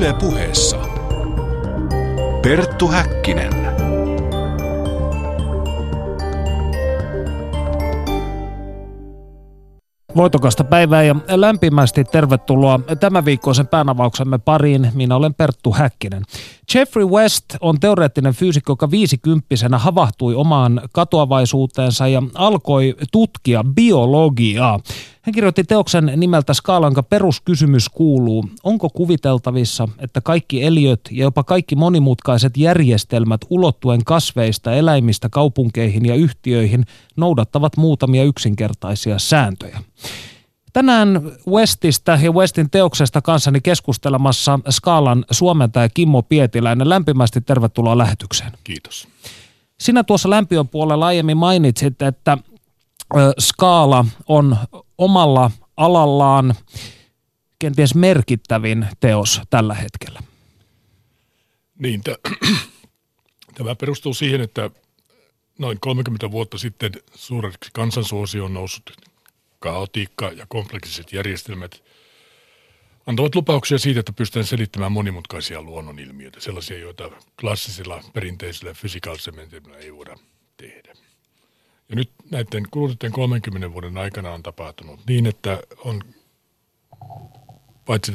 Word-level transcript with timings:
Yle 0.00 0.14
puheessa. 0.20 0.76
Perttu 2.42 2.88
Häkkinen. 2.88 3.52
Voitokasta 10.16 10.64
päivää 10.64 11.02
ja 11.02 11.16
lämpimästi 11.28 12.04
tervetuloa 12.04 12.80
tämän 13.00 13.24
viikkoisen 13.24 13.66
päänavauksemme 13.66 14.38
pariin. 14.38 14.90
Minä 14.94 15.16
olen 15.16 15.34
Perttu 15.34 15.72
Häkkinen. 15.72 16.22
Jeffrey 16.74 17.06
West 17.06 17.44
on 17.60 17.80
teoreettinen 17.80 18.32
fyysikko, 18.32 18.72
joka 18.72 18.90
viisikymppisenä 18.90 19.78
havahtui 19.78 20.34
omaan 20.34 20.80
katoavaisuuteensa 20.92 22.08
ja 22.08 22.22
alkoi 22.34 22.94
tutkia 23.12 23.64
biologiaa. 23.74 24.80
Hän 25.22 25.34
kirjoitti 25.34 25.64
teoksen 25.64 26.12
nimeltä 26.16 26.54
Skaalanka 26.54 27.02
peruskysymys 27.02 27.88
kuuluu, 27.88 28.44
onko 28.64 28.88
kuviteltavissa, 28.88 29.88
että 29.98 30.20
kaikki 30.20 30.64
eliöt 30.64 31.00
ja 31.10 31.22
jopa 31.22 31.44
kaikki 31.44 31.76
monimutkaiset 31.76 32.56
järjestelmät 32.56 33.40
ulottuen 33.50 34.04
kasveista, 34.04 34.74
eläimistä, 34.74 35.28
kaupunkeihin 35.28 36.06
ja 36.06 36.14
yhtiöihin 36.14 36.84
noudattavat 37.16 37.76
muutamia 37.76 38.24
yksinkertaisia 38.24 39.18
sääntöjä. 39.18 39.80
Tänään 40.72 41.32
Westistä 41.48 42.18
ja 42.22 42.32
Westin 42.32 42.70
teoksesta 42.70 43.22
kanssani 43.22 43.60
keskustelemassa 43.60 44.58
Skaalan 44.70 45.24
suomentaja 45.30 45.88
Kimmo 45.88 46.22
Pietiläinen. 46.22 46.88
Lämpimästi 46.88 47.40
tervetuloa 47.40 47.98
lähetykseen. 47.98 48.52
Kiitos. 48.64 49.08
Sinä 49.80 50.04
tuossa 50.04 50.30
lämpiön 50.30 50.68
puolella 50.68 51.06
aiemmin 51.06 51.36
mainitsit, 51.36 52.02
että 52.02 52.38
Skaala 53.40 54.04
on 54.28 54.56
omalla 54.98 55.50
alallaan 55.76 56.54
kenties 57.58 57.94
merkittävin 57.94 58.86
teos 59.00 59.40
tällä 59.50 59.74
hetkellä. 59.74 60.20
Niin, 61.78 62.02
tämä 63.54 63.74
perustuu 63.74 64.14
siihen, 64.14 64.40
että 64.40 64.70
noin 65.58 65.80
30 65.80 66.30
vuotta 66.30 66.58
sitten 66.58 66.92
suureksi 67.14 67.70
kansansuosioon 67.72 68.54
noussut 68.54 69.09
kaotiikka 69.60 70.28
ja 70.28 70.46
kompleksiset 70.48 71.12
järjestelmät 71.12 71.82
antavat 73.06 73.34
lupauksia 73.34 73.78
siitä, 73.78 74.00
että 74.00 74.12
pystytään 74.12 74.46
selittämään 74.46 74.92
monimutkaisia 74.92 75.62
luonnonilmiöitä, 75.62 76.40
sellaisia, 76.40 76.78
joita 76.78 77.10
klassisilla 77.40 78.02
perinteisillä 78.12 78.74
fysikaalisilla 78.74 79.36
menetelmillä 79.36 79.78
ei 79.78 79.94
voida 79.94 80.16
tehdä. 80.56 80.92
Ja 81.88 81.96
nyt 81.96 82.10
näiden 82.30 82.62
kulutettujen 82.70 83.12
30 83.12 83.72
vuoden 83.72 83.98
aikana 83.98 84.32
on 84.32 84.42
tapahtunut 84.42 85.00
niin, 85.06 85.26
että 85.26 85.62
on 85.84 86.02
paitsi 87.86 88.12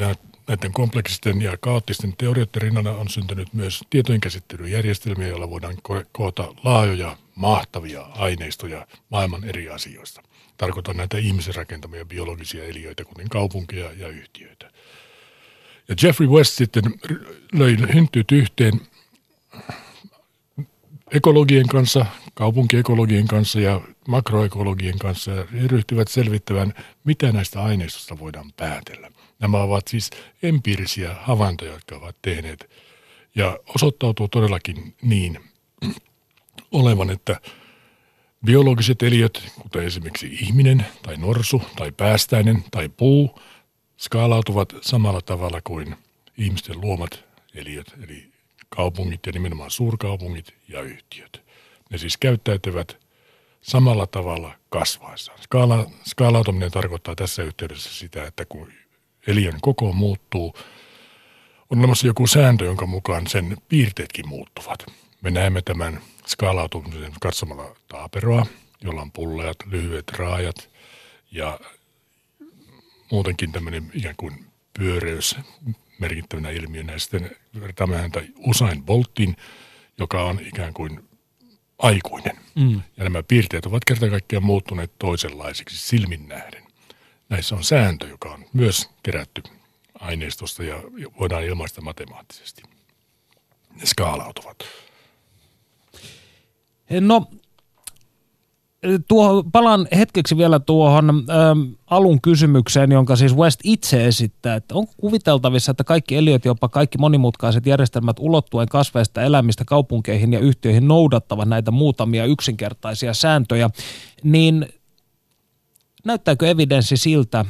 näiden 0.48 0.74
kompleksisten 0.74 1.42
ja 1.42 1.58
kaoottisten 1.58 2.14
teorioiden 2.18 2.62
rinnalla 2.62 2.92
on 2.92 3.10
syntynyt 3.10 3.54
myös 3.54 3.84
tietojenkäsittelyjärjestelmiä, 3.90 5.28
joilla 5.28 5.50
voidaan 5.50 5.78
koota 6.12 6.54
laajoja, 6.64 7.18
mahtavia 7.36 8.02
aineistoja 8.02 8.88
maailman 9.10 9.44
eri 9.44 9.70
asioista. 9.70 10.22
Tarkoitan 10.58 10.98
näitä 10.98 11.18
ihmisen 11.18 11.56
rakentamia 11.56 12.06
biologisia 12.06 12.64
eliöitä, 12.64 13.06
kuten 13.06 13.30
kaupunkeja 13.30 13.92
ja 13.98 14.08
yhtiöitä. 14.08 14.72
Ja 15.88 15.96
Jeffrey 16.04 16.30
West 16.30 16.54
sitten 16.54 16.84
löi 17.54 17.78
hynttyyt 17.94 18.32
yhteen 18.32 18.82
ekologien 21.12 21.68
kanssa, 21.68 22.06
kaupunkiekologien 22.34 23.28
kanssa 23.28 23.60
ja 23.60 23.82
makroekologien 24.08 25.00
kanssa 25.00 25.32
ja 25.32 25.46
ryhtyvät 25.68 26.08
selvittämään, 26.08 26.74
mitä 27.04 27.32
näistä 27.32 27.64
aineistosta 27.64 28.20
voidaan 28.20 28.54
päätellä. 28.58 29.12
Nämä 29.40 29.58
ovat 29.58 29.88
siis 29.88 30.10
empiirisiä 30.44 31.16
havaintoja, 31.22 31.72
jotka 31.72 31.96
ovat 31.96 32.16
tehneet. 32.22 32.70
Ja 33.36 33.60
osoittautuu 33.76 34.28
todellakin 34.28 34.96
niin 35.02 35.40
olevan, 36.72 37.10
että 37.10 37.42
biologiset 38.46 39.04
eliöt, 39.04 39.44
kuten 39.62 39.84
esimerkiksi 39.84 40.28
ihminen 40.28 40.86
tai 41.02 41.18
norsu 41.18 41.62
tai 41.76 41.92
päästäinen 41.92 42.64
tai 42.72 42.90
puu, 42.90 43.40
skaalautuvat 43.98 44.74
samalla 44.82 45.22
tavalla 45.22 45.62
kuin 45.64 45.96
ihmisten 46.38 46.82
luomat 46.82 47.24
eliöt, 47.56 47.94
eli 48.04 48.32
kaupungit 48.70 49.20
ja 49.26 49.32
nimenomaan 49.32 49.72
suurkaupungit 49.72 50.54
ja 50.68 50.82
yhtiöt. 50.82 51.44
Ne 51.90 51.98
siis 51.98 52.18
käyttäytyvät 52.18 52.98
samalla 53.62 54.08
tavalla 54.08 54.56
kasvaessaan. 54.70 55.40
Skaala, 55.42 55.92
skaalautuminen 56.06 56.72
tarkoittaa 56.72 57.16
tässä 57.16 57.44
yhteydessä 57.44 57.94
sitä, 57.94 58.24
että 58.24 58.46
kun 58.46 58.72
eliön 59.28 59.62
koko 59.62 59.94
muuttuu, 59.94 60.56
on 61.70 61.80
olemassa 61.80 62.08
joku 62.08 62.28
sääntö, 62.28 62.66
jonka 62.66 62.86
mukaan 62.86 63.28
sen 63.28 63.58
piirteetkin 63.70 64.28
muuttuvat. 64.28 64.86
Me 65.22 65.32
näemme 65.32 65.62
tämän 65.62 66.02
skaalautumisen 66.28 67.14
katsomalla 67.22 67.76
taaperoa, 67.88 68.46
jolla 68.82 69.02
on 69.02 69.12
pulleat, 69.12 69.58
lyhyet 69.66 70.12
raajat 70.12 70.70
ja 71.32 71.60
muutenkin 73.12 73.52
tämmöinen 73.52 73.92
ikään 73.94 74.16
kuin 74.18 74.46
pyöreys 74.80 75.36
merkittävänä 76.00 76.50
ilmiönä. 76.50 76.94
Ja 76.94 77.00
sitten 77.00 77.32
vertaamme 77.60 77.98
häntä 77.98 78.22
Usain 78.38 78.84
Boltin, 78.84 79.36
joka 79.98 80.24
on 80.24 80.40
ikään 80.46 80.74
kuin 80.74 81.10
aikuinen. 81.78 82.38
Mm. 82.56 82.82
Ja 82.98 83.04
nämä 83.04 83.24
piirteet 83.24 83.66
ovat 83.66 83.86
kerta 83.86 84.10
kaikkiaan 84.10 84.46
muuttuneet 84.46 84.92
toisenlaisiksi 85.00 85.88
silmin 85.88 86.28
nähden. 86.28 86.64
Näissä 87.30 87.56
on 87.56 87.64
sääntö, 87.64 88.08
joka 88.08 88.30
on 88.30 88.46
myös 88.54 88.90
kerätty 89.04 89.44
aineistosta 90.00 90.64
ja 90.64 90.76
voidaan 91.20 91.44
ilmaista 91.44 91.82
matemaattisesti. 91.82 92.64
Ne 93.76 93.86
skaalautuvat. 93.86 94.58
No 97.00 97.26
tuo, 99.08 99.44
palaan 99.52 99.88
hetkeksi 99.98 100.38
vielä 100.38 100.60
tuohon 100.60 101.10
äm, 101.10 101.76
alun 101.88 102.22
kysymykseen, 102.22 102.92
jonka 102.92 103.16
siis 103.16 103.36
West 103.36 103.60
itse 103.64 104.08
esittää, 104.08 104.56
että 104.56 104.76
onko 104.76 104.94
kuviteltavissa, 104.98 105.72
että 105.72 105.84
kaikki 105.84 106.16
eliöt, 106.16 106.46
jopa 106.46 106.70
kaikki 106.70 106.98
monimutkaiset 106.98 107.66
järjestelmät 107.66 108.18
ulottuen 108.20 108.68
kasveista 108.68 109.22
elämistä 109.22 109.66
kaupunkeihin 109.66 110.34
ja 110.34 110.40
yhtiöihin 110.40 110.88
noudattavat 110.88 111.50
näitä 111.50 111.72
muutamia 111.72 112.26
yksinkertaisia 112.26 113.14
sääntöjä, 113.14 113.70
niin 114.24 114.68
näyttääkö 116.06 116.50
evidenssi 116.50 116.98
siltä, 116.98 117.46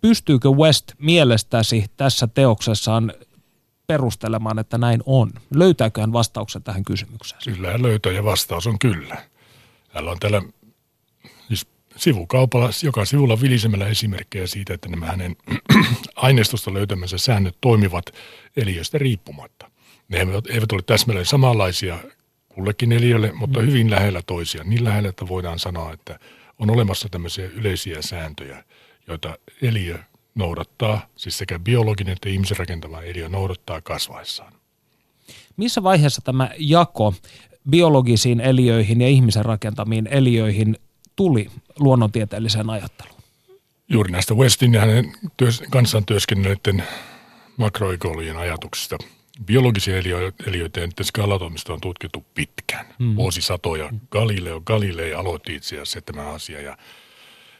pystyykö 0.00 0.50
West 0.50 0.92
mielestäsi 0.98 1.84
tässä 1.96 2.26
teoksessaan 2.26 3.12
perustelemaan, 3.92 4.58
että 4.58 4.78
näin 4.78 5.02
on? 5.06 5.30
Löytääkö 5.54 6.00
hän 6.00 6.12
vastauksen 6.12 6.62
tähän 6.62 6.84
kysymykseen? 6.84 7.40
Kyllä 7.44 7.72
hän 7.72 7.82
löytää 7.82 8.12
ja 8.12 8.24
vastaus 8.24 8.66
on 8.66 8.78
kyllä. 8.78 9.16
Täällä 9.92 10.10
on 10.10 10.18
täällä 10.18 10.42
siis 11.48 11.66
sivukaupalla, 11.96 12.70
joka 12.82 13.04
sivulla 13.04 13.40
vilisemällä 13.40 13.86
esimerkkejä 13.86 14.46
siitä, 14.46 14.74
että 14.74 14.88
nämä 14.88 15.06
hänen 15.06 15.36
aineistosta 16.16 16.74
löytämänsä 16.74 17.18
säännöt 17.18 17.56
toimivat 17.60 18.04
eliöstä 18.56 18.98
riippumatta. 18.98 19.70
Ne 20.08 20.18
eivät 20.48 20.72
ole 20.72 20.82
täsmälleen 20.82 21.26
samanlaisia 21.26 21.98
kullekin 22.48 22.92
eliölle, 22.92 23.32
mutta 23.32 23.60
mm. 23.60 23.66
hyvin 23.66 23.90
lähellä 23.90 24.22
toisiaan. 24.26 24.70
Niin 24.70 24.84
lähellä, 24.84 25.08
että 25.08 25.28
voidaan 25.28 25.58
sanoa, 25.58 25.92
että 25.92 26.18
on 26.58 26.70
olemassa 26.70 27.08
tämmöisiä 27.08 27.46
yleisiä 27.46 28.02
sääntöjä, 28.02 28.64
joita 29.06 29.38
eliö 29.62 29.98
noudattaa, 30.34 31.06
siis 31.16 31.38
sekä 31.38 31.58
biologinen 31.58 32.12
että 32.12 32.28
ihmisen 32.28 32.56
rakentama 32.56 33.02
eliö 33.02 33.28
noudattaa 33.28 33.80
kasvaessaan. 33.80 34.52
Missä 35.56 35.82
vaiheessa 35.82 36.22
tämä 36.24 36.50
jako 36.58 37.14
biologisiin 37.70 38.40
eliöihin 38.40 39.00
ja 39.00 39.08
ihmisen 39.08 39.44
rakentamiin 39.44 40.06
eliöihin 40.06 40.76
tuli 41.16 41.50
luonnontieteelliseen 41.78 42.70
ajatteluun? 42.70 43.20
Juuri 43.88 44.12
näistä 44.12 44.34
Westin 44.34 44.74
ja 44.74 44.80
hänen 44.80 45.12
työs, 45.36 45.62
kanssaan 45.70 46.04
työskennelleiden 46.04 46.84
makroekologien 47.56 48.36
ajatuksista. 48.36 48.98
Biologisia 49.44 49.98
eliöitä 49.98 50.44
ja 50.46 50.52
niiden 50.52 50.92
skaalautumista 51.02 51.72
on 51.72 51.80
tutkittu 51.80 52.24
pitkään, 52.34 52.86
mm. 52.98 53.16
vuosisatoja. 53.16 53.90
Galileo 54.10 54.60
Galilei 54.60 55.14
aloitti 55.14 55.54
itse 55.54 55.74
asiassa 55.74 56.00
tämä 56.00 56.22
asia 56.22 56.60
ja 56.60 56.76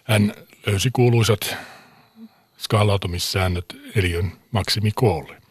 hän 0.05 0.34
löysi 0.66 0.90
kuuluisat 0.93 1.56
skaalautumissäännöt 2.61 3.65
eliön 3.97 4.33
maksimikoolle. 4.51 5.43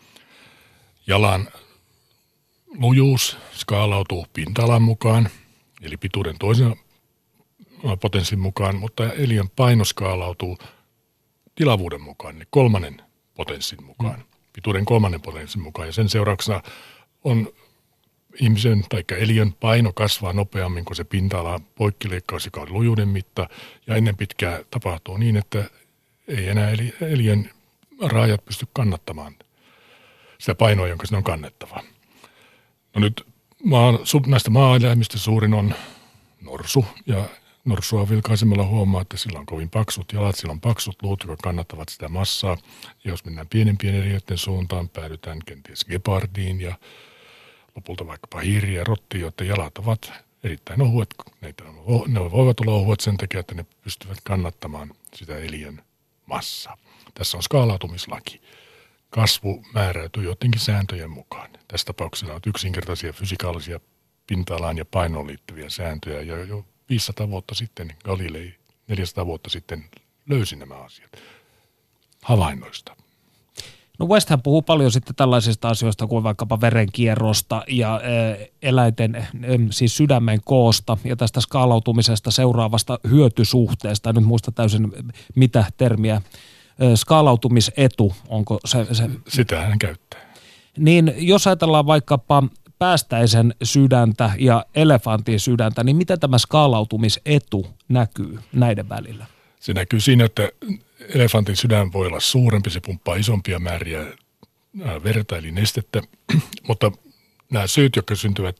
Jalan 1.08 1.48
lujuus 2.68 3.38
skaalautuu 3.54 4.26
pinta-alan 4.34 4.82
mukaan, 4.82 5.30
eli 5.82 5.98
pituuden 5.98 6.36
toisen 6.40 6.76
potenssin 8.02 8.40
mukaan, 8.40 8.76
mutta 8.76 9.14
eliön 9.14 9.50
paino 9.50 9.86
skaalautuu 9.86 10.58
tilavuuden 11.56 12.02
mukaan, 12.02 12.36
eli 12.36 12.46
kolmannen 12.50 13.02
potenssin 13.34 13.84
mukaan, 13.84 14.20
mm. 14.20 14.26
pituuden 14.54 14.86
kolmannen 14.86 15.22
potenssin 15.22 15.62
mukaan. 15.62 15.88
Ja 15.88 15.92
sen 15.92 16.10
seurauksena 16.10 16.62
on 17.24 17.54
ihmisen 18.42 18.84
tai 18.90 19.04
eliön 19.18 19.54
paino 19.54 19.94
kasvaa 19.94 20.34
nopeammin 20.34 20.86
kuin 20.86 20.96
se 20.96 21.04
pinta-ala 21.04 21.62
poikkileikkaus, 21.76 22.46
joka 22.46 22.62
on 22.62 22.74
lujuuden 22.74 23.08
mitta. 23.08 23.50
Ja 23.88 23.96
ennen 23.96 24.18
pitkää 24.18 24.60
tapahtuu 24.72 25.18
niin, 25.18 25.38
että 25.38 25.70
ei 26.30 26.50
enää 26.50 26.70
eliön 27.02 27.50
raajat 28.02 28.46
pysty 28.46 28.68
kannattamaan 28.74 29.36
sitä 30.38 30.56
painoa, 30.56 30.88
jonka 30.88 31.06
sinne 31.06 31.18
on 31.18 31.24
kannettava. 31.24 31.84
No 32.96 33.02
nyt 33.02 33.28
maa, 33.64 34.00
näistä 34.28 34.50
maa-eläimistä 34.50 35.18
suurin 35.18 35.54
on 35.54 35.76
norsu 36.42 36.86
ja 37.06 37.26
norsua 37.66 38.10
vilkaisemalla 38.10 38.66
huomaa, 38.66 39.02
että 39.02 39.18
sillä 39.18 39.40
on 39.40 39.46
kovin 39.46 39.70
paksut 39.70 40.14
jalat, 40.14 40.36
sillä 40.36 40.52
on 40.52 40.62
paksut 40.62 41.02
luut, 41.02 41.24
jotka 41.28 41.44
kannattavat 41.44 41.90
sitä 41.90 42.10
massaa. 42.10 42.58
Ja 43.04 43.12
jos 43.12 43.26
mennään 43.26 43.48
pienempien 43.48 43.96
eriöiden 43.96 44.38
suuntaan, 44.38 44.90
päädytään 44.90 45.40
kenties 45.46 45.86
gepardiin 45.86 46.62
ja 46.62 46.76
lopulta 47.76 48.08
vaikkapa 48.08 48.40
hiiriä 48.40 48.80
ja 48.80 48.84
rottiin, 48.84 49.22
joiden 49.22 49.48
jalat 49.48 49.78
ovat 49.78 50.12
erittäin 50.44 50.82
ohuet. 50.82 51.16
Ne 52.08 52.20
voivat 52.32 52.60
olla 52.60 52.74
ohuet 52.74 53.00
sen 53.00 53.18
takia, 53.18 53.40
että 53.40 53.56
ne 53.56 53.66
pystyvät 53.84 54.18
kannattamaan 54.24 54.92
sitä 55.16 55.38
eliön 55.38 55.82
massaa. 56.30 56.78
Tässä 57.14 57.38
on 57.38 57.44
skaalautumislaki. 57.44 58.42
Kasvu 59.10 59.66
määräytyy 59.74 60.24
jotenkin 60.24 60.62
sääntöjen 60.62 61.10
mukaan. 61.10 61.50
Tässä 61.68 61.86
tapauksessa 61.86 62.34
on 62.34 62.42
yksinkertaisia 62.46 63.14
fysikaalisia 63.14 63.80
pinta-alaan 64.28 64.78
ja 64.78 64.86
painoon 64.86 65.28
liittyviä 65.28 65.70
sääntöjä. 65.70 66.22
Ja 66.22 66.44
jo 66.44 66.66
500 66.90 67.30
vuotta 67.30 67.56
sitten 67.56 67.96
Galilei, 68.06 68.56
400 68.88 69.26
vuotta 69.26 69.50
sitten 69.50 69.86
löysi 70.30 70.56
nämä 70.56 70.76
asiat 70.76 71.12
havainnoista. 72.24 72.96
No 74.00 74.06
Westhän 74.08 74.42
puhuu 74.42 74.62
paljon 74.62 74.92
sitten 74.92 75.16
tällaisista 75.16 75.68
asioista 75.68 76.08
kuin 76.08 76.24
vaikkapa 76.24 76.62
verenkierrosta 76.62 77.64
ja 77.68 78.02
eläinten, 78.62 79.28
siis 79.70 79.98
sydämen 79.98 80.40
koosta 80.46 80.98
ja 81.04 81.16
tästä 81.16 81.42
skaalautumisesta 81.42 82.32
seuraavasta 82.32 83.00
hyötysuhteesta. 83.10 84.14
Nyt 84.14 84.24
muista 84.24 84.52
täysin 84.52 84.92
mitä 85.36 85.66
termiä. 85.78 86.22
Skaalautumisetu, 86.96 88.14
onko 88.28 88.60
se? 88.66 88.88
se? 88.92 89.10
Sitä 89.28 89.62
hän 89.62 89.80
käyttää. 89.80 90.20
Niin 90.78 91.14
jos 91.18 91.48
ajatellaan 91.48 91.86
vaikkapa 91.86 92.44
päästäisen 92.80 93.56
sydäntä 93.64 94.32
ja 94.40 94.66
elefantin 94.76 95.40
sydäntä, 95.40 95.84
niin 95.84 95.96
mitä 95.96 96.18
tämä 96.18 96.38
skaalautumisetu 96.38 97.68
näkyy 97.90 98.40
näiden 98.54 98.90
välillä? 98.90 99.26
Se 99.60 99.74
näkyy 99.74 100.00
siinä, 100.00 100.26
että 100.26 100.50
elefantin 101.00 101.56
sydän 101.56 101.94
voi 101.94 102.08
olla 102.08 102.20
suurempi, 102.20 102.70
se 102.70 102.80
pumppaa 102.80 103.16
isompia 103.16 103.60
määriä 103.60 104.06
verta 105.04 105.38
eli 105.38 105.52
nestettä, 105.52 106.02
mutta 106.68 106.92
nämä 107.52 107.68
syyt, 107.68 107.96
jotka, 107.96 108.16
syntyvät 108.16 108.58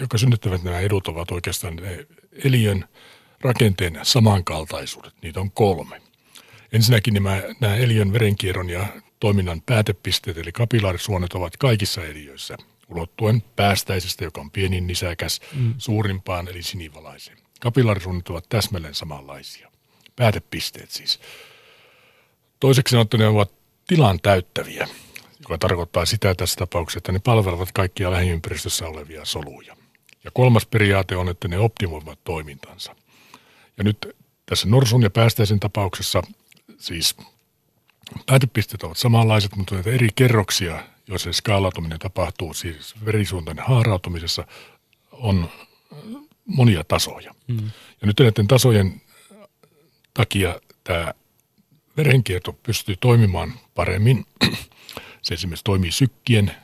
jotka 0.00 0.18
synnyttävät 0.18 0.62
nämä 0.62 0.80
edut, 0.80 1.08
ovat 1.08 1.30
oikeastaan 1.30 1.78
eliön 2.44 2.84
rakenteen 3.40 3.98
samankaltaisuudet. 4.02 5.14
Niitä 5.22 5.40
on 5.40 5.50
kolme. 5.50 6.02
Ensinnäkin 6.72 7.14
nämä, 7.14 7.42
nämä 7.60 7.76
eliön 7.76 8.12
verenkierron 8.12 8.70
ja 8.70 8.86
toiminnan 9.20 9.62
päätepisteet, 9.62 10.38
eli 10.38 10.52
kapilaarisuonet, 10.52 11.32
ovat 11.32 11.56
kaikissa 11.56 12.04
eliöissä, 12.04 12.56
ulottuen 12.88 13.42
päästäisestä, 13.56 14.24
joka 14.24 14.40
on 14.40 14.50
pienin 14.50 14.86
nisäkäs, 14.86 15.40
mm. 15.56 15.74
suurimpaan, 15.78 16.48
eli 16.48 16.62
sinivalaiseen. 16.62 17.38
Kapilaarisuonet 17.60 18.28
ovat 18.28 18.48
täsmälleen 18.48 18.94
samanlaisia. 18.94 19.70
Päätepisteet 20.16 20.90
siis. 20.90 21.20
Toiseksi 22.60 22.96
on, 22.96 23.02
että 23.02 23.16
ne 23.16 23.26
ovat 23.26 23.52
tilan 23.86 24.20
täyttäviä, 24.20 24.88
joka 25.40 25.58
tarkoittaa 25.58 26.06
sitä 26.06 26.34
tässä 26.34 26.56
tapauksessa, 26.58 26.98
että 26.98 27.12
ne 27.12 27.18
palvelevat 27.18 27.72
kaikkia 27.72 28.10
lähiympäristössä 28.10 28.86
olevia 28.86 29.24
soluja. 29.24 29.76
Ja 30.24 30.30
kolmas 30.34 30.66
periaate 30.66 31.16
on, 31.16 31.28
että 31.28 31.48
ne 31.48 31.58
optimoivat 31.58 32.18
toimintansa. 32.24 32.96
Ja 33.76 33.84
nyt 33.84 34.16
tässä 34.46 34.68
norsun 34.68 35.02
ja 35.02 35.10
päästäisen 35.10 35.60
tapauksessa 35.60 36.22
siis 36.78 37.16
päätepisteet 38.26 38.82
ovat 38.82 38.98
samanlaiset, 38.98 39.56
mutta 39.56 39.74
näitä 39.74 39.90
eri 39.90 40.08
kerroksia, 40.14 40.84
joissa 41.06 41.32
skaalautuminen 41.32 41.98
tapahtuu, 41.98 42.54
siis 42.54 42.94
verisuuntainen 43.04 43.64
haarautumisessa, 43.64 44.46
on 45.12 45.48
monia 46.46 46.84
tasoja. 46.84 47.34
Mm. 47.46 47.70
Ja 48.00 48.06
nyt 48.06 48.20
näiden 48.20 48.48
tasojen 48.48 49.02
takia 50.14 50.60
tämä 50.84 51.14
verenkierto 51.96 52.52
pystyy 52.52 52.96
toimimaan 52.96 53.52
paremmin. 53.74 54.26
Se 55.22 55.34
esimerkiksi 55.34 55.64
toimii 55.64 55.92
sykkien 55.92 56.54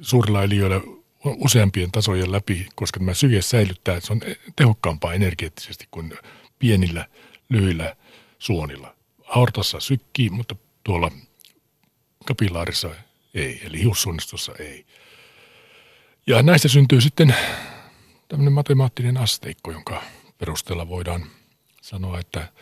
suurilla 0.00 0.42
eliöillä 0.42 0.80
useampien 1.24 1.92
tasojen 1.92 2.32
läpi, 2.32 2.66
koska 2.74 3.00
tämä 3.00 3.14
syke 3.14 3.42
säilyttää, 3.42 4.00
se 4.00 4.12
on 4.12 4.20
tehokkaampaa 4.56 5.14
energeettisesti 5.14 5.88
kuin 5.90 6.18
pienillä, 6.58 7.08
lyhyillä 7.48 7.96
suonilla. 8.38 8.94
Aortassa 9.28 9.80
sykkii, 9.80 10.30
mutta 10.30 10.56
tuolla 10.84 11.10
kapilaarissa 12.24 12.90
ei, 13.34 13.60
eli 13.64 13.80
hiussuunnistossa 13.80 14.52
ei. 14.58 14.86
Ja 16.26 16.42
näistä 16.42 16.68
syntyy 16.68 17.00
sitten 17.00 17.34
tämmöinen 18.28 18.52
matemaattinen 18.52 19.16
asteikko, 19.16 19.72
jonka 19.72 20.02
perusteella 20.38 20.88
voidaan 20.88 21.26
sanoa, 21.82 22.18
että 22.20 22.52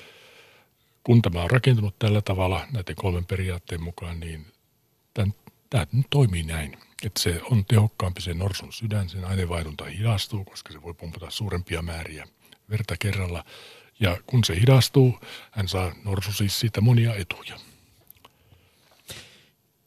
kun 1.07 1.23
tämä 1.23 1.43
on 1.43 1.51
rakentunut 1.51 1.99
tällä 1.99 2.23
tavalla 2.23 2.67
näiden 2.73 2.97
kolmen 2.97 3.25
periaatteen 3.25 3.83
mukaan, 3.83 4.21
niin 4.21 4.47
tämä 5.71 5.87
nyt 5.93 6.07
toimii 6.11 6.43
näin. 6.43 6.79
Että 7.05 7.23
se 7.23 7.41
on 7.51 7.65
tehokkaampi 7.65 8.21
se 8.21 8.35
norsun 8.35 8.73
sydän, 8.73 9.09
sen 9.09 9.25
aineenvaihdunta 9.25 9.85
hidastuu, 9.85 10.45
koska 10.45 10.73
se 10.73 10.83
voi 10.83 10.95
pumpata 10.95 11.31
suurempia 11.31 11.83
määriä 11.83 12.29
verta 12.71 12.95
kerralla. 12.99 13.45
Ja 14.01 14.17
kun 14.27 14.45
se 14.45 14.61
hidastuu, 14.61 15.19
hän 15.51 15.69
saa 15.69 15.93
norsu 16.05 16.33
siis 16.33 16.61
siitä 16.61 16.81
monia 16.81 17.15
etuja. 17.15 17.55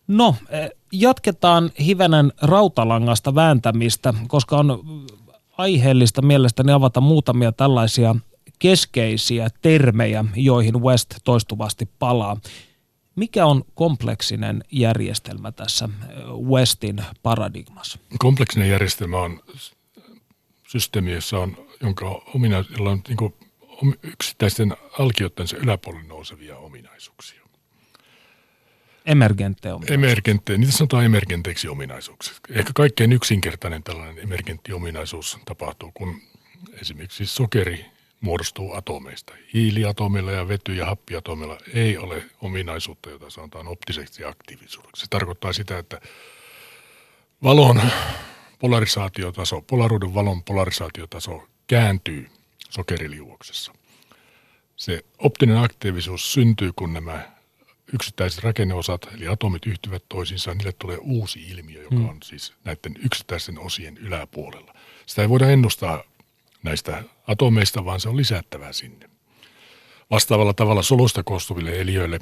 No, 0.07 0.36
eh, 0.50 0.69
jatketaan 0.92 1.72
hivenen 1.80 2.33
rautalangasta 2.42 3.36
vääntämistä, 3.36 4.13
koska 4.27 4.57
on 4.57 4.83
aiheellista 5.57 6.22
mielestäni 6.22 6.72
avata 6.72 7.01
muutamia 7.01 7.51
tällaisia 7.51 8.15
keskeisiä 8.59 9.50
termejä, 9.61 10.25
joihin 10.35 10.81
West 10.81 11.15
toistuvasti 11.23 11.89
palaa. 12.00 12.38
Mikä 13.15 13.45
on 13.45 13.63
kompleksinen 13.75 14.63
järjestelmä 14.71 15.51
tässä 15.51 15.89
Westin 16.44 17.03
paradigmassa? 17.23 18.00
Kompleksinen 18.19 18.69
järjestelmä 18.69 19.17
on 19.17 19.39
systeemi, 20.67 21.11
jossa 21.11 21.39
on, 21.39 21.57
jonka 21.81 22.06
ominaisuudella 22.35 22.89
on 22.89 23.01
niin 23.07 23.97
yksittäisten 24.03 24.75
alkioittensa 25.00 25.57
yläpuolelle 25.57 26.07
nousevia 26.07 26.57
ominaisuuksia. 26.57 27.41
Emergenttejä 29.05 29.75
ominaisuuksia. 29.75 29.94
Emergenttejä, 29.94 30.57
niitä 30.57 30.71
sanotaan 30.71 31.05
emergenteiksi 31.05 31.67
ominaisuuksiksi. 31.67 32.41
Ehkä 32.50 32.72
kaikkein 32.75 33.13
yksinkertainen 33.13 33.84
tällainen 33.84 34.24
emergentti 34.24 34.74
ominaisuus 34.74 35.38
tapahtuu, 35.45 35.91
kun 35.93 36.22
esimerkiksi 36.81 37.25
sokeri 37.25 37.86
muodostuu 38.21 38.73
atomeista. 38.73 39.33
Hiiliatomilla 39.53 40.31
ja 40.31 40.47
vety- 40.47 40.75
ja 40.75 40.85
happiatomilla 40.85 41.57
ei 41.73 41.97
ole 41.97 42.23
ominaisuutta, 42.41 43.09
jota 43.09 43.29
sanotaan 43.29 43.67
optiseksi 43.67 44.23
aktiivisuudeksi. 44.23 45.01
Se 45.01 45.07
tarkoittaa 45.09 45.53
sitä, 45.53 45.77
että 45.77 46.01
valon 47.43 47.81
polarisaatiotaso, 48.59 49.61
polaruuden 49.61 50.13
valon 50.13 50.43
polarisaatiotaso 50.43 51.47
kääntyy 51.67 52.29
sokeriliuoksessa. 52.69 53.73
Se 54.75 55.05
optinen 55.17 55.57
aktiivisuus 55.57 56.33
syntyy, 56.33 56.71
kun 56.75 56.93
nämä 56.93 57.31
yksittäiset 57.93 58.43
rakenneosat, 58.43 59.07
eli 59.15 59.27
atomit 59.27 59.65
yhtyvät 59.65 60.03
toisiinsa, 60.09 60.53
niille 60.53 60.71
tulee 60.71 60.97
uusi 60.97 61.41
ilmiö, 61.41 61.81
joka 61.81 61.95
hmm. 61.95 62.09
on 62.09 62.17
siis 62.23 62.53
näiden 62.63 62.95
yksittäisten 63.05 63.59
osien 63.59 63.97
yläpuolella. 63.97 64.73
Sitä 65.05 65.21
ei 65.21 65.29
voida 65.29 65.49
ennustaa 65.49 66.03
näistä 66.63 67.04
atomeista, 67.28 67.86
vaan 67.86 68.00
se 68.00 68.10
on 68.10 68.18
lisättävää 68.18 68.74
sinne. 68.74 69.10
Vastaavalla 70.12 70.54
tavalla 70.54 70.82
solusta 70.82 71.24
koostuville 71.24 71.72
eliöille 71.72 72.20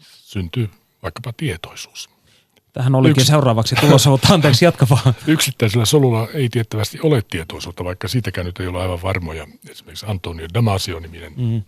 syntyy 0.00 0.70
vaikkapa 1.02 1.32
tietoisuus. 1.36 2.10
Tähän 2.72 2.94
olikin 2.94 3.20
Yks... 3.20 3.26
seuraavaksi 3.26 3.74
tulossa, 3.74 4.10
mutta 4.10 4.34
anteeksi, 4.34 4.64
jatka 4.64 4.86
vaan. 4.90 5.14
Yksittäisellä 5.26 5.84
solulla 5.84 6.28
ei 6.34 6.48
tiettävästi 6.48 6.98
ole 7.02 7.22
tietoisuutta, 7.30 7.84
vaikka 7.84 8.08
siitäkään 8.08 8.46
nyt 8.46 8.60
ei 8.60 8.66
ole 8.66 8.82
aivan 8.82 9.02
varmoja. 9.02 9.46
Esimerkiksi 9.68 10.06
Antonio 10.08 10.46
Damasio-niminen 10.54 11.32
mm. 11.36 11.62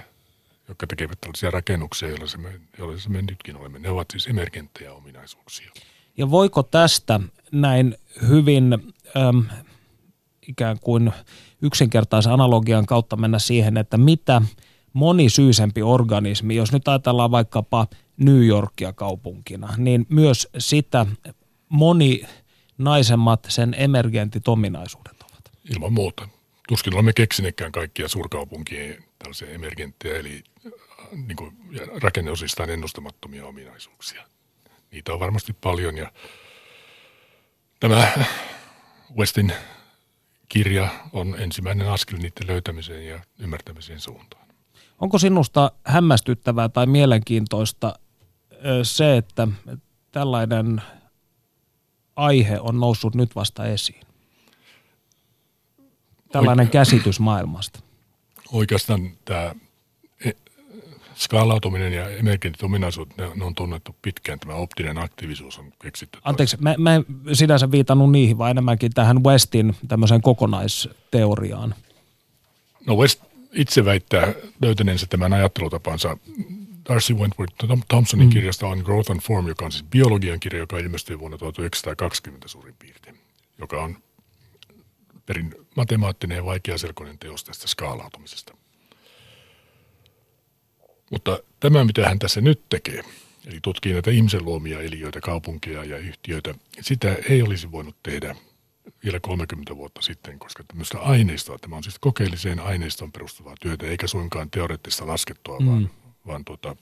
jotka 0.68 0.88
tekevät 0.88 1.22
tällaisia 1.22 1.52
rakennuksia, 1.52 2.10
joilla 2.10 2.28
se 2.28 2.38
me, 2.38 2.60
joilla 2.78 3.00
se 3.00 3.10
me 3.10 3.22
nytkin 3.22 3.56
olemme. 3.56 3.80
Ne 3.80 3.90
ovat 3.90 4.08
siis 4.12 4.28
emergenttejä 4.28 4.94
ominaisuuksia. 4.94 5.72
Ja 6.18 6.32
voiko 6.32 6.64
tästä 6.64 7.20
näin 7.52 7.98
hyvin 8.28 8.74
äm, 8.74 9.46
ikään 10.48 10.80
kuin 10.80 11.12
yksinkertaisen 11.64 12.34
analogian 12.34 12.86
kautta 12.86 13.16
mennä 13.16 13.40
siihen, 13.40 13.78
että 13.78 13.98
mitä 13.98 14.42
monisyisempi 14.94 15.82
organismi, 15.82 16.56
jos 16.56 16.72
nyt 16.72 16.88
ajatellaan 16.88 17.32
vaikkapa 17.32 17.88
New 18.18 18.46
Yorkia 18.46 18.94
kaupunkina, 18.94 19.74
niin 19.78 20.06
myös 20.10 20.48
sitä 20.58 21.06
moninaisemmat 21.70 23.46
sen 23.50 23.76
emergentit 23.78 24.48
ominaisuudet 24.48 25.22
ovat. 25.22 25.52
Ilman 25.74 25.94
muuta. 25.94 26.30
Tuskin 26.68 26.94
olemme 26.94 27.14
keksineetkään 27.14 27.72
kaikkia 27.72 28.08
suurkaupunkien 28.08 29.04
tällaisia 29.20 29.50
emergenttejä, 29.50 30.20
eli 30.20 30.44
äh, 30.66 30.72
niin 31.28 31.36
kuin, 31.36 31.58
rakenneosistaan 32.02 32.70
ennustamattomia 32.70 33.46
ominaisuuksia. 33.46 34.24
Niitä 34.92 35.14
on 35.14 35.20
varmasti 35.20 35.54
paljon 35.54 35.98
ja 35.98 36.12
tämä 37.80 38.12
Westin 39.18 39.54
kirja 40.54 40.90
on 41.14 41.36
ensimmäinen 41.40 41.90
askel 41.90 42.18
niiden 42.18 42.48
löytämiseen 42.48 43.08
ja 43.08 43.20
ymmärtämiseen 43.40 44.00
suuntaan. 44.00 44.48
Onko 45.00 45.18
sinusta 45.18 45.72
hämmästyttävää 45.84 46.70
tai 46.70 46.86
mielenkiintoista 46.86 48.00
se, 48.84 49.18
että 49.18 49.48
tällainen 50.12 50.82
aihe 52.16 52.60
on 52.60 52.80
noussut 52.80 53.16
nyt 53.16 53.36
vasta 53.36 53.66
esiin? 53.66 54.02
Tällainen 56.32 56.68
Oike- 56.68 56.72
käsitys 56.72 57.20
maailmasta. 57.20 57.80
Oikeastaan 58.52 59.18
tämä 59.26 59.56
skaalautuminen 61.16 61.94
ja 61.94 62.10
emergentit 62.10 62.64
ominaisuudet, 62.64 63.18
ne, 63.18 63.30
ne 63.36 63.46
on 63.46 63.56
tunnettu 63.56 63.96
pitkään. 64.02 64.40
Tämä 64.40 64.54
optinen 64.54 64.98
aktiivisuus 64.98 65.60
on 65.60 65.74
keksitty. 65.82 66.20
Anteeksi, 66.24 66.58
mä, 66.60 66.76
mä 66.78 66.96
en 66.96 67.06
sinänsä 67.34 67.72
viitannut 67.72 68.12
niihin, 68.12 68.38
vaan 68.38 68.52
enemmänkin 68.52 68.92
tähän 68.94 69.24
Westin 69.24 69.76
tämmöiseen 69.88 70.22
kokonaisteoriaan. 70.22 71.76
No 72.86 72.96
West 72.96 73.24
itse 73.54 73.86
väittää 73.86 74.34
löytäneensä 74.62 75.06
tämän 75.10 75.34
ajattelutapansa 75.34 76.18
Darcy 76.90 77.14
Wentworth 77.14 77.56
Thompsonin 77.88 78.28
mm. 78.28 78.34
kirjasta 78.34 78.68
on 78.68 78.78
Growth 78.78 79.12
and 79.12 79.20
Form, 79.22 79.48
joka 79.48 79.66
on 79.66 79.72
siis 79.72 79.84
biologian 79.84 80.40
kirja, 80.40 80.60
joka 80.60 80.78
ilmestyi 80.78 81.20
vuonna 81.20 81.38
1920 81.38 82.48
suurin 82.48 82.76
piirtein, 82.80 83.18
joka 83.58 83.84
on 83.84 83.98
perin 85.26 85.56
matemaattinen 85.76 86.36
ja 86.36 86.46
vaikeaselkoinen 86.46 87.20
teos 87.20 87.44
tästä 87.44 87.68
skaalautumisesta. 87.68 88.54
Mutta 91.14 91.40
tämä, 91.60 91.84
mitä 91.84 92.10
hän 92.10 92.20
tässä 92.20 92.42
nyt 92.42 92.62
tekee, 92.70 93.04
eli 93.46 93.60
tutkii 93.62 93.94
näitä 93.94 94.12
ihmisen 94.12 94.46
luomia 94.46 94.82
eliöitä, 94.82 95.22
kaupunkeja 95.22 95.84
ja 95.84 95.98
yhtiöitä, 95.98 96.56
sitä 96.82 97.16
ei 97.30 97.42
olisi 97.42 97.72
voinut 97.72 97.96
tehdä 98.04 98.36
vielä 99.04 99.20
30 99.20 99.76
vuotta 99.76 100.02
sitten, 100.02 100.40
koska 100.40 100.64
tämmöistä 100.68 101.00
aineistoa, 101.00 101.60
tämä 101.60 101.76
on 101.76 101.84
siis 101.84 102.00
kokeelliseen 102.00 102.60
aineistoon 102.60 103.12
perustuvaa 103.12 103.56
työtä, 103.62 103.86
eikä 103.86 104.08
suinkaan 104.08 104.52
teoreettista 104.52 105.08
laskettua, 105.08 105.60
mm. 105.60 105.68
vaan, 105.68 105.90
vaan 106.28 106.46
tuota, 106.46 106.76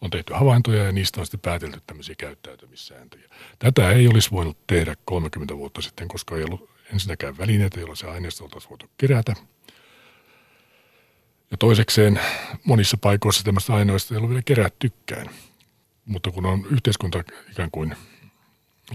on 0.00 0.10
tehty 0.10 0.32
havaintoja 0.34 0.84
ja 0.84 0.92
niistä 0.92 1.20
on 1.20 1.26
sitten 1.26 1.40
päätelty 1.40 1.80
tämmöisiä 1.86 2.14
käyttäytymissääntöjä. 2.18 3.28
Tätä 3.58 3.90
ei 3.90 4.08
olisi 4.08 4.30
voinut 4.30 4.66
tehdä 4.66 4.96
30 5.04 5.56
vuotta 5.56 5.82
sitten, 5.82 6.08
koska 6.08 6.36
ei 6.36 6.44
ollut 6.44 6.70
ensinnäkään 6.92 7.38
välineitä, 7.38 7.80
joilla 7.80 7.94
se 7.94 8.06
aineisto 8.06 8.44
oltaisiin 8.44 8.70
voitu 8.70 8.86
kerätä. 8.98 9.34
Ja 11.50 11.56
toisekseen 11.56 12.20
monissa 12.64 12.96
paikoissa 12.96 13.44
tämmöistä 13.44 13.74
aineistoa 13.74 14.14
ei 14.14 14.18
ollut 14.18 14.30
vielä 14.30 14.42
kerättykään. 14.42 15.30
Mutta 16.04 16.30
kun 16.30 16.46
on 16.46 16.66
yhteiskunta 16.70 17.24
ikään 17.50 17.70
kuin 17.70 17.96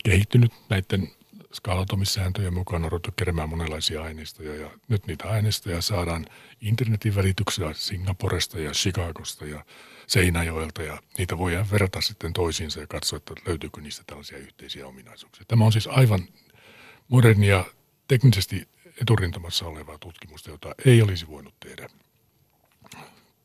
kehittynyt 0.03 0.51
näiden 0.69 1.11
skaalautumissääntöjen 1.53 2.53
mukaan 2.53 2.83
on 2.83 2.91
ruvettu 2.91 3.11
keräämään 3.11 3.49
monenlaisia 3.49 4.03
aineistoja 4.03 4.55
ja 4.55 4.69
nyt 4.87 5.07
niitä 5.07 5.29
aineistoja 5.29 5.81
saadaan 5.81 6.25
internetin 6.61 7.15
välityksellä 7.15 7.73
Singaporesta 7.73 8.59
ja 8.59 8.71
Chicagosta 8.71 9.45
ja 9.45 9.65
Seinäjoelta 10.07 10.83
ja 10.83 11.01
niitä 11.17 11.37
voidaan 11.37 11.71
verrata 11.71 12.01
sitten 12.01 12.33
toisiinsa 12.33 12.79
ja 12.79 12.87
katsoa, 12.87 13.17
että 13.17 13.33
löytyykö 13.47 13.81
niistä 13.81 14.03
tällaisia 14.07 14.37
yhteisiä 14.37 14.87
ominaisuuksia. 14.87 15.45
Tämä 15.47 15.65
on 15.65 15.71
siis 15.71 15.87
aivan 15.87 16.27
modernia, 17.07 17.65
teknisesti 18.07 18.67
eturintamassa 19.01 19.65
olevaa 19.65 19.97
tutkimusta, 19.97 20.51
jota 20.51 20.75
ei 20.85 21.01
olisi 21.01 21.27
voinut 21.27 21.59
tehdä 21.59 21.89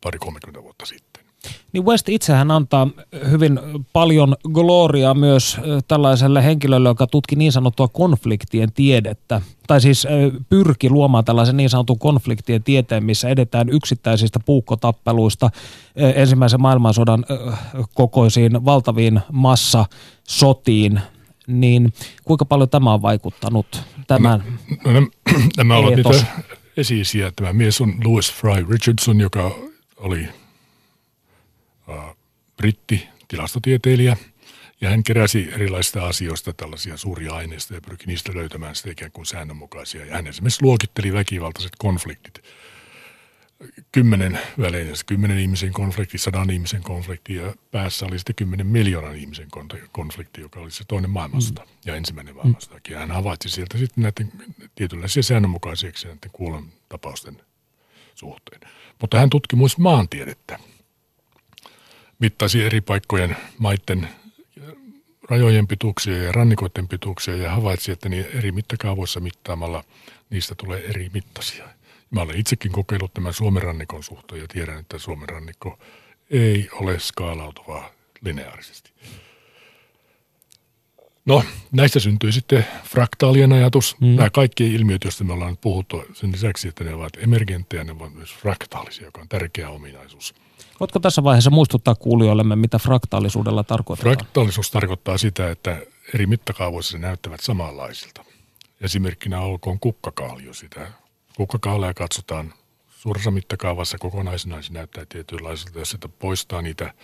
pari 0.06 0.18
30 0.18 0.62
vuotta 0.62 0.86
sitten. 0.86 1.24
Niin 1.72 1.84
West 1.84 2.08
itsehän 2.08 2.50
antaa 2.50 2.88
hyvin 3.30 3.60
paljon 3.92 4.36
gloria 4.52 5.14
myös 5.14 5.60
tällaiselle 5.88 6.44
henkilölle, 6.44 6.88
joka 6.88 7.06
tutki 7.06 7.36
niin 7.36 7.52
sanottua 7.52 7.88
konfliktien 7.88 8.72
tiedettä. 8.72 9.40
Tai 9.66 9.80
siis 9.80 10.06
pyrki 10.48 10.90
luomaan 10.90 11.24
tällaisen 11.24 11.56
niin 11.56 11.70
sanotun 11.70 11.98
konfliktien 11.98 12.62
tieteen, 12.62 13.04
missä 13.04 13.28
edetään 13.28 13.68
yksittäisistä 13.68 14.40
puukkotappeluista 14.40 15.50
ensimmäisen 15.96 16.60
maailmansodan 16.60 17.24
kokoisiin 17.94 18.64
valtaviin 18.64 19.20
massasotiin 19.32 21.00
niin 21.46 21.92
kuinka 22.24 22.44
paljon 22.44 22.68
tämä 22.68 22.92
on 22.92 23.02
vaikuttanut 23.02 23.82
tämän 24.06 24.44
no, 24.84 24.92
no, 24.92 25.06
Nämä 25.56 25.76
ovat 25.76 25.94
niitä 25.94 26.26
esiisiä. 26.76 27.32
Tämä 27.36 27.52
mies 27.52 27.80
on 27.80 27.94
Louis 28.04 28.32
Fry 28.32 28.66
Richardson, 28.70 29.20
joka 29.20 29.50
oli 29.96 30.28
britti 32.56 33.08
tilastotieteilijä, 33.28 34.16
ja 34.80 34.90
hän 34.90 35.02
keräsi 35.02 35.48
erilaisista 35.52 36.06
asioista 36.06 36.52
tällaisia 36.52 36.96
suuria 36.96 37.32
aineistoja 37.32 37.76
ja 37.76 37.80
pyrki 37.80 38.06
niistä 38.06 38.34
löytämään 38.34 38.74
sitä 38.74 38.90
ikään 38.90 39.12
kuin 39.12 39.26
säännönmukaisia. 39.26 40.06
Ja 40.06 40.14
hän 40.14 40.26
esimerkiksi 40.26 40.62
luokitteli 40.62 41.12
väkivaltaiset 41.12 41.72
konfliktit. 41.78 42.42
Kymmenen 43.92 44.38
välein, 44.60 44.92
kymmenen 45.06 45.38
ihmisen 45.38 45.72
konflikti, 45.72 46.18
sadan 46.18 46.50
ihmisen 46.50 46.82
konflikti 46.82 47.34
ja 47.34 47.54
päässä 47.70 48.06
oli 48.06 48.18
sitten 48.18 48.34
kymmenen 48.34 48.66
miljoonan 48.66 49.16
ihmisen 49.16 49.48
konflikti, 49.92 50.40
joka 50.40 50.60
oli 50.60 50.70
se 50.70 50.84
toinen 50.88 51.10
maailmansota 51.10 51.62
mm. 51.62 51.68
ja 51.84 51.96
ensimmäinen 51.96 52.34
maailmansota. 52.34 52.80
Ja 52.88 52.98
hän 52.98 53.10
havaitsi 53.10 53.48
sieltä 53.48 53.78
sitten 53.78 54.02
näiden 54.02 54.32
tietynlaisia 54.74 55.22
säännönmukaisiksi 55.22 56.06
näiden 56.06 56.30
kuulon 56.32 56.68
tapausten 56.88 57.42
suhteen. 58.14 58.60
Mutta 59.00 59.18
hän 59.18 59.30
tutki 59.30 59.56
myös 59.56 59.78
maantiedettä 59.78 60.58
mittasi 62.18 62.62
eri 62.64 62.80
paikkojen 62.80 63.36
maiden 63.58 64.08
rajojen 65.30 65.66
pituuksia 65.66 66.22
ja 66.22 66.32
rannikoiden 66.32 66.88
pituuksia 66.88 67.36
ja 67.36 67.50
havaitsi, 67.50 67.92
että 67.92 68.08
niin 68.08 68.26
eri 68.34 68.52
mittakaavoissa 68.52 69.20
mittaamalla 69.20 69.84
niistä 70.30 70.54
tulee 70.54 70.84
eri 70.84 71.10
mittaisia. 71.14 71.68
Mä 72.10 72.20
olen 72.20 72.36
itsekin 72.36 72.72
kokeillut 72.72 73.14
tämän 73.14 73.32
Suomen 73.32 73.62
rannikon 73.62 74.02
suhteen 74.02 74.40
ja 74.40 74.48
tiedän, 74.48 74.78
että 74.78 74.98
Suomen 74.98 75.28
rannikko 75.28 75.78
ei 76.30 76.68
ole 76.72 76.98
skaalautuvaa 76.98 77.90
lineaarisesti. 78.20 78.92
No, 81.26 81.42
näistä 81.72 82.00
syntyy 82.00 82.32
sitten 82.32 82.66
fraktaalien 82.84 83.52
ajatus. 83.52 83.96
Mm. 84.00 84.06
Nämä 84.16 84.30
kaikki 84.30 84.74
ilmiöt, 84.74 85.04
joista 85.04 85.24
me 85.24 85.32
ollaan 85.32 85.56
puhuttu, 85.56 86.04
sen 86.12 86.32
lisäksi, 86.32 86.68
että 86.68 86.84
ne 86.84 86.94
ovat 86.94 87.12
emergenttejä, 87.18 87.84
ne 87.84 87.92
ovat 87.92 88.14
myös 88.14 88.34
fraktaalisia, 88.34 89.04
joka 89.04 89.20
on 89.20 89.28
tärkeä 89.28 89.70
ominaisuus– 89.70 90.34
Voitko 90.80 90.98
tässä 90.98 91.24
vaiheessa 91.24 91.50
muistuttaa 91.50 91.94
kuulijoillemme, 91.94 92.56
mitä 92.56 92.78
fraktaalisuudella 92.78 93.64
tarkoittaa? 93.64 94.14
Fraktaalisuus 94.14 94.70
tarkoittaa 94.70 95.18
sitä, 95.18 95.50
että 95.50 95.82
eri 96.14 96.26
mittakaavoissa 96.26 96.92
se 96.92 96.98
näyttävät 96.98 97.40
samanlaisilta. 97.40 98.24
Esimerkkinä 98.80 99.40
olkoon 99.40 99.80
kukkakaalio 99.80 100.54
sitä. 100.54 100.90
Kukkakaaleja 101.36 101.94
katsotaan 101.94 102.54
suuressa 102.90 103.30
mittakaavassa 103.30 103.98
kokonaisena, 103.98 104.62
se 104.62 104.72
näyttää 104.72 105.04
tietynlaiselta. 105.08 105.78
Jos 105.78 105.90
sitä 105.90 106.08
poistaa 106.08 106.62
niitä 106.62 106.94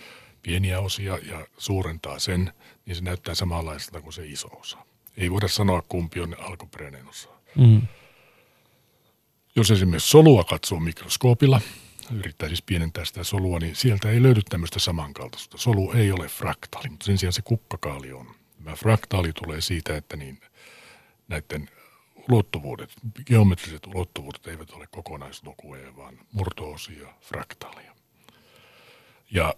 pieniä 0.43 0.79
osia 0.79 1.17
ja 1.17 1.47
suurentaa 1.57 2.19
sen, 2.19 2.53
niin 2.85 2.95
se 2.95 3.01
näyttää 3.01 3.35
samanlaiselta 3.35 4.01
kuin 4.01 4.13
se 4.13 4.25
iso 4.25 4.47
osa. 4.47 4.77
Ei 5.17 5.31
voida 5.31 5.47
sanoa, 5.47 5.81
kumpi 5.81 6.19
on 6.19 6.35
alkuperäinen 6.39 7.07
osa. 7.09 7.29
Mm. 7.55 7.81
Jos 9.55 9.71
esimerkiksi 9.71 10.09
solua 10.09 10.43
katsoo 10.43 10.79
mikroskoopilla– 10.79 11.61
yrittää 12.11 12.47
siis 12.47 12.61
pienentää 12.61 13.05
sitä 13.05 13.23
solua, 13.23 13.59
niin 13.59 13.75
sieltä 13.75 14.09
ei 14.09 14.23
löydy 14.23 14.41
tämmöistä 14.49 14.79
samankaltaisuutta. 14.79 15.57
Solu 15.57 15.91
ei 15.91 16.11
ole 16.11 16.27
fraktaali, 16.27 16.89
mutta 16.89 17.05
sen 17.05 17.17
sijaan 17.17 17.33
se 17.33 17.41
kukkakaali 17.41 18.13
on. 18.13 18.35
Tämä 18.63 18.75
fraktaali 18.75 19.33
tulee 19.33 19.61
siitä, 19.61 19.97
että 19.97 20.17
niin 20.17 20.41
näiden 21.27 21.69
ulottuvuudet, 22.29 22.93
geometriset 23.25 23.87
ulottuvuudet 23.87 24.47
eivät 24.47 24.71
ole 24.71 24.87
kokonaislukuja, 24.91 25.95
vaan 25.95 26.19
murtoosia, 26.31 27.13
fraktaaleja. 27.21 27.95
Ja 29.31 29.53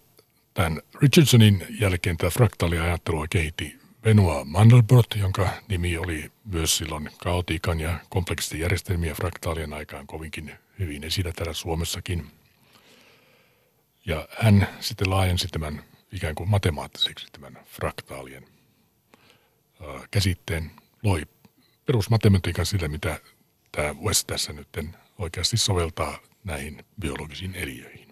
tämän 0.55 0.81
Richardsonin 1.01 1.67
jälkeen 1.79 2.17
tämä 2.17 2.29
fraktaaliajattelua 2.29 3.25
kehitti 3.29 3.79
Benoit 4.01 4.47
Mandelbrot, 4.47 5.07
jonka 5.15 5.50
nimi 5.67 5.97
oli 5.97 6.31
myös 6.45 6.77
silloin 6.77 7.09
kaotiikan 7.24 7.79
ja 7.79 8.00
kompleksisten 8.09 8.59
järjestelmien 8.59 9.15
fraktaalien 9.15 9.74
aikaan 9.74 10.07
kovinkin 10.07 10.51
hyvin 10.79 11.03
esillä 11.03 11.31
täällä 11.31 11.53
Suomessakin. 11.53 12.31
Ja 14.05 14.27
hän 14.39 14.67
sitten 14.79 15.09
laajensi 15.09 15.47
tämän 15.47 15.83
ikään 16.12 16.35
kuin 16.35 16.50
matemaattiseksi 16.50 17.27
tämän 17.31 17.59
fraktaalien 17.65 18.45
käsitteen, 20.12 20.71
loi 21.03 21.21
perusmatematiikan 21.85 22.65
sille, 22.65 22.88
mitä 22.88 23.19
tämä 23.71 23.93
West 23.93 24.27
tässä 24.27 24.53
nyt 24.53 24.67
oikeasti 25.17 25.57
soveltaa 25.57 26.19
näihin 26.43 26.85
biologisiin 27.01 27.55
eliöihin. 27.55 28.04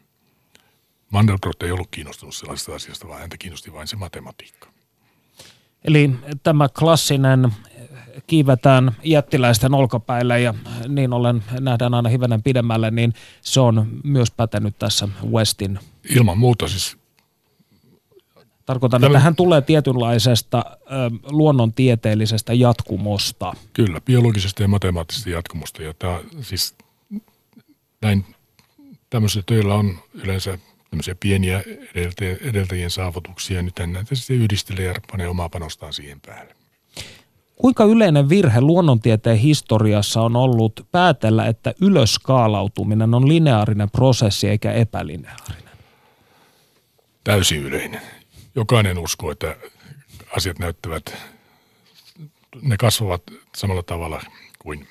Mandelbrot 1.13 1.63
ei 1.63 1.72
ollut 1.72 1.88
kiinnostunut 1.91 2.36
sellaisesta 2.36 2.75
asiasta, 2.75 3.08
vaan 3.08 3.20
häntä 3.20 3.38
kiinnosti 3.38 3.74
vain 3.74 3.88
se 3.88 3.96
matematiikka. 3.96 4.67
Eli 5.86 6.12
tämä 6.43 6.70
klassinen 6.79 7.53
kiivetään 8.27 8.96
jättiläisten 9.03 9.74
olkapäille 9.74 10.41
ja 10.41 10.53
niin 10.88 11.13
ollen 11.13 11.43
nähdään 11.60 11.93
aina 11.93 12.10
hivenen 12.10 12.43
pidemmälle, 12.43 12.91
niin 12.91 13.13
se 13.41 13.60
on 13.60 13.88
myös 14.03 14.32
pätenyt 14.32 14.79
tässä 14.79 15.08
Westin. 15.32 15.79
Ilman 16.10 16.38
muuta 16.38 16.67
siis. 16.67 16.98
Tarkoitan, 18.65 19.01
Tämä... 19.01 19.12
että 19.12 19.20
hän 19.20 19.36
tulee 19.36 19.62
tietynlaisesta 19.62 20.65
ö, 20.67 20.79
luonnontieteellisestä 21.32 22.53
jatkumosta. 22.53 23.53
Kyllä, 23.74 24.01
biologisesta 24.01 24.62
ja 24.62 24.67
matemaattisesta 24.67 25.29
jatkumosta. 25.29 25.84
Ja 25.84 25.93
tämä, 25.93 26.20
siis 26.41 26.75
näin 28.01 28.25
tämmöisillä 29.10 29.43
töillä 29.46 29.75
on 29.75 30.00
yleensä 30.13 30.58
tämmöisiä 30.93 31.15
pieniä 31.19 31.63
edeltäjien 32.41 32.91
saavutuksia. 32.91 33.62
Nyt 33.62 33.75
näitä 33.85 34.15
sitten 34.15 34.35
yhdistelee 34.35 34.85
ja 34.85 34.93
panee 35.12 35.27
omaa 35.27 35.50
panostaan 35.50 35.93
siihen 35.93 36.21
päälle. 36.25 36.55
Kuinka 37.55 37.83
yleinen 37.83 38.29
virhe 38.29 38.62
luonnontieteen 38.62 39.38
historiassa 39.38 40.21
on 40.21 40.35
ollut 40.35 40.88
päätellä, 40.91 41.45
että 41.45 41.73
ylöskaalautuminen 41.81 43.13
on 43.13 43.27
lineaarinen 43.27 43.89
prosessi 43.89 44.50
eikä 44.50 44.71
epälineaarinen? 44.71 45.77
Täysin 47.23 47.63
yleinen. 47.63 48.01
Jokainen 48.55 48.97
uskoo, 48.97 49.31
että 49.31 49.55
asiat 50.38 50.59
näyttävät, 50.59 51.17
ne 52.62 52.77
kasvavat 52.77 53.23
samalla 53.55 53.83
tavalla 53.83 54.21
kuin 54.59 54.88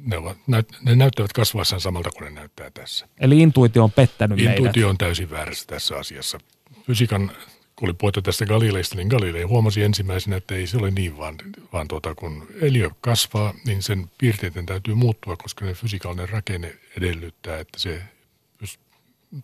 ne, 0.00 0.16
ovat, 0.16 0.38
ne 0.82 0.96
näyttävät 0.96 1.32
kasvaessaan 1.32 1.80
samalta 1.80 2.10
kuin 2.10 2.24
ne 2.24 2.30
näyttää 2.40 2.70
tässä. 2.70 3.08
Eli 3.20 3.40
intuitio 3.40 3.84
on 3.84 3.92
pettänyt 3.92 4.38
Intuitio 4.38 4.64
meidät. 4.64 4.90
on 4.90 4.98
täysin 4.98 5.30
väärässä 5.30 5.66
tässä 5.66 5.96
asiassa. 5.96 6.38
Fysiikan, 6.86 7.30
kun 7.76 7.88
oli 7.88 7.94
puhetta 7.94 8.22
tästä 8.22 8.46
Galileista, 8.46 8.96
niin 8.96 9.08
Galilei 9.08 9.42
huomasi 9.42 9.82
ensimmäisenä, 9.82 10.36
että 10.36 10.54
ei 10.54 10.66
se 10.66 10.76
ole 10.76 10.90
niin, 10.90 11.16
vaan, 11.16 11.36
vaan 11.72 11.88
tuota, 11.88 12.14
kun 12.14 12.46
eliö 12.60 12.90
kasvaa, 13.00 13.54
niin 13.66 13.82
sen 13.82 14.10
piirteiden 14.18 14.66
täytyy 14.66 14.94
muuttua, 14.94 15.36
koska 15.36 15.64
ne 15.64 15.74
fysikaalinen 15.74 16.28
rakenne 16.28 16.74
edellyttää, 16.96 17.58
että 17.58 17.78
se 17.78 18.02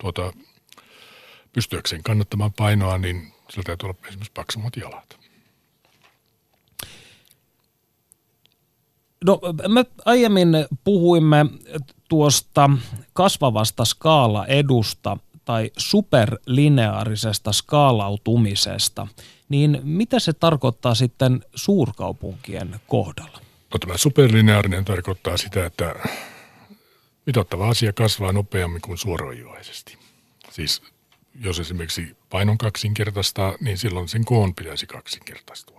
tuota, 0.01 0.33
pystyäkseen 1.53 2.03
kannattamaan 2.03 2.53
painoa, 2.53 2.99
niin 2.99 3.33
sillä 3.51 3.63
täytyy 3.67 3.87
olla 3.87 3.99
esimerkiksi 4.09 4.33
paksummat 4.35 4.77
jalat. 4.77 5.28
No 9.25 9.41
me 9.69 9.85
aiemmin 10.05 10.49
puhuimme 10.85 11.47
tuosta 12.09 12.71
kasvavasta 13.13 13.85
skaalaedusta 13.85 15.17
tai 15.45 15.71
superlineaarisesta 15.77 17.53
skaalautumisesta, 17.53 19.07
niin 19.49 19.81
mitä 19.83 20.19
se 20.19 20.33
tarkoittaa 20.33 20.95
sitten 20.95 21.45
suurkaupunkien 21.55 22.81
kohdalla? 22.87 23.39
No 23.73 23.79
tämä 23.79 23.97
superlineaarinen 23.97 24.85
tarkoittaa 24.85 25.37
sitä, 25.37 25.67
että 25.67 25.95
mitattava 27.27 27.69
asia 27.69 27.93
kasvaa 27.93 28.33
nopeammin 28.33 28.81
kuin 28.81 28.99
suoraviivaisesti. 28.99 29.99
Siis 30.51 30.83
jos 31.41 31.61
esimerkiksi 31.61 32.17
painon 32.31 32.59
kaksinkertaistaa, 32.59 33.55
niin 33.61 33.79
silloin 33.79 34.09
sen 34.09 34.25
koon 34.25 34.55
pitäisi 34.55 34.87
kaksinkertaistua 34.87 35.78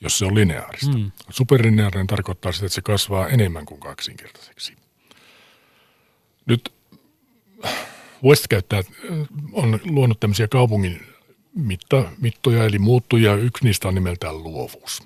jos 0.00 0.18
se 0.18 0.24
on 0.24 0.34
lineaarista. 0.34 0.98
Mm. 0.98 1.10
Superlineaarinen 1.30 2.06
tarkoittaa 2.06 2.52
sitä, 2.52 2.66
että 2.66 2.74
se 2.74 2.82
kasvaa 2.82 3.28
enemmän 3.28 3.66
kuin 3.66 3.80
kaksinkertaiseksi. 3.80 4.76
Nyt 6.46 6.72
West 8.24 8.46
käyttää, 8.48 8.82
on 9.52 9.80
luonut 9.84 10.20
tämmöisiä 10.20 10.48
kaupungin 10.48 11.06
mitta, 11.54 12.04
mittoja 12.20 12.64
eli 12.64 12.78
muuttuja. 12.78 13.34
Yksi 13.34 13.64
niistä 13.64 13.88
on 13.88 13.94
nimeltään 13.94 14.42
luovuus. 14.42 15.02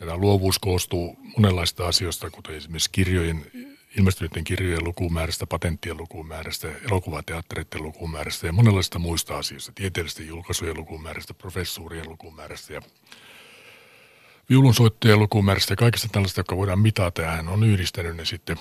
Ja 0.00 0.06
tämä 0.06 0.16
luovuus 0.16 0.58
koostuu 0.58 1.18
monenlaista 1.36 1.86
asioista, 1.86 2.30
kuten 2.30 2.56
esimerkiksi 2.56 2.90
kirjojen, 2.92 3.46
ilmestyneiden 3.98 4.44
kirjojen 4.44 4.84
lukumäärästä, 4.84 5.46
patenttien 5.46 5.96
lukumäärästä, 5.96 6.68
elokuvateattereiden 6.90 7.82
lukumäärästä 7.82 8.46
ja 8.46 8.52
monenlaista 8.52 8.98
muista 8.98 9.38
asioista, 9.38 9.72
tieteellisten 9.74 10.26
julkaisujen 10.26 10.76
lukumäärästä, 10.76 11.34
professuurien 11.34 12.08
lukumäärästä 12.08 12.72
ja 12.72 12.82
viulunsoittajien 14.52 15.18
lukumäärästä 15.18 15.72
ja 15.72 15.76
kaikista 15.76 16.08
tällaista, 16.12 16.40
jotka 16.40 16.56
voidaan 16.56 16.78
mitata, 16.78 17.22
hän 17.22 17.48
on 17.48 17.64
yhdistänyt 17.64 18.16
ne 18.16 18.24
sitten 18.24 18.56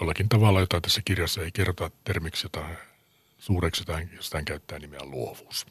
jollakin 0.00 0.28
tavalla, 0.28 0.60
jota 0.60 0.80
tässä 0.80 1.02
kirjassa 1.04 1.42
ei 1.42 1.52
kerrota 1.52 1.90
termiksi, 2.04 2.44
jota 2.44 2.64
suureksi 3.38 3.84
jostain 4.16 4.44
käyttää 4.44 4.78
nimeä 4.78 5.04
luovuus. 5.04 5.66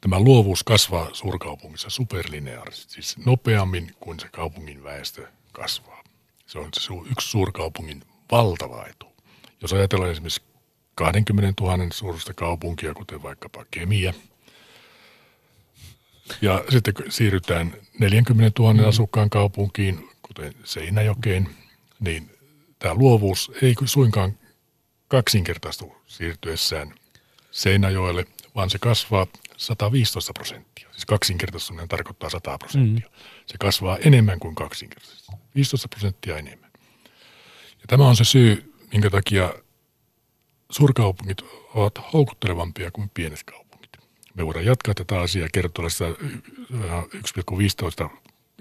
Tämä 0.00 0.20
luovuus 0.20 0.64
kasvaa 0.64 1.08
suurkaupungissa 1.12 1.90
superlineaarisesti, 1.90 2.92
siis 2.92 3.16
nopeammin 3.26 3.94
kuin 4.00 4.20
se 4.20 4.28
kaupungin 4.28 4.84
väestö 4.84 5.26
kasvaa. 5.52 6.04
Se 6.46 6.58
on 6.58 6.68
se 6.72 6.92
yksi 7.10 7.28
suurkaupungin 7.28 8.02
valtava 8.30 8.86
etu. 8.86 9.06
Jos 9.62 9.72
ajatellaan 9.72 10.12
esimerkiksi 10.12 10.42
20 10.94 11.62
000 11.62 11.86
suurista 11.92 12.34
kaupunkia, 12.34 12.94
kuten 12.94 13.22
vaikkapa 13.22 13.64
Kemiä– 13.70 14.14
ja 16.40 16.64
sitten 16.68 16.94
siirrytään 17.08 17.74
40 17.98 18.62
000 18.62 18.74
mm. 18.74 18.88
asukkaan 18.88 19.30
kaupunkiin, 19.30 20.08
kuten 20.22 20.54
Seinäjokeen, 20.64 21.48
niin 22.00 22.30
tämä 22.78 22.94
luovuus 22.94 23.52
ei 23.62 23.74
suinkaan 23.84 24.38
kaksinkertaistu 25.08 25.96
siirtyessään 26.06 26.94
Seinäjoelle, 27.50 28.26
vaan 28.54 28.70
se 28.70 28.78
kasvaa 28.78 29.26
115 29.56 30.32
prosenttia. 30.32 30.88
Siis 30.90 31.06
kaksinkertaistuminen 31.06 31.88
tarkoittaa 31.88 32.30
100 32.30 32.58
prosenttia. 32.58 33.08
Mm. 33.08 33.14
Se 33.46 33.58
kasvaa 33.58 33.98
enemmän 33.98 34.38
kuin 34.38 34.54
kaksinkertaisesti. 34.54 35.32
15 35.54 35.88
prosenttia 35.88 36.36
enemmän. 36.36 36.70
Ja 37.70 37.84
tämä 37.86 38.08
on 38.08 38.16
se 38.16 38.24
syy, 38.24 38.74
minkä 38.92 39.10
takia 39.10 39.54
suurkaupungit 40.70 41.42
ovat 41.74 42.12
houkuttelevampia 42.12 42.90
kuin 42.90 43.10
pienet 43.14 43.42
kaupungit 43.44 43.69
me 44.34 44.46
voidaan 44.46 44.64
jatkaa 44.64 44.94
tätä 44.94 45.20
asiaa 45.20 45.48
kertoilla 45.52 46.16
1,15 48.04 48.10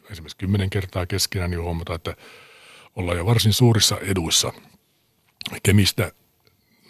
esimerkiksi 0.10 0.38
10 0.38 0.70
kertaa 0.70 1.06
keskenään, 1.06 1.52
niin 1.52 1.62
huomata, 1.62 1.96
että 1.96 2.16
ollaan 2.96 3.18
jo 3.18 3.26
varsin 3.26 3.54
suurissa 3.54 3.98
eduissa. 3.98 4.54
Kemistä 5.64 6.12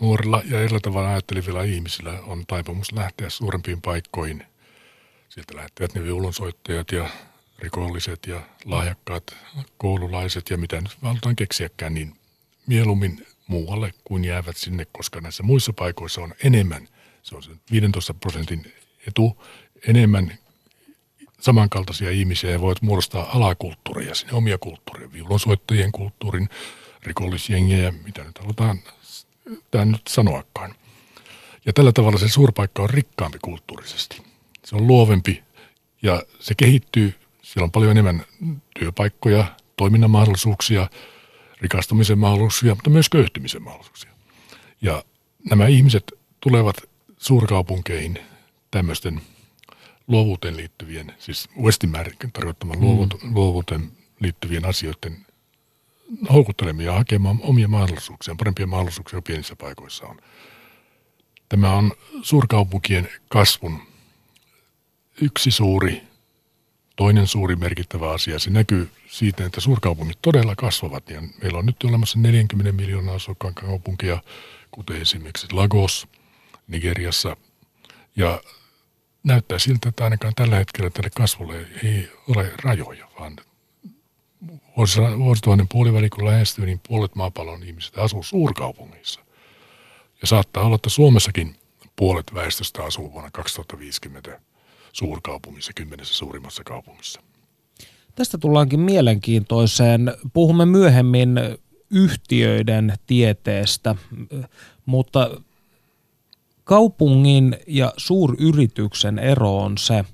nuorilla 0.01 0.41
ja 0.45 0.61
eri 0.61 0.79
tavalla 0.79 1.09
ajattelevilla 1.09 1.63
ihmisillä 1.63 2.19
on 2.21 2.43
taipumus 2.47 2.91
lähteä 2.91 3.29
suurempiin 3.29 3.81
paikkoihin. 3.81 4.43
Sieltä 5.29 5.55
lähtevät 5.55 5.95
ne 5.95 6.03
viulunsoittajat 6.03 6.91
ja 6.91 7.09
rikolliset 7.59 8.27
ja 8.27 8.41
lahjakkaat 8.65 9.35
koululaiset 9.77 10.49
ja 10.49 10.57
mitä 10.57 10.81
nyt 10.81 10.97
halutaan 11.01 11.35
keksiäkään, 11.35 11.93
niin 11.93 12.15
mieluummin 12.67 13.27
muualle 13.47 13.93
kuin 14.03 14.25
jäävät 14.25 14.57
sinne, 14.57 14.87
koska 14.91 15.21
näissä 15.21 15.43
muissa 15.43 15.73
paikoissa 15.73 16.21
on 16.21 16.33
enemmän– 16.43 16.87
se 17.29 17.35
on 17.35 17.43
se 17.43 17.51
15 17.71 18.13
prosentin 18.13 18.73
etu 19.07 19.43
enemmän 19.87 20.37
samankaltaisia 21.39 22.11
ihmisiä 22.11 22.51
ja 22.51 22.61
voit 22.61 22.81
muodostaa 22.81 23.37
alakulttuuria, 23.37 24.15
sinne 24.15 24.33
omia 24.33 24.57
kulttuuria, 24.57 25.13
viulonsoittajien 25.13 25.91
kulttuurin, 25.91 26.49
rikollisjengejä, 27.03 27.91
mitä 27.91 28.23
nyt 28.23 28.39
halutaan 28.39 28.79
tämä 29.71 29.85
nyt 29.85 30.01
sanoakaan. 30.09 30.75
Ja 31.65 31.73
tällä 31.73 31.91
tavalla 31.91 32.17
se 32.17 32.29
suurpaikka 32.29 32.83
on 32.83 32.89
rikkaampi 32.89 33.37
kulttuurisesti. 33.41 34.21
Se 34.65 34.75
on 34.75 34.87
luovempi 34.87 35.43
ja 36.01 36.23
se 36.39 36.53
kehittyy. 36.57 37.13
Siellä 37.41 37.63
on 37.63 37.71
paljon 37.71 37.91
enemmän 37.91 38.25
työpaikkoja, 38.79 39.55
toiminnan 39.77 40.11
mahdollisuuksia, 40.11 40.89
rikastumisen 41.61 42.19
mahdollisuuksia, 42.19 42.75
mutta 42.75 42.89
myös 42.89 43.09
köyhtymisen 43.09 43.61
mahdollisuuksia. 43.61 44.11
Ja 44.81 45.03
nämä 45.49 45.67
ihmiset 45.67 46.13
tulevat 46.39 46.89
suurkaupunkeihin 47.19 48.19
tämmöisten 48.71 49.21
luovuuteen 50.07 50.57
liittyvien, 50.57 51.13
siis 51.19 51.49
Westin 51.61 51.91
tarkoittaman 52.33 52.77
mm. 52.77 52.83
luovuuteen 53.33 53.91
liittyvien 54.19 54.65
asioiden 54.65 55.25
houkuttelemia 56.33 56.93
hakemaan 56.93 57.39
omia 57.41 57.67
mahdollisuuksia, 57.67 58.35
parempia 58.35 58.67
mahdollisuuksia 58.67 59.21
pienissä 59.21 59.55
paikoissa 59.55 60.05
on. 60.05 60.21
Tämä 61.49 61.75
on 61.75 61.91
suurkaupunkien 62.21 63.09
kasvun 63.29 63.81
yksi 65.21 65.51
suuri, 65.51 66.01
toinen 66.95 67.27
suuri 67.27 67.55
merkittävä 67.55 68.11
asia. 68.11 68.39
Se 68.39 68.49
näkyy 68.49 68.89
siitä, 69.07 69.45
että 69.45 69.61
suurkaupungit 69.61 70.17
todella 70.21 70.55
kasvavat. 70.55 71.09
Ja 71.09 71.21
meillä 71.41 71.59
on 71.59 71.65
nyt 71.65 71.83
olemassa 71.83 72.19
40 72.19 72.71
miljoonaa 72.71 73.15
asukkaan 73.15 73.53
kaupunkia, 73.53 74.21
kuten 74.71 75.01
esimerkiksi 75.01 75.47
Lagos 75.51 76.07
Nigeriassa. 76.69 77.37
Ja 78.15 78.41
näyttää 79.23 79.59
siltä, 79.59 79.89
että 79.89 80.03
ainakaan 80.03 80.33
tällä 80.35 80.55
hetkellä 80.55 80.89
tälle 80.89 81.09
kasvulle 81.15 81.67
ei 81.83 82.11
ole 82.27 82.51
rajoja, 82.63 83.07
vaan 83.19 83.35
vuosituhannen 85.17 85.67
puoliväli 85.67 86.09
kun 86.09 86.25
lähestyy, 86.25 86.65
niin 86.65 86.81
puolet 86.87 87.15
maapallon 87.15 87.63
ihmiset 87.63 87.97
asuu 87.97 88.23
suurkaupungeissa. 88.23 89.21
Ja 90.21 90.27
saattaa 90.27 90.63
olla, 90.63 90.75
että 90.75 90.89
Suomessakin 90.89 91.55
puolet 91.95 92.33
väestöstä 92.33 92.83
asuu 92.83 93.13
vuonna 93.13 93.31
2050 93.31 94.41
suurkaupungissa, 94.93 95.71
kymmenessä 95.75 96.13
suurimmassa 96.13 96.63
kaupungissa. 96.63 97.21
Tästä 98.15 98.37
tullaankin 98.37 98.79
mielenkiintoiseen. 98.79 100.13
Puhumme 100.33 100.65
myöhemmin 100.65 101.35
yhtiöiden 101.91 102.93
tieteestä, 103.07 103.95
mutta 104.85 105.41
kaupungin 106.69 107.57
ja 107.67 107.93
suuryrityksen 107.97 109.19
ero 109.19 109.57
on 109.57 109.77
se, 109.77 110.05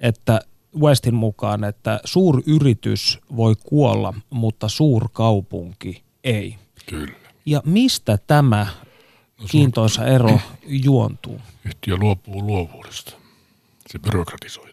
että 0.00 0.40
Westin 0.80 1.14
mukaan, 1.14 1.64
että 1.64 2.00
suuryritys 2.04 3.18
voi 3.36 3.54
kuolla, 3.64 4.14
mutta 4.30 4.68
suurkaupunki 4.68 6.02
ei. 6.24 6.56
Kyllä. 6.86 7.12
Ja 7.46 7.62
mistä 7.64 8.18
tämä 8.26 8.66
no, 9.40 9.46
kiintoisa 9.50 10.06
ero 10.06 10.40
juontuu? 10.66 11.40
Yhtiö 11.64 11.96
luopuu 11.96 12.46
luovuudesta. 12.46 13.12
Se 13.88 13.98
byrokratisoituu. 13.98 14.71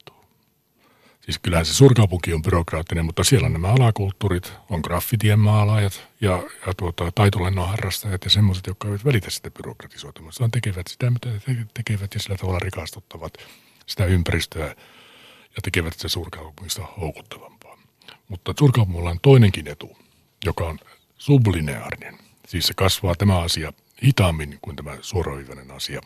Siis 1.30 1.40
kyllähän 1.40 1.66
se 1.66 1.74
suurkaupunki 1.74 2.34
on 2.34 2.42
byrokraattinen, 2.42 3.06
mutta 3.06 3.24
siellä 3.24 3.46
on 3.46 3.54
nämä 3.54 3.68
alakulttuurit, 3.68 4.54
on 4.70 4.80
graffitien 4.84 5.40
maalaajat 5.40 6.08
ja, 6.22 6.44
ja 6.68 6.74
tuota, 6.78 7.12
taitolennon 7.16 7.70
harrastajat 7.70 8.24
ja 8.24 8.30
semmoiset, 8.30 8.68
jotka 8.68 8.88
eivät 8.88 9.06
välitä 9.06 9.30
sitä 9.30 9.52
byrokratisoitumista, 9.52 10.40
vaan 10.40 10.52
tekevät 10.52 10.88
sitä, 10.88 11.10
mitä 11.10 11.30
he 11.30 11.56
tekevät 11.74 12.14
ja 12.14 12.20
sillä 12.20 12.38
tavalla 12.38 12.60
rikastuttavat 12.60 13.34
sitä 13.86 14.06
ympäristöä 14.06 14.68
ja 15.56 15.62
tekevät 15.64 15.94
sitä 15.94 16.08
suurkaupungista 16.08 16.86
houkuttavampaa. 17.02 17.78
Mutta 18.28 18.54
suurkaupungilla 18.60 19.10
on 19.10 19.20
toinenkin 19.22 19.68
etu, 19.68 19.98
joka 20.46 20.64
on 20.64 20.80
sublineaarinen. 21.18 22.18
Siis 22.48 22.68
se 22.68 22.74
kasvaa 22.74 23.16
tämä 23.16 23.40
asia 23.40 23.74
hitaammin 24.04 24.60
kuin 24.62 24.76
tämä 24.76 24.98
suoraviivainen 25.02 25.72
asia. 25.72 26.02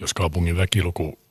Jos 0.00 0.14
kaupungin 0.14 0.56
väkiluku 0.56 1.25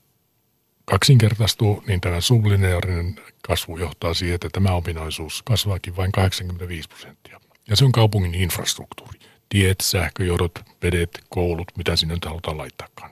kaksinkertaistuu, 0.86 1.84
niin 1.88 2.02
tämä 2.02 2.22
sublineaarinen 2.22 3.20
kasvu 3.48 3.78
johtaa 3.78 4.14
siihen, 4.14 4.36
että 4.36 4.50
tämä 4.54 4.72
ominaisuus 4.72 5.44
kasvaakin 5.44 5.96
vain 5.96 6.12
85 6.12 6.90
prosenttia. 6.90 7.40
Ja 7.68 7.76
se 7.76 7.86
on 7.86 7.92
kaupungin 7.92 8.36
infrastruktuuri. 8.36 9.20
Tiet, 9.50 9.82
sähköjohdot, 9.82 10.52
vedet, 10.84 11.24
koulut, 11.30 11.72
mitä 11.78 11.96
sinne 11.96 12.14
nyt 12.14 12.26
halutaan 12.26 12.58
laittaakaan. 12.58 13.12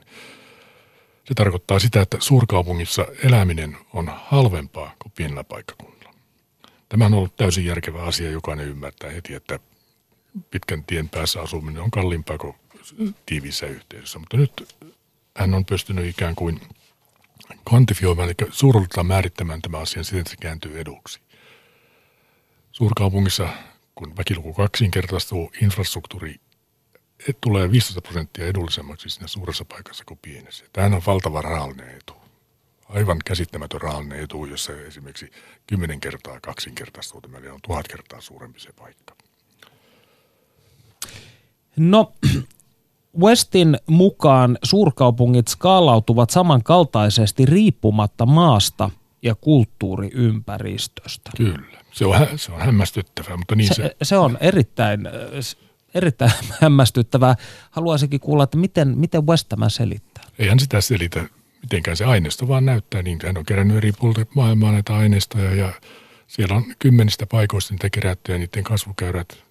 Se 1.24 1.34
tarkoittaa 1.34 1.78
sitä, 1.78 2.02
että 2.02 2.16
suurkaupungissa 2.20 3.06
eläminen 3.22 3.76
on 3.92 4.12
halvempaa 4.24 4.94
kuin 5.02 5.12
pienellä 5.16 5.44
paikkakunnalla. 5.44 6.14
Tämä 6.88 7.06
on 7.06 7.14
ollut 7.14 7.36
täysin 7.36 7.64
järkevä 7.64 8.02
asia, 8.02 8.30
jokainen 8.30 8.68
ymmärtää 8.68 9.10
heti, 9.10 9.34
että 9.34 9.58
pitkän 10.50 10.84
tien 10.84 11.08
päässä 11.08 11.40
asuminen 11.40 11.82
on 11.82 11.90
kalliimpaa 11.90 12.38
kuin 12.38 12.54
tiiviissä 13.26 13.66
yhteisössä. 13.66 14.18
Mutta 14.18 14.36
nyt 14.36 14.76
hän 15.36 15.54
on 15.54 15.64
pystynyt 15.64 16.06
ikään 16.06 16.34
kuin 16.34 16.60
kvantifioimaan, 17.68 18.28
eli 18.28 18.50
suuruudeltaan 18.50 19.06
määrittämään 19.06 19.62
tämä 19.62 19.78
asia 19.78 20.04
siten, 20.04 20.20
että 20.20 20.30
se 20.30 20.36
kääntyy 20.36 20.80
eduksi. 20.80 21.20
Suurkaupungissa, 22.72 23.48
kun 23.94 24.16
väkiluku 24.16 24.52
kaksinkertaistuu, 24.52 25.50
infrastruktuuri 25.62 26.36
tulee 27.40 27.70
15 27.70 28.00
prosenttia 28.02 28.46
edullisemmaksi 28.46 29.10
siinä 29.10 29.26
suuressa 29.26 29.64
paikassa 29.64 30.04
kuin 30.04 30.18
pienessä. 30.22 30.64
Tämähän 30.72 30.94
on 30.94 31.02
valtava 31.06 31.42
rahallinen 31.42 31.96
etu. 31.96 32.14
Aivan 32.88 33.18
käsittämätön 33.24 33.80
rahallinen 33.80 34.20
etu, 34.20 34.44
jossa 34.44 34.72
esimerkiksi 34.72 35.30
kymmenen 35.66 36.00
kertaa 36.00 36.40
kaksinkertaistuu, 36.40 37.20
eli 37.38 37.48
on 37.48 37.60
tuhat 37.62 37.88
kertaa 37.88 38.20
suurempi 38.20 38.60
se 38.60 38.72
paikka. 38.72 39.16
No, 41.76 42.12
Westin 43.20 43.78
mukaan 43.86 44.58
suurkaupungit 44.64 45.48
skaalautuvat 45.48 46.30
samankaltaisesti 46.30 47.46
riippumatta 47.46 48.26
maasta 48.26 48.90
ja 49.22 49.34
kulttuuriympäristöstä. 49.34 51.30
Kyllä, 51.36 51.78
se 51.92 52.06
on, 52.06 52.16
se 52.36 52.52
on 52.52 52.60
hämmästyttävää, 52.60 53.36
mutta 53.36 53.54
niin 53.54 53.68
se... 53.68 53.74
Se, 53.74 53.96
se 54.02 54.16
on 54.16 54.38
erittäin, 54.40 55.00
erittäin 55.94 56.32
hämmästyttävää. 56.62 57.34
Haluaisinkin 57.70 58.20
kuulla, 58.20 58.44
että 58.44 58.56
miten, 58.56 58.98
miten 58.98 59.26
West 59.26 59.48
tämä 59.48 59.68
selittää? 59.68 60.24
Eihän 60.38 60.60
sitä 60.60 60.80
selitä 60.80 61.24
mitenkään 61.62 61.96
se 61.96 62.04
aineisto 62.04 62.48
vaan 62.48 62.64
näyttää 62.64 63.02
niin. 63.02 63.18
Hän 63.26 63.38
on 63.38 63.46
kerännyt 63.46 63.76
eri 63.76 63.92
puolilta 63.92 64.26
maailmaa 64.34 64.72
näitä 64.72 64.94
aineistoja 64.96 65.54
ja 65.54 65.72
siellä 66.26 66.56
on 66.56 66.64
kymmenistä 66.78 67.26
paikoista 67.26 67.74
niitä 67.74 67.90
kerätty 67.90 68.32
ja 68.32 68.38
niiden 68.38 68.64
kasvukäyrät 68.64 69.44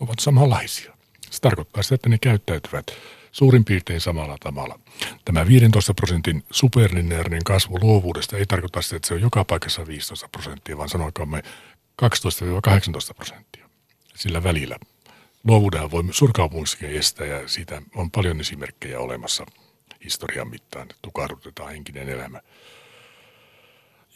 ovat 0.00 0.18
samanlaisia. 0.18 0.93
Se 1.34 1.40
tarkoittaa 1.40 1.82
sitä, 1.82 1.94
että 1.94 2.08
ne 2.08 2.18
käyttäytyvät 2.18 2.86
suurin 3.32 3.64
piirtein 3.64 4.00
samalla 4.00 4.36
tavalla. 4.40 4.78
Tämä 5.24 5.46
15 5.46 5.94
prosentin 5.94 6.44
superlineaarinen 6.50 7.44
kasvu 7.44 7.78
luovuudesta 7.82 8.36
ei 8.36 8.46
tarkoita 8.46 8.82
sitä, 8.82 8.96
että 8.96 9.08
se 9.08 9.14
on 9.14 9.20
joka 9.20 9.44
paikassa 9.44 9.86
15 9.86 10.28
prosenttia, 10.28 10.78
vaan 10.78 10.88
sanoikaamme 10.88 11.42
12-18 12.02 13.14
prosenttia 13.16 13.68
sillä 14.14 14.42
välillä. 14.42 14.78
Luovuudenhan 15.44 15.90
voi 15.90 16.04
suurkaupungissakin 16.10 16.90
estää 16.90 17.26
ja 17.26 17.48
siitä 17.48 17.82
on 17.94 18.10
paljon 18.10 18.40
esimerkkejä 18.40 19.00
olemassa 19.00 19.46
historian 20.04 20.48
mittaan. 20.48 20.88
Tukahdutetaan 21.02 21.70
henkinen 21.70 22.08
elämä. 22.08 22.40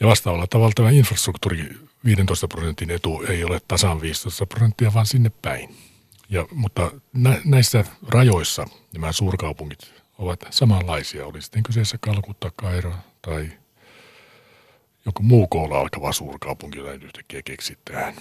Ja 0.00 0.06
vastaavalla 0.06 0.46
tavalla 0.46 0.72
tämä 0.74 0.90
infrastruktuuri 0.90 1.76
15 2.04 2.48
prosentin 2.48 2.90
etu 2.90 3.22
ei 3.28 3.44
ole 3.44 3.60
tasan 3.68 4.00
15 4.00 4.46
prosenttia, 4.46 4.94
vaan 4.94 5.06
sinne 5.06 5.30
päin. 5.42 5.87
Ja, 6.30 6.46
mutta 6.52 6.90
nä, 7.12 7.40
näissä 7.44 7.84
rajoissa 8.08 8.66
nämä 8.94 9.12
suurkaupungit 9.12 9.94
ovat 10.18 10.40
samanlaisia. 10.50 11.26
Oli 11.26 11.42
sitten 11.42 11.62
kyseessä 11.62 11.98
Kalkutta, 12.00 12.50
Kairo 12.56 12.94
tai 13.22 13.50
joku 15.06 15.22
muu 15.22 15.46
koolla 15.46 15.80
alkava 15.80 16.12
suurkaupunki, 16.12 16.78
jota 16.78 16.92
yhtäkkiä 16.92 17.42
keksittään. 17.42 18.14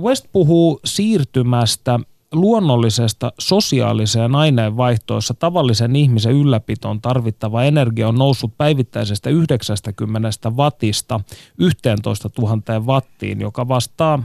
West 0.00 0.26
puhuu 0.32 0.80
siirtymästä 0.84 2.00
luonnollisesta 2.32 3.32
sosiaaliseen 3.38 4.34
aineenvaihtoissa 4.34 5.34
tavallisen 5.34 5.96
ihmisen 5.96 6.32
ylläpitoon 6.32 7.00
tarvittava 7.00 7.64
energia 7.64 8.08
on 8.08 8.14
noussut 8.14 8.58
päivittäisestä 8.58 9.30
90 9.30 10.30
wattista 10.50 11.20
11 11.58 12.30
000 12.38 12.80
wattiin, 12.80 13.40
joka 13.40 13.68
vastaa 13.68 14.22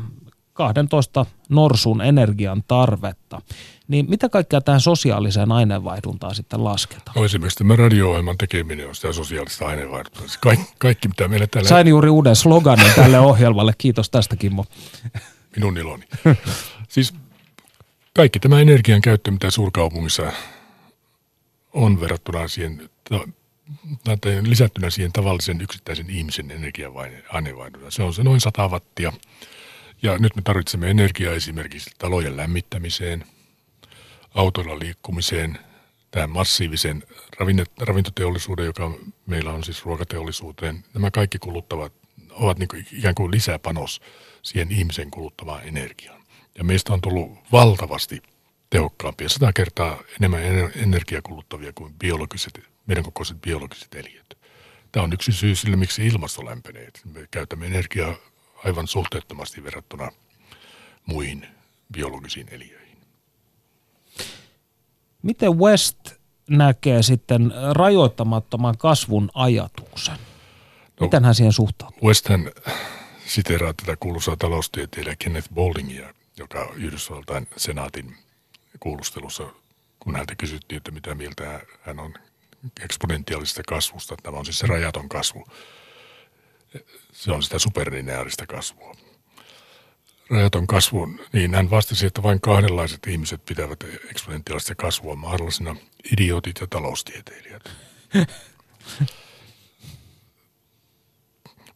12 0.62 1.26
norsun 1.50 2.02
energian 2.02 2.64
tarvetta. 2.68 3.42
Niin 3.88 4.06
mitä 4.10 4.30
kaikkea 4.30 4.62
tähän 4.62 4.82
sosiaaliseen 4.82 5.52
aineenvaihduntaan 5.52 6.36
sitten 6.36 6.64
lasketaan? 6.64 7.16
No 7.16 7.26
esimerkiksi 7.26 7.58
tämä 7.58 7.76
radio-ohjelman 7.76 8.38
tekeminen 8.38 8.88
on 8.88 8.96
sitä 8.96 9.14
sosiaalista 9.14 9.68
aineenvaihduntaa. 9.68 10.24
Kaikki, 10.40 10.74
kaikki 10.78 11.08
mitä 11.08 11.28
meillä 11.28 11.48
täällä... 11.48 11.70
Sain 11.70 11.88
juuri 11.88 12.10
uuden 12.10 12.36
sloganin 12.36 12.94
tälle 12.96 13.20
ohjelmalle. 13.20 13.74
Kiitos 13.78 14.10
tästä 14.10 14.36
Kimmo. 14.36 14.66
Minun 15.56 15.78
iloni. 15.78 16.04
siis 16.88 17.14
kaikki 18.16 18.40
tämä 18.40 18.60
energian 18.60 19.02
käyttö, 19.02 19.32
mitä 19.32 19.52
suurkaupungissa 19.52 20.32
on 21.74 22.02
verrattuna 22.02 22.48
siihen, 22.48 22.90
tai 24.06 24.42
lisättynä 24.42 24.90
siihen 24.90 25.12
tavallisen 25.12 25.62
yksittäisen 25.62 26.10
ihmisen 26.10 26.52
energiavaineenvaihduntaan. 26.52 27.92
Se 27.92 28.04
on 28.04 28.14
se 28.14 28.24
noin 28.24 28.42
100 28.42 28.68
wattia. 28.68 29.14
Ja 30.04 30.18
nyt 30.18 30.36
me 30.36 30.42
tarvitsemme 30.42 30.90
energiaa 30.90 31.34
esimerkiksi 31.34 31.90
talojen 31.98 32.38
lämmittämiseen, 32.38 33.26
autoilla 34.36 34.80
liikkumiseen, 34.80 35.60
tähän 36.12 36.30
massiivisen 36.30 37.04
ravintoteollisuuden, 37.80 38.66
joka 38.66 38.92
meillä 39.26 39.52
on 39.52 39.64
siis 39.64 39.86
ruokateollisuuteen. 39.86 40.84
Nämä 40.94 41.12
kaikki 41.12 41.40
kuluttavat, 41.40 41.94
ovat 42.30 42.60
niin 42.60 42.68
kuin 42.68 42.88
ikään 42.92 43.16
kuin 43.16 43.32
lisäpanos 43.32 44.02
siihen 44.42 44.72
ihmisen 44.72 45.12
kuluttamaan 45.12 45.64
energiaan. 45.64 46.22
Ja 46.58 46.64
meistä 46.64 46.94
on 46.94 47.02
tullut 47.02 47.32
valtavasti 47.52 48.22
tehokkaampia, 48.70 49.30
sata 49.30 49.54
kertaa 49.54 50.04
enemmän 50.20 50.44
energiaa 50.76 51.22
kuluttavia 51.22 51.74
kuin 51.76 51.94
biologiset, 51.94 52.60
meidän 52.86 53.04
kokoiset 53.04 53.42
biologiset 53.42 53.96
eliöt. 53.96 54.38
Tämä 54.92 55.04
on 55.04 55.14
yksi 55.14 55.32
syy 55.32 55.56
sille, 55.56 55.76
miksi 55.76 56.08
ilmasto 56.08 56.46
lämpenee. 56.46 56.90
Me 57.14 57.28
käytämme 57.32 57.66
energiaa 57.66 58.16
aivan 58.66 58.88
suhteettomasti 58.88 59.64
verrattuna 59.64 60.12
muihin 61.06 61.48
biologisiin 61.94 62.48
eliöihin. 62.52 62.98
Miten 65.22 65.58
West 65.58 65.98
näkee 66.50 67.04
sitten 67.04 67.54
rajoittamattoman 67.72 68.78
kasvun 68.78 69.32
ajatuksen? 69.34 70.18
No, 71.00 71.06
Miten 71.06 71.26
hän 71.26 71.36
siihen 71.36 71.54
suhtautuu? 71.54 72.08
Westhän 72.08 72.52
siteraa 73.26 73.74
tätä 73.74 73.96
kuuluisaa 73.96 74.36
taloustieteilijä 74.36 75.16
Kenneth 75.20 75.50
Bouldingia, 75.54 76.14
joka 76.38 76.72
Yhdysvaltain 76.76 77.48
senaatin 77.58 78.18
kuulustelussa, 78.80 79.44
kun 80.00 80.16
häntä 80.16 80.36
kysyttiin, 80.36 80.78
että 80.78 80.92
mitä 80.92 81.16
mieltä 81.16 81.62
hän 81.82 82.00
on 82.00 82.14
eksponentiaalisesta 82.84 83.64
kasvusta. 83.68 84.16
Tämä 84.24 84.38
on 84.38 84.46
siis 84.46 84.60
se 84.60 84.68
rajaton 84.68 85.10
kasvu. 85.10 85.46
Se 87.14 87.32
on 87.32 87.44
sitä 87.44 87.60
superlineaarista 87.60 88.46
kasvua. 88.46 88.96
Rajaton 90.30 90.68
kasvu, 90.68 91.08
niin 91.34 91.56
hän 91.56 91.70
vastasi, 91.70 92.06
että 92.06 92.24
vain 92.24 92.42
kahdenlaiset 92.42 93.08
ihmiset 93.08 93.46
pitävät 93.46 93.84
eksponentiaalista 94.10 94.76
kasvua 94.76 95.16
mahdollisena, 95.16 95.76
idiotit 96.12 96.60
ja 96.62 96.68
taloustieteilijät. 96.68 97.72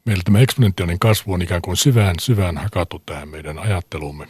Meillä 0.06 0.24
tämä 0.24 0.40
eksponentiaalinen 0.40 1.00
kasvu 1.00 1.34
on 1.34 1.42
ikään 1.42 1.62
kuin 1.62 1.78
syvään 1.78 2.16
syvään 2.20 2.58
hakattu 2.58 3.00
tähän 3.06 3.30
meidän 3.30 3.60
ajattelumme. 3.60 4.28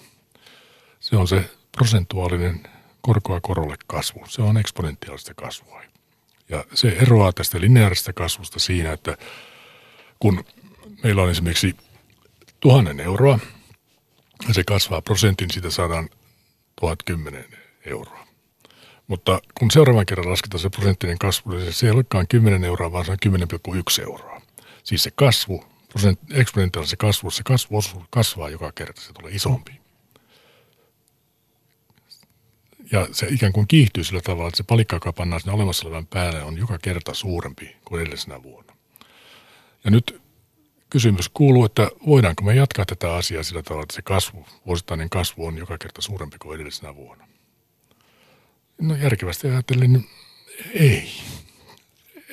Se 1.00 1.16
on 1.16 1.28
se 1.28 1.50
prosentuaalinen 1.72 2.68
korkoa 3.02 3.42
korolle 3.42 3.76
kasvu. 3.88 4.24
Se 4.28 4.42
on 4.42 4.58
eksponentiaalista 4.58 5.34
kasvua. 5.34 5.82
Ja 6.50 6.66
se 6.74 6.88
eroaa 6.88 7.34
tästä 7.34 7.62
lineaarista 7.62 8.14
kasvusta 8.14 8.60
siinä, 8.60 8.92
että 8.92 9.18
kun 10.20 10.44
meillä 11.04 11.22
on 11.22 11.30
esimerkiksi 11.30 11.76
tuhannen 12.60 13.00
euroa, 13.00 13.40
ja 14.48 14.54
se 14.54 14.64
kasvaa 14.64 15.02
prosentin, 15.02 15.52
siitä 15.52 15.70
saadaan 15.70 16.10
1010 16.76 17.46
euroa. 17.86 18.28
Mutta 19.08 19.40
kun 19.60 19.72
seuraavan 19.72 20.06
kerran 20.06 20.30
lasketaan 20.30 20.62
se 20.62 20.70
prosenttinen 20.70 21.20
kasvu, 21.20 21.52
niin 21.52 21.74
se 21.74 21.86
ei 21.86 21.92
olekaan 21.92 22.28
10 22.28 22.64
euroa, 22.64 22.92
vaan 22.92 23.06
se 23.06 23.12
on 23.12 23.18
10,1 23.26 24.04
euroa. 24.04 24.42
Siis 24.84 25.04
se 25.04 25.12
kasvu, 25.12 25.66
eksponentiaalinen 26.34 26.98
kasvu, 26.98 27.32
se 27.32 27.44
kasvu 27.44 27.84
kasvaa 28.10 28.50
joka 28.50 28.72
kerta, 28.72 29.02
se 29.02 29.14
tulee 29.14 29.32
isompi. 29.32 29.72
Ja 32.92 33.08
se 33.12 33.28
ikään 33.30 33.54
kuin 33.54 33.68
kiihtyy 33.68 34.04
sillä 34.04 34.22
tavalla, 34.22 34.48
että 34.48 34.58
se 34.58 34.64
palikka, 34.64 34.96
joka 34.96 35.14
pannaan 35.14 35.42
sinne 35.42 35.54
olemassa 35.54 35.88
olevan 35.88 36.08
päälle, 36.08 36.44
on 36.44 36.58
joka 36.58 36.78
kerta 36.78 37.14
suurempi 37.14 37.76
kuin 37.86 38.02
edellisenä 38.02 38.44
vuonna. 38.44 38.75
Ja 39.86 39.92
nyt 39.92 40.22
kysymys 40.90 41.30
kuuluu, 41.30 41.66
että 41.66 41.90
voidaanko 42.08 42.44
me 42.44 42.56
jatkaa 42.56 42.86
tätä 42.86 43.16
asiaa 43.16 43.44
sillä 43.44 43.64
tavalla, 43.64 43.84
että 43.84 43.96
se 43.96 44.02
kasvu, 44.02 44.46
vuosittainen 44.66 45.10
kasvu 45.10 45.46
on 45.46 45.58
joka 45.58 45.78
kerta 45.78 46.02
suurempi 46.02 46.38
kuin 46.38 46.56
edellisenä 46.56 46.96
vuonna. 46.96 47.28
No 48.82 48.96
järkevästi 48.96 49.48
ajatellen, 49.48 49.94
niin 49.94 50.10
ei. 50.74 51.10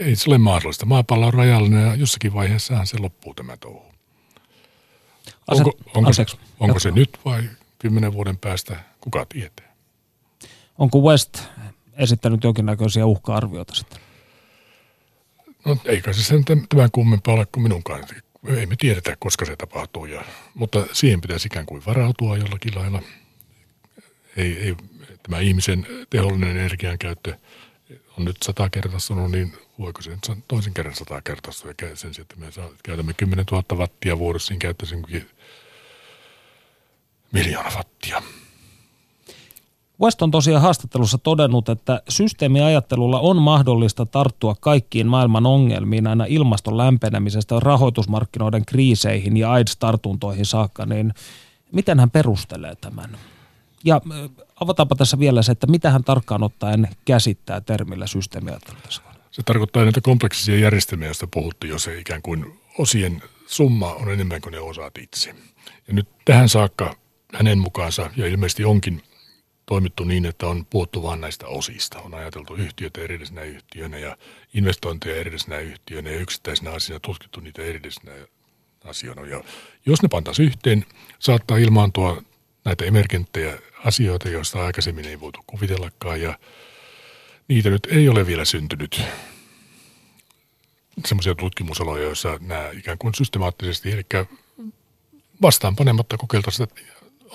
Ei 0.00 0.16
se 0.16 0.30
ole 0.30 0.38
mahdollista. 0.38 0.86
Maapallo 0.86 1.26
on 1.26 1.34
rajallinen 1.34 1.86
ja 1.86 1.94
jossakin 1.94 2.34
vaiheessahan 2.34 2.86
se 2.86 2.98
loppuu 2.98 3.34
tämä 3.34 3.56
touhu. 3.56 3.92
Onko, 5.48 5.72
onko, 5.94 6.12
se, 6.12 6.26
onko 6.60 6.78
se 6.78 6.90
nyt 6.90 7.18
vai 7.24 7.50
kymmenen 7.78 8.12
vuoden 8.12 8.38
päästä? 8.38 8.76
Kuka 9.00 9.26
tietää? 9.28 9.74
Onko 10.78 10.98
West 11.00 11.38
esittänyt 11.96 12.44
jonkinnäköisiä 12.44 13.06
uhka-arvioita 13.06 13.74
sitten? 13.74 14.11
No 15.64 15.76
eikä 15.84 16.12
se 16.12 16.22
sen 16.22 16.44
tämän 16.44 16.90
kummempaa 16.92 17.34
ole 17.34 17.46
kuin 17.46 17.62
minunkaan. 17.62 18.04
Ei 18.46 18.66
me 18.66 18.76
tiedetä, 18.76 19.16
koska 19.18 19.44
se 19.44 19.56
tapahtuu, 19.56 20.06
ja, 20.06 20.24
mutta 20.54 20.86
siihen 20.92 21.20
pitäisi 21.20 21.46
ikään 21.46 21.66
kuin 21.66 21.82
varautua 21.86 22.36
jollakin 22.36 22.74
lailla. 22.74 23.02
Ei, 24.36 24.58
ei, 24.58 24.76
tämä 25.22 25.38
ihmisen 25.38 25.86
tehollinen 26.10 26.56
energiankäyttö 26.56 27.34
on 28.18 28.24
nyt 28.24 28.36
sata 28.42 28.70
kertaistunut, 28.70 29.30
niin 29.30 29.52
voiko 29.78 30.02
se 30.02 30.10
nyt 30.10 30.44
toisen 30.48 30.74
kerran 30.74 30.94
sata 30.94 31.22
kertaistua 31.22 31.72
ja 31.82 31.96
sen 31.96 32.10
että 32.20 32.36
me 32.36 32.52
saa, 32.52 32.68
käytämme 32.82 33.14
10 33.14 33.44
000 33.50 33.64
wattia 33.72 34.18
vuodessa, 34.18 34.52
niin 34.52 34.58
käyttäisin 34.58 35.06
miljoona 37.32 37.70
wattia. 37.76 38.22
West 40.02 40.22
on 40.22 40.30
tosiaan 40.30 40.62
haastattelussa 40.62 41.18
todennut, 41.18 41.68
että 41.68 42.02
systeemiajattelulla 42.08 43.20
on 43.20 43.42
mahdollista 43.42 44.06
tarttua 44.06 44.54
kaikkiin 44.60 45.06
maailman 45.06 45.46
ongelmiin 45.46 46.06
aina 46.06 46.24
ilmaston 46.28 46.76
lämpenemisestä 46.76 47.60
rahoitusmarkkinoiden 47.60 48.64
kriiseihin 48.64 49.36
ja 49.36 49.52
AIDS-tartuntoihin 49.52 50.46
saakka, 50.46 50.86
niin 50.86 51.14
miten 51.72 52.00
hän 52.00 52.10
perustelee 52.10 52.74
tämän? 52.74 53.18
Ja 53.84 54.00
avataanpa 54.60 54.94
tässä 54.94 55.18
vielä 55.18 55.42
se, 55.42 55.52
että 55.52 55.66
mitä 55.66 55.90
hän 55.90 56.04
tarkkaan 56.04 56.42
ottaen 56.42 56.88
käsittää 57.04 57.60
termillä 57.60 58.06
systeemiajattelu 58.06 58.78
Se 59.30 59.42
tarkoittaa 59.42 59.82
näitä 59.82 60.00
kompleksisia 60.00 60.58
järjestelmiä, 60.58 61.08
joista 61.08 61.26
puhuttiin, 61.26 61.70
jos 61.70 61.82
se 61.82 61.98
ikään 61.98 62.22
kuin 62.22 62.58
osien 62.78 63.22
summa 63.46 63.94
on 63.94 64.12
enemmän 64.12 64.40
kuin 64.40 64.52
ne 64.52 64.60
osaat 64.60 64.98
itse. 64.98 65.34
Ja 65.88 65.94
nyt 65.94 66.08
tähän 66.24 66.48
saakka 66.48 66.96
hänen 67.34 67.58
mukaansa, 67.58 68.10
ja 68.16 68.26
ilmeisesti 68.26 68.64
onkin 68.64 69.02
toimittu 69.66 70.04
niin, 70.04 70.26
että 70.26 70.46
on 70.46 70.66
puhuttu 70.66 71.02
vain 71.02 71.20
näistä 71.20 71.46
osista. 71.46 72.00
On 72.00 72.14
ajateltu 72.14 72.54
yhtiöitä 72.54 73.00
erillisenä 73.00 73.42
yhtiönä 73.42 73.98
ja 73.98 74.16
investointeja 74.54 75.16
erillisenä 75.16 75.58
yhtiönä 75.58 76.10
ja 76.10 76.18
yksittäisenä 76.18 76.70
asiana 76.70 77.00
tutkittu 77.00 77.40
niitä 77.40 77.62
erillisenä 77.62 78.12
asioina. 78.84 79.26
Ja 79.26 79.44
jos 79.86 80.02
ne 80.02 80.08
pantaisiin 80.08 80.46
yhteen, 80.46 80.84
saattaa 81.18 81.56
ilmaantua 81.56 82.22
näitä 82.64 82.84
emergenttejä 82.84 83.58
asioita, 83.84 84.28
joista 84.28 84.64
aikaisemmin 84.64 85.04
ei 85.04 85.20
voitu 85.20 85.40
kuvitellakaan 85.46 86.20
ja 86.20 86.38
niitä 87.48 87.70
nyt 87.70 87.88
ei 87.90 88.08
ole 88.08 88.26
vielä 88.26 88.44
syntynyt 88.44 89.02
semmoisia 91.06 91.34
tutkimusaloja, 91.34 92.02
joissa 92.02 92.38
nämä 92.40 92.70
ikään 92.72 92.98
kuin 92.98 93.14
systemaattisesti, 93.14 93.92
eli 93.92 94.02
vastaan 95.42 95.76
panematta 95.76 96.16
kokeiltaisiin, 96.16 96.68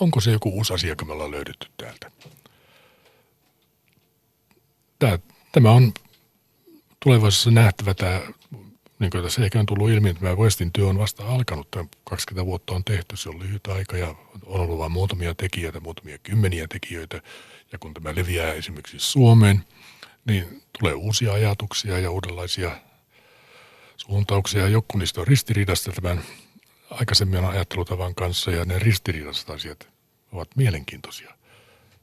onko 0.02 0.22
se 0.22 0.32
joku 0.32 0.50
uusi 0.50 0.74
asia, 0.74 0.90
joka 0.90 1.06
me 1.06 1.14
ollaan 1.14 1.32
löydetty 1.32 1.68
täältä. 1.78 2.12
Tämä, 5.00 5.20
tämä 5.52 5.72
on 5.72 5.94
tulevaisuudessa 7.00 7.52
nähtävä 7.52 7.94
tämä, 7.94 8.22
niin 9.00 9.12
kuin 9.12 9.24
tässä 9.24 9.44
ehkä 9.44 9.60
on 9.60 9.66
tullut 9.66 9.90
ilmi, 9.90 10.10
että 10.10 10.22
tämä 10.22 10.36
Westin 10.36 10.74
työ 10.74 10.88
on 10.88 10.98
vasta 10.98 11.28
alkanut. 11.28 11.72
Tämä 11.72 11.86
20 12.04 12.46
vuotta 12.46 12.74
on 12.74 12.84
tehty, 12.84 13.18
se 13.18 13.30
on 13.30 13.40
lyhyt 13.40 13.68
aika 13.68 13.98
ja 13.98 14.08
on 14.46 14.62
ollut 14.62 14.78
vain 14.78 14.92
muutamia 14.92 15.36
tekijöitä, 15.36 15.80
muutamia 15.80 16.18
kymmeniä 16.18 16.68
tekijöitä. 16.68 17.22
Ja 17.72 17.80
kun 17.80 17.94
tämä 17.94 18.16
leviää 18.16 18.54
esimerkiksi 18.54 19.00
Suomeen, 19.00 19.64
niin 20.26 20.64
tulee 20.80 20.94
uusia 20.94 21.34
ajatuksia 21.34 22.00
ja 22.00 22.12
uudenlaisia 22.12 22.72
suuntauksia. 23.98 24.68
Joku 24.68 24.98
niistä 24.98 25.22
on 25.22 25.28
ristiriidasta 25.28 25.92
tämän 25.92 26.24
aikaisemmin 26.90 27.46
ajattelutavan 27.46 28.16
kanssa 28.16 28.52
ja 28.52 28.66
ne 28.66 28.80
ristiriidaiset 28.80 29.50
asiat 29.50 29.88
ovat 30.32 30.56
mielenkiintoisia. 30.56 31.38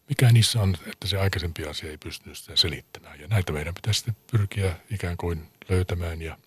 Mikä 0.08 0.32
niissä 0.32 0.62
on, 0.62 0.74
että 0.86 1.08
se 1.08 1.18
aikaisempi 1.18 1.64
asia 1.64 1.90
ei 1.90 1.98
pystynyt 1.98 2.38
sitä 2.38 2.56
selittämään. 2.56 3.20
Ja 3.20 3.28
näitä 3.28 3.52
meidän 3.52 3.74
pitäisi 3.74 3.98
sitten 3.98 4.16
pyrkiä 4.30 4.76
ikään 4.90 5.16
kuin 5.16 5.48
löytämään 5.68 6.22
ja 6.22 6.38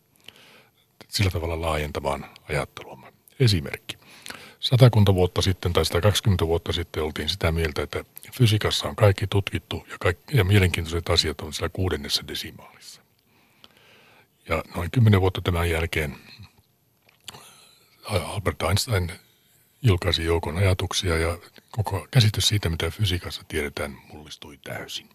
sillä 1.08 1.32
tavalla 1.32 1.62
laajentamaan 1.62 2.26
ajattelua. 2.50 3.12
Esimerkki. 3.40 3.98
Satakunta 4.60 5.14
vuotta 5.14 5.42
sitten 5.42 5.74
tai 5.74 5.86
120 5.86 6.48
vuotta 6.48 6.74
sitten 6.74 7.04
oltiin 7.04 7.30
sitä 7.30 7.52
mieltä, 7.52 7.82
että 7.82 8.06
fysiikassa 8.34 8.88
on 8.88 8.96
kaikki 8.96 9.28
tutkittu 9.28 9.88
ja, 9.92 9.98
kaikki, 10.00 10.38
ja 10.38 10.44
mielenkiintoiset 10.44 11.10
asiat 11.10 11.42
on 11.42 11.54
siellä 11.54 11.70
kuudennessa 11.70 12.28
desimaalissa. 12.28 13.02
Ja 14.50 14.64
noin 14.76 14.92
kymmenen 14.92 15.22
vuotta 15.22 15.42
tämän 15.42 15.70
jälkeen 15.70 16.18
Albert 18.08 18.62
Einstein 18.62 19.12
julkaisi 19.82 20.24
joukon 20.26 20.58
ajatuksia 20.58 21.18
ja 21.18 21.38
koko 21.72 22.08
käsitys 22.12 22.48
siitä, 22.48 22.70
mitä 22.70 22.90
fysiikassa 22.90 23.44
tiedetään, 23.48 23.98
mullistui 24.14 24.58
täysin. 24.58 25.10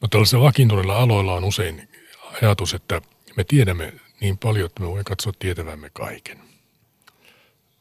No 0.00 0.08
tällaisilla 0.08 0.44
vakiintuneilla 0.44 0.98
aloilla 0.98 1.34
on 1.34 1.44
usein 1.44 1.88
ajatus, 2.42 2.74
että 2.74 3.02
me 3.36 3.44
tiedämme 3.44 3.92
niin 4.20 4.38
paljon, 4.38 4.66
että 4.66 4.80
me 4.80 4.86
voimme 4.86 5.04
katsoa 5.04 5.32
tietävämme 5.38 5.90
kaiken. 5.90 6.40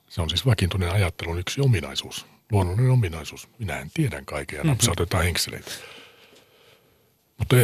Se 0.10 0.22
on 0.22 0.30
siis 0.30 0.46
vakiintuneen 0.46 0.92
ajattelun 0.92 1.40
yksi 1.40 1.62
ominaisuus, 1.62 2.26
luonnollinen 2.52 2.92
ominaisuus. 2.92 3.50
Minä 3.60 3.80
en 3.80 3.92
tiedä 3.94 4.22
kaiken 4.26 4.58
ja 4.58 4.64
napsautetaan 4.64 5.24
henkseleitä. 5.24 5.72
Mutta 7.38 7.56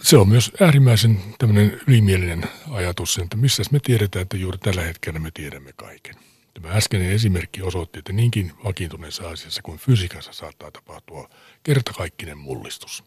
se 0.00 0.16
on 0.16 0.28
myös 0.28 0.52
äärimmäisen 0.60 1.20
tämmöinen 1.38 1.80
ylimielinen 1.86 2.44
ajatus, 2.70 3.18
että 3.18 3.36
missä 3.36 3.62
me 3.70 3.80
tiedetään, 3.80 4.22
että 4.22 4.36
juuri 4.36 4.58
tällä 4.58 4.82
hetkellä 4.82 5.18
me 5.18 5.30
tiedämme 5.30 5.72
kaiken. 5.72 6.14
Tämä 6.54 6.68
äskeinen 6.68 7.12
esimerkki 7.12 7.62
osoitti, 7.62 7.98
että 7.98 8.12
niinkin 8.12 8.52
vakiintuneessa 8.64 9.28
asiassa 9.28 9.62
kuin 9.62 9.78
fysiikassa 9.78 10.32
saattaa 10.32 10.70
tapahtua 10.70 11.30
kertakaikkinen 11.62 12.38
mullistus 12.38 13.04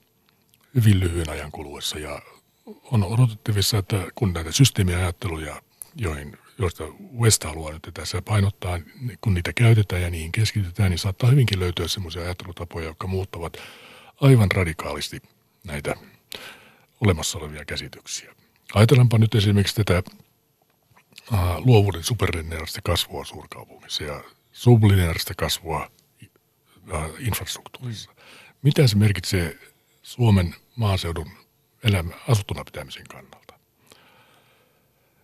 hyvin 0.76 1.00
lyhyen 1.00 1.30
ajan 1.30 1.52
kuluessa 1.52 2.00
ja 2.00 2.22
on 2.92 3.04
odotettavissa, 3.04 3.78
että 3.78 4.08
kun 4.16 4.34
näitä 4.34 4.52
systeemiajatteluja, 4.52 5.62
joihin, 5.96 6.38
joista 6.58 6.84
West 7.20 7.44
haluaa 7.44 7.74
nyt 7.74 7.90
tässä 7.94 8.22
painottaa, 8.22 8.80
kun 9.22 9.34
niitä 9.34 9.54
käytetään 9.54 10.02
ja 10.02 10.10
niihin 10.10 10.32
keskitytään, 10.32 10.90
niin 10.90 11.00
saattaa 11.00 11.30
hyvinkin 11.30 11.60
löytyä 11.60 11.88
sellaisia 11.88 12.22
ajattelutapoja, 12.22 12.86
jotka 12.86 13.08
muuttavat 13.08 13.58
aivan 14.22 14.52
radikaalisti 14.52 15.22
näitä 15.64 15.96
olemassa 17.06 17.38
olevia 17.38 17.66
käsityksiä. 17.66 18.36
Ajatellaanpa 18.74 19.18
nyt 19.18 19.36
esimerkiksi 19.36 19.76
tätä 19.76 20.04
uh, 21.32 21.40
luovuuden 21.66 22.04
superlineaarista 22.04 22.82
kasvua 22.84 23.26
suurkaupungissa 23.26 24.04
ja 24.04 24.24
sublineaarista 24.52 25.34
kasvua 25.38 25.92
uh, 26.94 27.16
infrastruktuurissa. 27.20 28.12
Mitä 28.62 28.88
se 28.88 28.96
merkitsee 28.96 29.60
Suomen 30.02 30.56
maaseudun 30.76 31.32
elämä, 31.84 32.14
asuttuna 32.28 32.64
pitämisen 32.64 33.08
kannalta? 33.10 33.60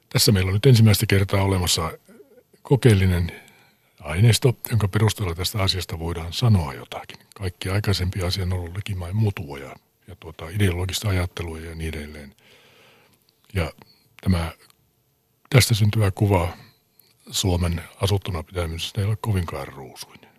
Tässä 0.10 0.32
meillä 0.32 0.50
on 0.50 0.54
nyt 0.54 0.66
ensimmäistä 0.66 1.06
kertaa 1.06 1.44
olemassa 1.44 1.92
kokeellinen 2.62 3.42
aineisto, 4.00 4.58
jonka 4.70 4.88
perusteella 4.88 5.36
tästä 5.36 5.62
asiasta 5.62 6.00
voidaan 6.00 6.34
sanoa 6.34 6.74
jotakin. 6.74 7.20
Kaikki 7.36 7.70
aikaisempi 7.70 8.24
asia 8.24 8.44
on 8.44 8.54
ollut 8.54 8.76
likimain 8.76 9.16
mutua 9.16 9.58
ja, 9.58 9.76
ja 10.08 10.16
tuota, 10.20 10.50
ideologista 10.50 11.10
ajattelua 11.10 11.60
ja 11.60 11.76
niin 11.76 11.98
edelleen. 11.98 12.36
Ja 13.54 13.72
tämä, 14.22 14.52
tästä 15.50 15.74
syntyvä 15.74 16.12
kuva 16.12 16.50
Suomen 17.32 17.82
asuttuna 18.02 18.44
pitämisestä 18.44 19.02
ei 19.02 19.08
ole 19.08 19.18
kovinkaan 19.22 19.68
ruusuinen. 19.68 20.32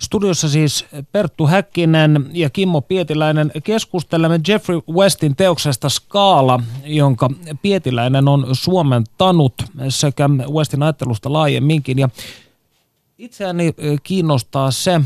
Studiossa 0.00 0.48
siis 0.48 0.86
Perttu 1.12 1.46
Häkkinen 1.46 2.30
ja 2.32 2.50
Kimmo 2.50 2.80
Pietiläinen 2.80 3.52
keskustelemme 3.64 4.40
Jeffrey 4.48 4.80
Westin 4.92 5.36
teoksesta 5.36 5.88
Skaala, 5.88 6.60
jonka 6.84 7.30
Pietiläinen 7.62 8.28
on 8.28 8.46
Suomen 8.52 9.04
tanut 9.18 9.54
sekä 9.88 10.28
Westin 10.28 10.82
ajattelusta 10.82 11.32
laajemminkin. 11.32 11.98
Ja 11.98 12.08
itseäni 13.20 13.74
kiinnostaa 14.02 14.70
se, 14.70 15.00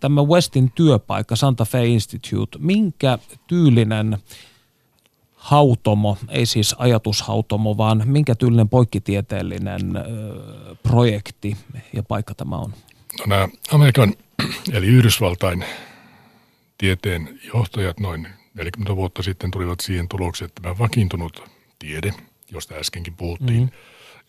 tämä 0.00 0.22
Westin 0.22 0.72
työpaikka 0.74 1.36
Santa 1.36 1.64
Fe 1.64 1.86
Institute, 1.86 2.58
minkä 2.58 3.18
tyylinen 3.46 4.18
hautomo, 5.34 6.18
ei 6.28 6.46
siis 6.46 6.74
ajatushautomo, 6.78 7.76
vaan 7.76 8.02
minkä 8.04 8.34
tyylinen 8.34 8.68
poikkitieteellinen 8.68 9.96
ö, 9.96 10.02
projekti 10.82 11.56
ja 11.92 12.02
paikka 12.02 12.34
tämä 12.34 12.56
on? 12.56 12.74
No 13.18 13.24
nämä 13.26 13.48
Amerikan 13.72 14.14
eli 14.72 14.86
Yhdysvaltain 14.86 15.64
tieteen 16.78 17.40
johtajat 17.54 18.00
noin 18.00 18.28
40 18.54 18.96
vuotta 18.96 19.22
sitten 19.22 19.50
tulivat 19.50 19.80
siihen 19.80 20.08
tulokseen, 20.08 20.48
että 20.48 20.62
tämä 20.62 20.78
vakiintunut 20.78 21.42
tiede, 21.78 22.14
josta 22.52 22.74
äskenkin 22.74 23.14
puhuttiin, 23.14 23.62
mm-hmm. 23.62 23.76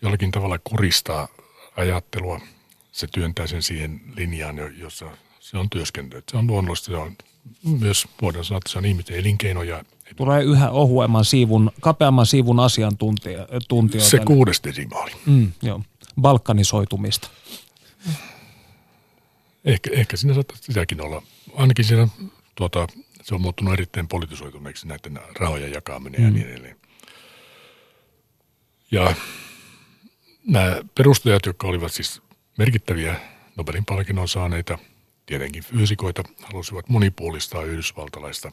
jollakin 0.01 0.31
tavalla 0.31 0.59
kuristaa 0.63 1.27
ajattelua. 1.77 2.39
Se 2.91 3.07
työntää 3.07 3.47
sen 3.47 3.63
siihen 3.63 4.01
linjaan, 4.15 4.55
jossa 4.77 5.05
se 5.39 5.57
on 5.57 5.69
työskentely. 5.69 6.23
Se 6.31 6.37
on 6.37 6.47
luonnollista, 6.47 6.85
se 6.85 6.97
on 6.97 7.15
myös, 7.79 8.07
voidaan 8.21 8.45
sanoa, 8.45 8.57
että 8.57 8.71
se 8.71 8.77
on 8.77 8.85
ihmisten 8.85 9.17
elinkeino 9.17 9.63
ja 9.63 9.83
Tulee 10.15 10.43
yhä 10.43 10.69
ohuemman 10.69 11.25
siivun, 11.25 11.71
kapeamman 11.81 12.25
siivun 12.25 12.59
asiantuntijoita. 12.59 13.59
Se 13.99 14.19
kuudes 14.19 14.63
desimaali. 14.63 15.11
Mm, 15.25 15.51
joo. 15.61 15.81
Balkanisoitumista. 16.21 17.29
Ehkä, 19.65 19.89
ehkä 19.93 20.17
siinä 20.17 20.33
saattaa 20.33 20.57
sitäkin 20.61 21.01
olla. 21.01 21.23
Ainakin 21.55 21.85
siinä 21.85 22.07
tuota, 22.55 22.87
se 23.23 23.35
on 23.35 23.41
muuttunut 23.41 23.73
erittäin 23.73 24.07
politisoituneeksi 24.07 24.87
näiden 24.87 25.19
rahojen 25.39 25.71
jakaminen 25.71 26.21
mm. 26.21 26.27
ja 26.27 26.31
niin 26.31 26.47
edelleen. 26.47 26.77
Ja 28.91 29.15
nämä 30.47 30.75
perustajat, 30.95 31.45
jotka 31.45 31.67
olivat 31.67 31.91
siis 31.91 32.21
merkittäviä 32.57 33.19
Nobelin 33.57 33.85
palkinnon 33.85 34.27
saaneita, 34.27 34.77
tietenkin 35.25 35.63
fyysikoita, 35.63 36.23
halusivat 36.41 36.89
monipuolistaa 36.89 37.63
yhdysvaltalaista 37.63 38.51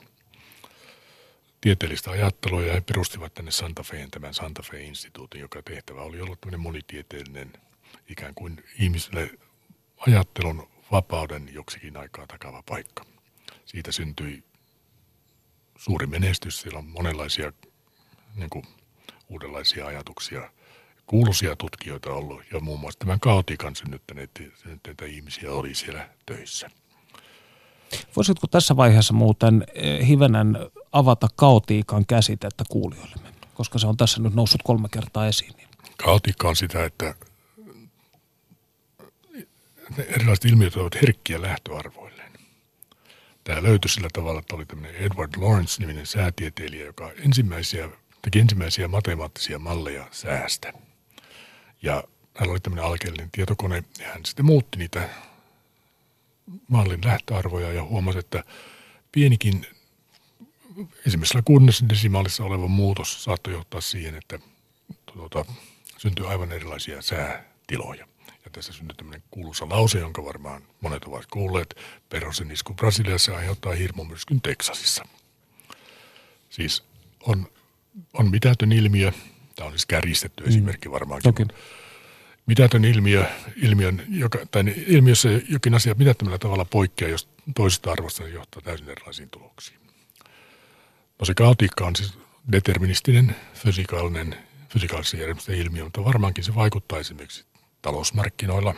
tieteellistä 1.61 2.11
ajattelua 2.11 2.63
ja 2.63 2.73
he 2.73 2.81
perustivat 2.81 3.35
tänne 3.35 3.51
Santa 3.51 3.83
Feen 3.83 4.11
tämän 4.11 4.35
Santa 4.35 4.63
Fe-instituutin, 4.63 5.41
joka 5.41 5.63
tehtävä 5.63 6.01
oli 6.01 6.21
ollut 6.21 6.41
tämmöinen 6.41 6.61
monitieteellinen 6.61 7.53
ikään 8.09 8.35
kuin 8.35 8.65
ihmisille 8.79 9.31
ajattelun 10.07 10.69
vapauden 10.93 11.49
joksikin 11.53 11.97
aikaa 11.97 12.27
takava 12.27 12.63
paikka. 12.67 13.05
Siitä 13.65 13.93
syntyi 13.93 14.45
suuri 15.79 16.07
menestys. 16.07 16.61
Siellä 16.61 16.79
on 16.79 16.87
monenlaisia 16.87 17.53
niin 18.35 18.51
kuin, 18.51 18.65
uudenlaisia 19.29 19.87
ajatuksia, 19.87 20.51
kuuluisia 21.09 21.57
tutkijoita 21.57 22.13
ollut 22.13 22.43
ja 22.53 22.61
muun 22.61 22.81
muassa 22.81 22.99
tämän 22.99 23.21
kaotikan 23.21 23.77
synnyttäneitä, 23.77 25.05
ihmisiä 25.07 25.53
oli 25.53 25.75
siellä 25.75 26.09
töissä. 26.27 26.71
Voisitko 28.17 28.47
tässä 28.47 28.77
vaiheessa 28.77 29.15
muuten 29.15 29.65
eh, 29.75 30.09
hivenen 30.09 30.59
avata 30.93 31.29
kaotiikan 31.37 32.07
käsitettä 32.07 32.65
kuulijoillemme, 32.69 33.29
koska 33.55 33.79
se 33.79 33.87
on 33.87 33.97
tässä 33.97 34.23
nyt 34.23 34.35
noussut 34.35 34.63
kolme 34.63 34.89
kertaa 34.89 35.27
esiin? 35.27 35.53
Kaotiikka 35.97 36.49
on 36.49 36.57
sitä, 36.57 36.85
että 36.85 37.15
ne 39.97 40.05
erilaiset 40.05 40.45
ilmiöt 40.45 40.77
ovat 40.77 40.95
herkkiä 40.95 41.43
lähtöarvoilleen. 41.43 42.33
Tämä 43.45 43.63
löytyi 43.63 43.89
sillä 43.89 44.09
tavalla, 44.13 44.41
että 44.41 44.57
oli 44.57 44.67
tämmöinen 44.67 44.97
Edward 44.97 45.33
Lawrence-niminen 45.37 46.07
säätieteilijä, 46.07 46.87
joka 46.87 47.11
ensimmäisiä, 47.25 47.89
teki 48.23 48.39
ensimmäisiä 48.39 48.89
matemaattisia 48.89 49.59
malleja 49.59 50.09
säästä. 50.11 50.73
Ja 51.83 52.05
hän 52.35 52.51
oli 52.51 52.61
tämmöinen 52.61 52.85
alkeellinen 52.85 53.31
tietokone, 53.33 53.85
ja 53.99 54.09
hän 54.09 54.25
sitten 54.25 54.47
muutti 54.47 54.79
niitä 54.79 55.09
mallin 56.69 57.05
lähtöarvoja 57.05 57.73
ja 57.73 57.85
huomasi, 57.85 58.19
että 58.19 58.45
pienikin 59.13 59.67
esimerkiksi 61.07 61.39
kuudennessa 61.45 61.89
desimaalissa 61.89 62.45
oleva 62.45 62.69
muutos 62.69 63.25
saattoi 63.25 63.53
johtaa 63.53 63.81
siihen, 63.81 64.15
että 64.15 64.39
tuota, 65.15 65.45
syntyy 65.99 66.31
aivan 66.31 66.53
erilaisia 66.53 67.03
säätiloja. 67.03 68.09
Ja 68.45 68.51
tässä 68.53 68.73
syntyy 68.73 68.97
tämmöinen 68.97 69.23
kuuluisa 69.31 69.69
lause, 69.69 69.99
jonka 69.99 70.25
varmaan 70.25 70.63
monet 70.81 71.05
ovat 71.05 71.27
kuulleet. 71.27 71.75
Perosen 72.09 72.51
isku 72.51 72.75
Brasiliassa 72.75 73.37
aiheuttaa 73.37 73.73
hirmumyrskyn 73.73 74.41
Teksasissa. 74.41 75.05
Siis 76.51 76.85
on, 77.21 77.47
on 78.13 78.31
mitätön 78.31 78.73
ilmiö, 78.73 79.13
tämä 79.59 79.67
on 79.67 79.73
siis 79.73 79.87
kärjistetty 79.87 80.43
mm. 80.43 80.49
esimerkki 80.49 80.91
varmaankin. 80.91 81.29
Okay. 81.29 81.47
Mitätön 82.47 82.85
ilmiö, 82.85 83.25
ilmiön, 83.57 84.05
joka, 84.09 84.39
tai 84.51 84.65
ilmiössä 84.87 85.29
jokin 85.49 85.75
asia 85.75 85.95
mitättömällä 85.99 86.39
tavalla 86.39 86.65
poikkeaa, 86.65 87.11
jos 87.11 87.29
toisesta 87.55 87.93
arvosta 87.93 88.23
niin 88.23 88.35
johtaa 88.35 88.63
täysin 88.63 88.89
erilaisiin 88.89 89.31
tuloksiin. 89.31 89.79
No 91.19 91.25
se 91.25 91.35
kaotiikka 91.35 91.87
on 91.87 91.97
siis 91.97 92.19
deterministinen 92.53 93.37
fysikaalinen, 93.55 94.37
fysikaalisen 94.69 95.21
järjestelmän 95.21 95.63
ilmiö, 95.63 95.85
mutta 95.85 96.05
varmaankin 96.05 96.45
se 96.45 96.55
vaikuttaa 96.55 96.99
esimerkiksi 96.99 97.45
talousmarkkinoilla, 97.83 98.75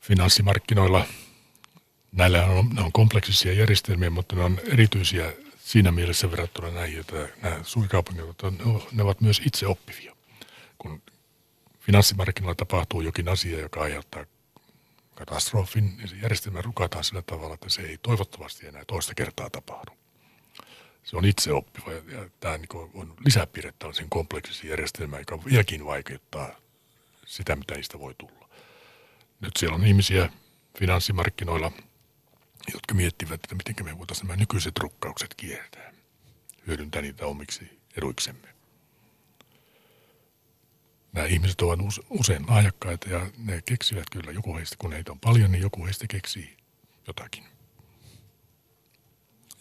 finanssimarkkinoilla. 0.00 1.06
Näillä 2.12 2.44
on, 2.44 2.68
ne 2.68 2.82
on 2.82 2.92
kompleksisia 2.92 3.52
järjestelmiä, 3.52 4.10
mutta 4.10 4.36
ne 4.36 4.42
on 4.42 4.60
erityisiä 4.66 5.32
siinä 5.70 5.92
mielessä 5.92 6.30
verrattuna 6.30 6.70
näihin, 6.70 7.00
että 7.00 7.28
nämä 7.42 7.60
suurikaupungit, 7.62 8.24
ne 8.92 9.02
ovat 9.02 9.20
myös 9.20 9.42
itse 9.46 9.66
oppivia. 9.66 10.16
Kun 10.78 11.02
finanssimarkkinoilla 11.80 12.54
tapahtuu 12.54 13.00
jokin 13.00 13.28
asia, 13.28 13.60
joka 13.60 13.80
aiheuttaa 13.80 14.24
katastrofin, 15.14 15.96
niin 15.96 16.08
se 16.08 16.16
järjestelmä 16.16 16.62
rukataan 16.62 17.04
sillä 17.04 17.22
tavalla, 17.22 17.54
että 17.54 17.68
se 17.68 17.82
ei 17.82 17.98
toivottavasti 17.98 18.66
enää 18.66 18.84
toista 18.84 19.14
kertaa 19.14 19.50
tapahdu. 19.50 19.92
Se 21.04 21.16
on 21.16 21.24
itse 21.24 21.52
oppiva 21.52 21.92
ja 21.92 22.28
tämä 22.40 22.58
on 22.94 23.14
lisäpiirre 23.24 23.72
tällaisen 23.78 24.10
kompleksisen 24.10 24.70
järjestelmään, 24.70 25.20
joka 25.20 25.44
vieläkin 25.44 25.86
vaikeuttaa 25.86 26.48
sitä, 27.26 27.56
mitä 27.56 27.74
niistä 27.74 27.98
voi 27.98 28.14
tulla. 28.18 28.48
Nyt 29.40 29.56
siellä 29.58 29.74
on 29.74 29.86
ihmisiä 29.86 30.30
finanssimarkkinoilla, 30.78 31.72
jotka 32.72 32.94
miettivät, 32.94 33.34
että 33.34 33.54
miten 33.54 33.84
me 33.84 33.98
voitaisiin 33.98 34.26
nämä 34.26 34.36
nykyiset 34.36 34.78
rukkaukset 34.78 35.34
kiertää, 35.34 35.92
hyödyntää 36.66 37.02
niitä 37.02 37.26
omiksi 37.26 37.80
eduiksemme. 37.96 38.48
Nämä 41.12 41.26
ihmiset 41.26 41.60
ovat 41.60 41.80
usein 42.10 42.46
lahjakkaita 42.48 43.10
ja 43.10 43.30
ne 43.38 43.62
keksivät 43.62 44.04
kyllä 44.12 44.32
joku 44.32 44.56
heistä, 44.56 44.76
kun 44.78 44.92
heitä 44.92 45.12
on 45.12 45.20
paljon, 45.20 45.52
niin 45.52 45.62
joku 45.62 45.84
heistä 45.84 46.06
keksii 46.06 46.56
jotakin. 47.06 47.44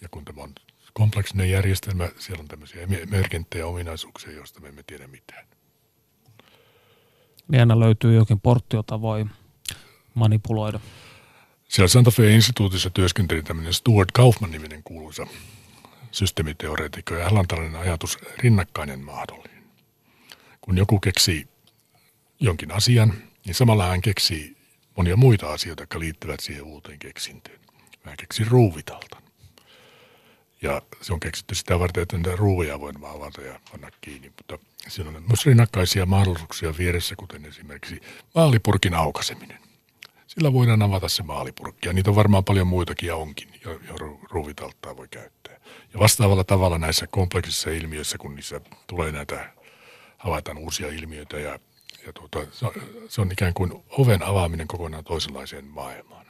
Ja 0.02 0.10
kun 0.12 0.26
tämä 0.26 0.44
on 0.44 0.56
kompleksinen 0.94 1.52
järjestelmä, 1.52 2.10
siellä 2.18 2.42
on 2.42 2.48
tämmöisiä 2.48 2.88
merkenttejä 3.10 3.68
ominaisuuksia, 3.68 4.32
joista 4.32 4.60
me 4.60 4.68
emme 4.68 4.84
tiedä 4.84 5.08
mitään 5.08 5.50
niin 7.50 7.60
aina 7.60 7.80
löytyy 7.80 8.16
jokin 8.16 8.40
portti, 8.40 8.76
jota 8.76 9.02
voi 9.02 9.26
manipuloida. 10.14 10.80
Siellä 11.70 11.88
Santa 11.88 12.12
Fe-instituutissa 12.12 12.90
työskenteli 12.90 13.44
tämmöinen 13.44 13.74
Stuart 13.74 14.12
Kaufman-niminen 14.12 14.84
kuuluisa 14.84 15.28
systeemiteoreetikko 16.12 17.14
ja 17.14 17.20
hänellä 17.20 17.40
on 17.40 17.48
tällainen 17.48 17.82
ajatus 17.82 18.18
rinnakkainen 18.38 19.00
mahdollinen. 19.00 19.64
Kun 20.62 20.78
joku 20.78 21.00
keksii 21.00 21.48
jonkin 22.40 22.72
asian, 22.72 23.14
niin 23.46 23.56
samalla 23.56 23.88
hän 23.88 24.02
keksii 24.02 24.58
monia 24.98 25.16
muita 25.18 25.54
asioita, 25.54 25.84
jotka 25.84 26.00
liittyvät 26.00 26.40
siihen 26.40 26.64
uuteen 26.64 27.00
keksintöön. 27.00 27.60
Mä 28.06 28.16
keksin 28.16 28.48
ruuvitaltan. 28.48 29.24
Ja 30.62 30.82
se 31.02 31.14
on 31.14 31.20
keksitty 31.20 31.56
sitä 31.56 31.80
varten, 31.80 32.04
että 32.04 32.18
niitä 32.18 32.36
ruuvia 32.36 32.80
voin 32.80 32.96
avata 33.06 33.42
ja 33.42 33.60
panna 33.72 33.90
kiinni. 34.02 34.30
Mutta 34.30 34.60
siinä 34.88 35.10
on 35.10 35.24
myös 35.28 35.46
rinnakkaisia 35.46 36.06
mahdollisuuksia 36.06 36.78
vieressä, 36.78 37.16
kuten 37.16 37.46
esimerkiksi 37.46 38.02
maalipurkin 38.36 38.94
aukaseminen. 38.94 39.69
Sillä 40.30 40.54
voidaan 40.54 40.82
avata 40.82 41.10
se 41.10 41.24
maalipurkki. 41.24 41.88
Ja 41.88 41.94
niitä 41.94 42.10
on 42.10 42.16
varmaan 42.16 42.44
paljon 42.44 42.68
muitakin 42.68 43.08
ja 43.08 43.16
onkin, 43.16 43.50
jo, 43.66 43.80
ruuvitalttaa 44.32 44.98
voi 44.98 45.08
käyttää. 45.08 45.60
Ja 45.94 46.00
vastaavalla 46.00 46.44
tavalla 46.44 46.78
näissä 46.78 47.08
kompleksissa 47.08 47.70
ilmiöissä, 47.70 48.18
kun 48.18 48.36
niissä 48.36 48.62
tulee 48.88 49.12
näitä, 49.12 49.54
havaitaan 50.18 50.58
uusia 50.58 50.88
ilmiöitä 50.88 51.40
ja, 51.40 51.60
ja 52.06 52.14
tuota, 52.14 52.40
se 53.10 53.22
on 53.22 53.32
ikään 53.32 53.54
kuin 53.54 53.84
oven 53.90 54.24
avaaminen 54.24 54.68
kokonaan 54.68 55.04
toisenlaiseen 55.04 55.66
maailmaan. 55.66 56.26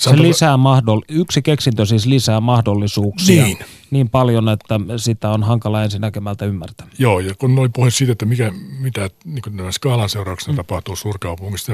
Se 0.00 0.22
lisää 0.22 0.56
mahdoll- 0.56 1.04
yksi 1.08 1.42
keksintö 1.42 1.86
siis 1.86 2.06
lisää 2.06 2.40
mahdollisuuksia 2.40 3.44
niin. 3.44 3.58
niin 3.90 4.10
paljon, 4.10 4.48
että 4.48 4.80
sitä 4.96 5.30
on 5.30 5.42
hankala 5.42 5.82
ensinnäkemältä 5.82 6.44
ymmärtää. 6.44 6.86
Joo, 6.98 7.20
ja 7.20 7.34
kun 7.34 7.58
oli 7.58 7.68
puhe 7.68 7.90
siitä, 7.90 8.12
että 8.12 8.26
mikä, 8.26 8.52
mitä 8.78 9.10
niin 9.24 9.42
nämä 9.50 9.72
skaalan 9.72 10.08
seurauksena 10.08 10.52
mm. 10.52 10.56
tapahtuu 10.56 10.96
suurkaupungissa, 10.96 11.72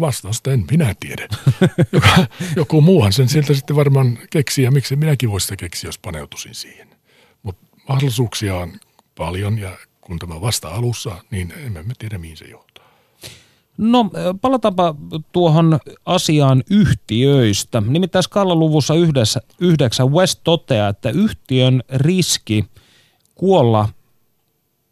vastausta 0.00 0.52
en 0.52 0.64
minä 0.70 0.94
tiedä. 1.00 1.28
Joka, 1.92 2.26
joku 2.56 2.80
muuhan 2.80 3.12
sen 3.12 3.28
sieltä 3.28 3.54
sitten 3.54 3.76
varmaan 3.76 4.18
keksii, 4.30 4.64
ja 4.64 4.70
miksi 4.70 4.96
minäkin 4.96 5.30
voisin 5.30 5.46
sitä 5.46 5.56
keksiä, 5.56 5.88
jos 5.88 5.98
paneutuisin 5.98 6.54
siihen. 6.54 6.88
Mutta 7.42 7.66
mahdollisuuksia 7.88 8.56
on 8.56 8.72
paljon, 9.16 9.58
ja 9.58 9.78
kun 10.00 10.18
tämä 10.18 10.40
vasta 10.40 10.68
alussa, 10.68 11.24
niin 11.30 11.54
emme 11.66 11.84
tiedä, 11.98 12.18
mihin 12.18 12.36
se 12.36 12.44
johtaa. 12.44 12.87
No 13.78 14.10
palataanpa 14.40 14.94
tuohon 15.32 15.78
asiaan 16.06 16.62
yhtiöistä. 16.70 17.82
Nimittäin 17.86 18.22
skaalaluvussa 18.22 18.94
yhdessä, 18.94 19.40
yhdeksän 19.60 20.12
West 20.12 20.40
toteaa, 20.44 20.88
että 20.88 21.10
yhtiön 21.10 21.82
riski 21.90 22.64
kuolla 23.34 23.88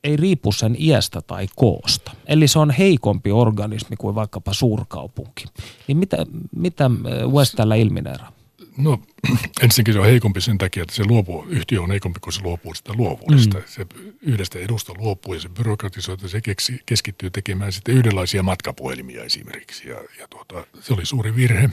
ei 0.04 0.16
riipu 0.16 0.52
sen 0.52 0.76
iästä 0.78 1.20
tai 1.20 1.46
koosta. 1.56 2.12
Eli 2.26 2.48
se 2.48 2.58
on 2.58 2.70
heikompi 2.70 3.32
organismi 3.32 3.96
kuin 3.96 4.14
vaikkapa 4.14 4.52
suurkaupunki. 4.52 5.44
Niin 5.86 5.96
mitä, 5.96 6.16
mitä 6.56 6.90
West 7.30 7.54
tällä 7.56 7.74
ilmineeraa? 7.74 8.35
No 8.76 9.00
ensinnäkin 9.62 9.94
se 9.94 10.00
on 10.00 10.06
heikompi 10.06 10.40
sen 10.40 10.58
takia, 10.58 10.82
että 10.82 10.94
se 10.94 11.04
luopuu, 11.04 11.46
yhtiö 11.48 11.82
on 11.82 11.90
heikompi, 11.90 12.20
kun 12.20 12.32
se 12.32 12.42
luopuu 12.42 12.74
sitä 12.74 12.92
luovuudesta. 12.96 13.58
Mm. 13.58 13.64
Se 13.66 13.86
yhdestä 14.22 14.58
edusta 14.58 14.94
luopuu 14.98 15.34
ja 15.34 15.40
se 15.40 15.48
byrokratisoi, 15.48 16.16
se 16.26 16.40
keksi, 16.40 16.80
keskittyy 16.86 17.30
tekemään 17.30 17.72
sitten 17.72 17.94
yhdenlaisia 17.94 18.42
matkapuhelimia 18.42 19.24
esimerkiksi. 19.24 19.88
Ja, 19.88 19.96
ja 20.18 20.28
tuota, 20.30 20.66
se 20.80 20.94
oli 20.94 21.06
suuri 21.06 21.36
virhe, 21.36 21.70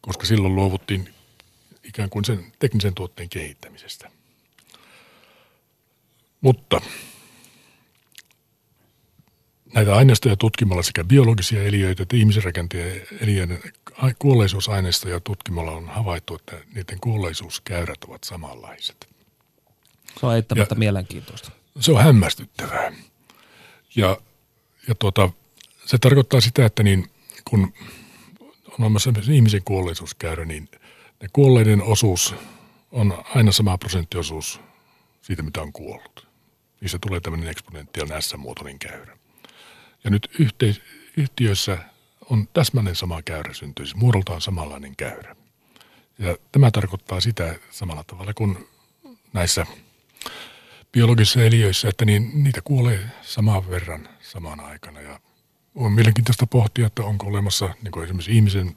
koska 0.00 0.26
silloin 0.26 0.54
luovuttiin 0.54 1.08
ikään 1.84 2.10
kuin 2.10 2.24
sen 2.24 2.52
teknisen 2.58 2.94
tuotteen 2.94 3.28
kehittämisestä. 3.28 4.10
Mutta 6.40 6.80
näitä 9.74 9.96
aineistoja 9.96 10.36
tutkimalla 10.36 10.82
sekä 10.82 11.04
biologisia 11.04 11.62
eliöitä 11.62 12.02
että 12.02 12.16
ihmisen 12.16 12.44
rakenteen 12.44 13.02
eliöiden 13.20 13.58
kuolleisuusaineistoja 14.18 15.20
tutkimalla 15.20 15.70
on 15.70 15.88
havaittu, 15.88 16.34
että 16.34 16.56
niiden 16.74 17.00
kuolleisuuskäyrät 17.00 18.04
ovat 18.04 18.24
samanlaiset. 18.24 19.08
Se 20.20 20.26
on 20.26 20.34
eittämättä 20.34 20.74
ja 20.74 20.78
mielenkiintoista. 20.78 21.50
Se 21.80 21.92
on 21.92 22.04
hämmästyttävää. 22.04 22.92
Ja, 23.96 24.18
ja 24.88 24.94
tuota, 24.94 25.30
se 25.86 25.98
tarkoittaa 25.98 26.40
sitä, 26.40 26.66
että 26.66 26.82
niin, 26.82 27.10
kun 27.44 27.72
on 28.68 28.74
olemassa 28.84 29.12
ihmisen 29.30 29.62
kuolleisuuskäyrä, 29.64 30.44
niin 30.44 30.68
ne 31.22 31.28
kuolleiden 31.32 31.82
osuus 31.82 32.34
on 32.92 33.24
aina 33.34 33.52
sama 33.52 33.78
prosenttiosuus 33.78 34.60
siitä, 35.22 35.42
mitä 35.42 35.62
on 35.62 35.72
kuollut. 35.72 36.28
Niissä 36.80 36.98
tulee 36.98 37.20
tämmöinen 37.20 37.48
eksponentiaalinen 37.48 38.22
S-muotoinen 38.22 38.78
käyrä. 38.78 39.16
Ja 40.04 40.10
nyt 40.10 40.30
yhteis- 40.38 40.82
yhtiössä 41.16 41.78
on 42.30 42.48
täsmälleen 42.48 42.96
sama 42.96 43.22
käyrä 43.22 43.54
syntyy, 43.54 43.86
siis 43.86 43.96
muodoltaan 43.96 44.40
samanlainen 44.40 44.96
käyrä. 44.96 45.36
Ja 46.18 46.36
tämä 46.52 46.70
tarkoittaa 46.70 47.20
sitä 47.20 47.54
samalla 47.70 48.04
tavalla 48.04 48.34
kuin 48.34 48.68
näissä 49.32 49.66
biologisissa 50.92 51.42
eliöissä, 51.42 51.88
että 51.88 52.04
niin, 52.04 52.44
niitä 52.44 52.60
kuolee 52.64 53.10
saman 53.22 53.70
verran 53.70 54.08
samaan 54.20 54.60
aikana. 54.60 55.00
Ja 55.00 55.20
on 55.74 55.92
mielenkiintoista 55.92 56.46
pohtia, 56.46 56.86
että 56.86 57.02
onko 57.02 57.26
olemassa 57.26 57.74
niin 57.82 57.92
kuin 57.92 58.04
esimerkiksi 58.04 58.32
ihmisen 58.32 58.76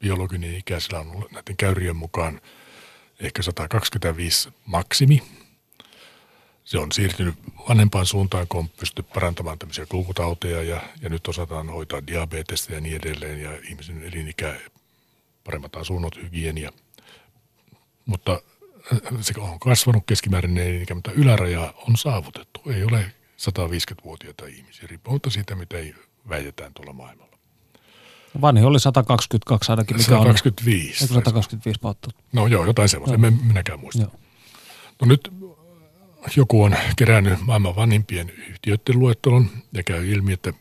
biologinen 0.00 0.56
ikä, 0.56 0.80
sillä 0.80 1.00
on 1.00 1.24
näiden 1.30 1.56
käyrien 1.56 1.96
mukaan 1.96 2.40
ehkä 3.20 3.42
125 3.42 4.48
maksimi– 4.66 5.22
se 6.66 6.78
on 6.78 6.92
siirtynyt 6.92 7.34
vanhempaan 7.68 8.06
suuntaan, 8.06 8.48
kun 8.48 8.60
on 8.60 8.68
pysty 8.68 9.02
parantamaan 9.02 9.58
tämmöisiä 9.58 9.86
kulkutauteja 9.86 10.62
ja, 10.62 10.80
ja 11.00 11.08
nyt 11.08 11.28
osataan 11.28 11.68
hoitaa 11.68 12.06
diabetesta 12.06 12.72
ja 12.72 12.80
niin 12.80 12.96
edelleen 12.96 13.42
ja 13.42 13.50
ihmisen 13.70 14.02
elinikä, 14.02 14.54
paremmat 15.44 15.76
asunnot, 15.76 16.16
hygienia. 16.16 16.72
Mutta 18.06 18.32
äh, 18.92 19.00
se 19.20 19.34
on 19.40 19.60
kasvanut 19.60 20.02
keskimääräinen 20.06 20.66
elinikä, 20.66 20.94
mutta 20.94 21.12
yläraja 21.12 21.74
on 21.88 21.96
saavutettu. 21.96 22.60
Ei 22.74 22.84
ole 22.84 23.12
150-vuotiaita 23.36 24.46
ihmisiä, 24.46 24.86
riippumatta 24.90 25.30
siitä, 25.30 25.54
mitä 25.54 25.78
ei 25.78 25.94
väitetään 26.28 26.74
tuolla 26.74 26.92
maailmalla. 26.92 27.36
Vanhi 28.40 28.62
oli 28.62 28.80
122 28.80 29.72
ainakin. 29.72 29.96
Mikä 29.96 30.10
125. 30.10 31.04
On, 31.04 31.08
125 31.08 31.82
vuotta. 31.82 32.10
No 32.32 32.46
joo, 32.46 32.64
jotain 32.64 32.88
semmoista. 32.88 33.18
No. 33.18 33.26
En 33.26 33.38
minäkään 33.42 33.80
muista. 33.80 34.02
Joo. 34.02 34.12
No 35.00 35.06
nyt 35.06 35.30
joku 36.36 36.62
on 36.62 36.76
kerännyt 36.96 37.40
maailman 37.40 37.76
vanhimpien 37.76 38.30
yhtiöiden 38.30 38.98
luettelon 38.98 39.50
ja 39.72 39.82
käy 39.82 40.10
ilmi, 40.10 40.32
että 40.32 40.52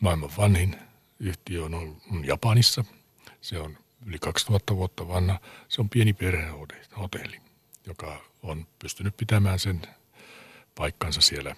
maailman 0.00 0.30
vanhin 0.38 0.76
yhtiö 1.20 1.64
on, 1.64 1.74
on 1.74 2.26
Japanissa. 2.26 2.84
Se 3.40 3.58
on 3.58 3.78
yli 4.06 4.18
2000 4.18 4.76
vuotta 4.76 5.08
vanha. 5.08 5.40
Se 5.68 5.80
on 5.80 5.88
pieni 5.88 6.12
perhehotelli, 6.12 7.40
joka 7.86 8.24
on 8.42 8.66
pystynyt 8.78 9.16
pitämään 9.16 9.58
sen 9.58 9.82
paikkansa 10.74 11.20
siellä 11.20 11.56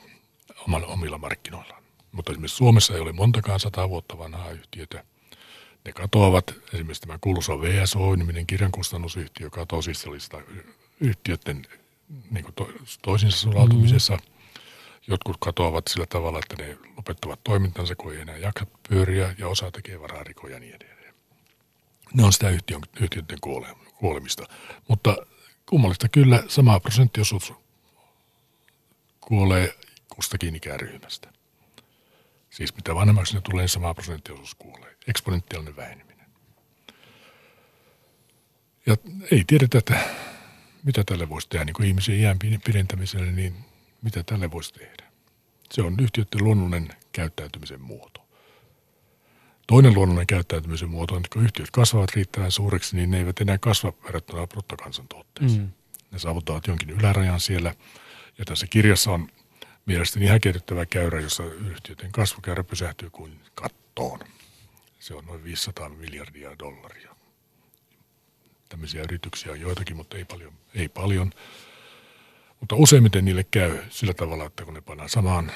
omalla, 0.66 0.86
omilla 0.86 1.18
markkinoillaan. 1.18 1.82
Mutta 2.12 2.32
esimerkiksi 2.32 2.56
Suomessa 2.56 2.94
ei 2.94 3.00
ole 3.00 3.12
montakaan 3.12 3.61
sata 3.61 3.88
vuotta 3.88 4.18
vanhaa 4.18 4.50
yhtiötä. 4.50 5.04
Ne 5.84 5.92
katoavat, 5.92 6.54
esimerkiksi 6.74 7.00
tämä 7.00 7.18
kuuluisa 7.20 7.52
VSO-niminen 7.61 8.46
kirjankustannusyhtiö 8.46 9.50
katosi, 9.50 9.94
se 9.94 10.08
oli 10.08 10.20
sitä 10.20 10.42
yhtiöiden 11.00 11.66
niin 12.30 12.44
kuin 12.44 12.54
to, 12.54 12.68
toisinsa 13.02 13.38
sulautumisessa. 13.38 14.16
Mm. 14.16 14.22
Jotkut 15.06 15.36
katoavat 15.40 15.88
sillä 15.88 16.06
tavalla, 16.06 16.38
että 16.38 16.62
ne 16.62 16.78
lopettavat 16.96 17.44
toimintansa, 17.44 17.96
kun 17.96 18.14
ei 18.14 18.20
enää 18.20 18.36
jaksa 18.36 18.66
pyöriä 18.88 19.34
ja 19.38 19.48
osa 19.48 19.70
tekee 19.70 20.00
vararikoja 20.00 20.54
ja 20.54 20.61
niin 20.61 20.74
edelleen. 20.74 21.14
Ne 22.14 22.24
on 22.24 22.32
sitä 22.32 22.48
yhtiön, 22.48 22.80
yhtiöiden 23.00 23.38
kuole, 23.40 23.68
kuolemista. 23.98 24.46
Mutta 24.88 25.16
kummallista 25.66 26.08
kyllä 26.08 26.42
sama 26.48 26.80
prosenttiosuus 26.80 27.52
kuolee 29.20 29.78
kustakin 30.08 30.56
ikäryhmästä. 30.56 31.32
Siis 32.50 32.76
mitä 32.76 32.94
vanhemmaksi 32.94 33.34
ne 33.34 33.40
tulee, 33.40 33.62
niin 33.62 33.68
sama 33.68 33.94
prosenttiosuus 33.94 34.54
kuolee. 34.54 34.96
Eksponentiaalinen 35.06 35.76
väheneminen. 35.76 36.26
Ja 38.86 38.96
ei 39.30 39.44
tiedetä, 39.46 39.78
että 39.78 40.00
mitä 40.85 41.05
tälle 41.05 41.28
voisi 41.28 41.49
tehdä 41.49 41.64
niin 41.64 41.74
kuin 41.74 41.89
ihmisen 41.89 42.14
iän 42.14 42.39
pidentämiselle, 42.64 43.33
niin 43.33 43.55
mitä 44.03 44.22
tälle 44.22 44.51
voisi 44.51 44.72
tehdä? 44.72 45.11
Se 45.72 45.83
on 45.83 45.97
yhtiöiden 46.01 46.45
luonnollinen 46.45 46.89
käyttäytymisen 47.12 47.81
muoto. 47.81 48.26
Toinen 49.66 49.95
luonnollinen 49.95 50.26
käyttäytymisen 50.26 50.89
muoto 50.89 51.14
on, 51.14 51.20
että 51.24 51.33
kun 51.33 51.45
yhtiöt 51.45 51.70
kasvavat 51.70 52.11
riittävän 52.14 52.53
suureksi, 52.53 52.97
niin 52.97 53.11
ne 53.11 53.18
eivät 53.18 53.41
enää 53.41 53.59
kasva 53.59 53.93
verrattuna 54.05 54.47
bruttokansantuotteeseen. 54.47 55.62
Mm. 55.62 55.70
Ne 56.11 56.18
saavuttavat 56.18 56.66
jonkin 56.66 56.91
ylärajan 56.91 57.41
siellä. 57.41 57.74
Ja 58.39 58.45
tässä 58.45 58.66
kirjassa 58.66 59.11
on 59.11 59.28
mielestäni 59.87 60.26
häkellyttävä 60.26 60.87
käyrä, 60.87 61.20
jossa 61.20 61.45
yhtiöiden 61.45 62.12
kasvukäyrä 62.12 62.64
pysähtyy 62.64 63.11
kuin 63.11 63.41
kattoon. 63.55 64.20
Se 64.99 65.14
on 65.14 65.24
noin 65.24 65.45
500 65.45 65.89
miljardia 65.89 66.59
dollaria. 66.59 67.16
Tämmöisiä 68.70 69.02
yrityksiä 69.02 69.52
on 69.52 69.60
joitakin, 69.60 69.96
mutta 69.96 70.16
ei 70.16 70.24
paljon. 70.24 70.52
Ei 70.74 70.88
paljon. 70.88 71.30
Mutta 72.60 72.76
useimmiten 72.76 73.24
niille 73.24 73.44
käy 73.50 73.78
sillä 73.88 74.14
tavalla, 74.14 74.46
että 74.46 74.64
kun 74.64 74.74
ne 74.74 74.80
pannaan 74.80 75.08
samaan 75.08 75.52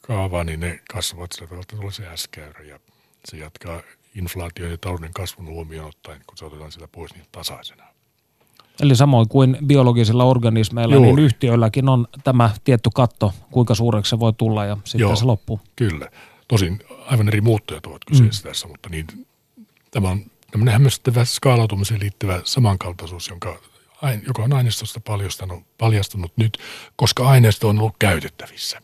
kaavaan, 0.00 0.46
niin 0.46 0.60
ne 0.60 0.80
kasvavat 0.92 1.32
sillä 1.32 1.46
tavalla, 1.46 1.62
että 1.62 1.76
tulee 1.76 1.92
se 1.92 2.16
S-käyrä 2.16 2.64
ja 2.64 2.80
se 3.24 3.36
jatkaa 3.36 3.80
inflaatio 4.14 4.70
ja 4.70 4.78
talouden 4.78 5.12
kasvun 5.12 5.46
huomioon 5.46 5.88
ottaen, 5.88 6.20
kun 6.26 6.38
se 6.38 6.44
otetaan 6.44 6.72
sitä 6.72 6.88
pois 6.88 7.14
niin 7.14 7.24
tasaisena. 7.32 7.84
Eli 8.80 8.96
samoin 8.96 9.28
kuin 9.28 9.58
biologisilla 9.66 10.24
organismeilla, 10.24 10.94
Joo. 10.94 11.04
niin 11.04 11.18
yhtiöilläkin 11.18 11.88
on 11.88 12.06
tämä 12.24 12.50
tietty 12.64 12.90
katto, 12.94 13.32
kuinka 13.50 13.74
suureksi 13.74 14.10
se 14.10 14.18
voi 14.18 14.32
tulla 14.32 14.64
ja 14.64 14.76
sitten 14.84 15.00
Joo, 15.00 15.16
se 15.16 15.24
loppuu. 15.24 15.60
Kyllä. 15.76 16.08
Tosin 16.48 16.78
aivan 17.06 17.28
eri 17.28 17.40
muuttajat 17.40 17.86
ovat 17.86 18.04
kyseessä 18.04 18.42
mm. 18.42 18.48
tässä, 18.50 18.68
mutta 18.68 18.88
niin, 18.88 19.06
tämä 19.90 20.10
on 20.10 20.31
tämmöinen 20.52 20.72
hämmästyttävä 20.72 21.24
skaalautumiseen 21.24 22.00
liittyvä 22.00 22.40
samankaltaisuus, 22.44 23.28
jonka, 23.28 23.60
joka 24.26 24.42
on 24.42 24.52
aineistosta 24.52 25.00
paljastunut, 25.78 26.32
nyt, 26.36 26.58
koska 26.96 27.28
aineisto 27.28 27.68
on 27.68 27.78
ollut 27.78 27.96
käytettävissä. 27.98 28.80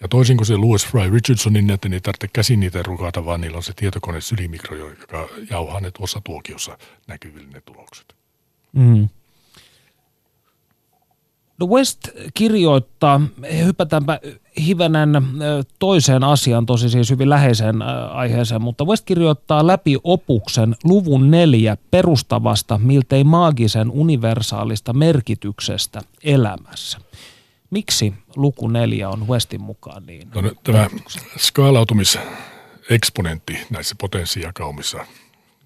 Ja 0.00 0.08
toisin 0.08 0.36
kuin 0.36 0.46
se 0.46 0.56
Louis 0.56 0.86
Fry 0.86 1.10
Richardsonin, 1.10 1.66
niin 1.66 1.74
että 1.74 1.88
ei 1.92 2.00
tarvitse 2.00 2.28
käsin 2.28 2.60
niitä 2.60 2.82
rukata, 2.82 3.24
vaan 3.24 3.40
niillä 3.40 3.56
on 3.56 3.62
se 3.62 3.72
tietokone 3.72 4.20
sylimikro, 4.20 4.76
joka 4.76 5.28
jauhaa 5.50 5.80
ne 5.80 5.90
tuossa 5.90 6.20
tuokiossa 6.24 6.78
näkyville 7.06 7.48
ne 7.52 7.60
tulokset. 7.60 8.14
Mm. 8.72 9.08
No 11.58 11.66
West 11.66 11.98
kirjoittaa, 12.34 13.20
hypätäänpä 13.64 14.20
hivenen 14.66 15.10
toiseen 15.78 16.24
asiaan, 16.24 16.66
tosi 16.66 16.90
siis 16.90 17.10
hyvin 17.10 17.30
läheiseen 17.30 17.82
aiheeseen, 18.12 18.62
mutta 18.62 18.84
West 18.84 19.04
kirjoittaa 19.04 19.66
läpi 19.66 19.96
opuksen 20.04 20.76
luvun 20.84 21.30
neljä 21.30 21.76
perustavasta, 21.90 22.78
miltei 22.78 23.24
maagisen 23.24 23.90
universaalista 23.90 24.92
merkityksestä 24.92 26.00
elämässä. 26.24 26.98
Miksi 27.70 28.14
luku 28.36 28.68
neljä 28.68 29.08
on 29.08 29.28
Westin 29.28 29.62
mukaan 29.62 30.06
niin? 30.06 30.28
No, 30.34 30.42
tämä 30.64 30.88
skaalautumiseksponentti 31.38 33.58
näissä 33.70 33.94
potenssijakaumissa, 33.98 35.06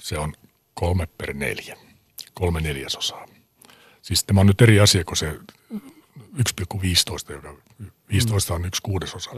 se 0.03 0.19
on 0.19 0.33
kolme 0.75 1.09
per 1.19 1.35
neljä, 1.35 1.77
kolme 2.35 2.61
neljäsosaa. 2.61 3.27
Siis 4.03 4.25
tämä 4.25 4.41
on 4.41 4.47
nyt 4.47 4.63
eri 4.63 4.81
asia 4.81 5.05
kuin 5.05 5.17
se 5.17 5.39
1,15, 5.73 7.33
joka 7.33 7.55
15 8.09 8.55
on 8.55 8.65
yksi 8.65 8.83
kuudesosa. 8.83 9.31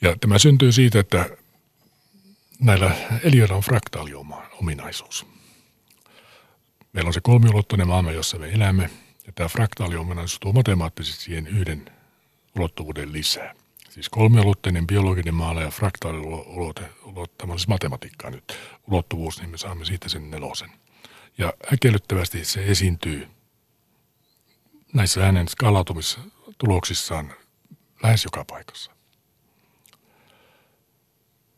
Ja 0.00 0.16
tämä 0.20 0.38
syntyy 0.38 0.72
siitä, 0.72 1.00
että 1.00 1.30
näillä 2.60 2.90
eliöillä 3.24 3.56
on 3.56 3.62
fraktaaliominaisuus. 3.62 5.26
Meillä 6.92 7.08
on 7.08 7.14
se 7.14 7.20
kolmiulotteinen 7.20 7.88
maailma, 7.88 8.12
jossa 8.12 8.38
me 8.38 8.50
elämme, 8.52 8.90
ja 9.26 9.32
tämä 9.34 9.48
fraktaaliominaisuus 9.48 10.40
tuo 10.40 10.52
matemaattisesti 10.52 11.24
siihen 11.24 11.46
yhden 11.46 11.90
ulottuvuuden 12.56 13.12
lisää. 13.12 13.54
Siis 13.90 14.08
kolmiulotteinen 14.08 14.86
biologinen 14.86 15.34
maala 15.34 15.62
ja 15.62 15.70
fraktaaliulotte, 15.70 16.82
siis 17.56 17.68
matematiikkaa 17.68 18.30
nyt, 18.30 18.58
ulottuvuus, 18.86 19.40
niin 19.40 19.50
me 19.50 19.58
saamme 19.58 19.84
siitä 19.84 20.08
sen 20.08 20.30
nelosen. 20.30 20.70
Ja 21.38 21.52
äkellyttävästi 21.72 22.44
se 22.44 22.64
esiintyy 22.64 23.28
näissä 24.92 25.24
hänen 25.24 25.48
skaalautumistuloksissaan 25.48 27.32
lähes 28.02 28.24
joka 28.24 28.44
paikassa. 28.44 28.92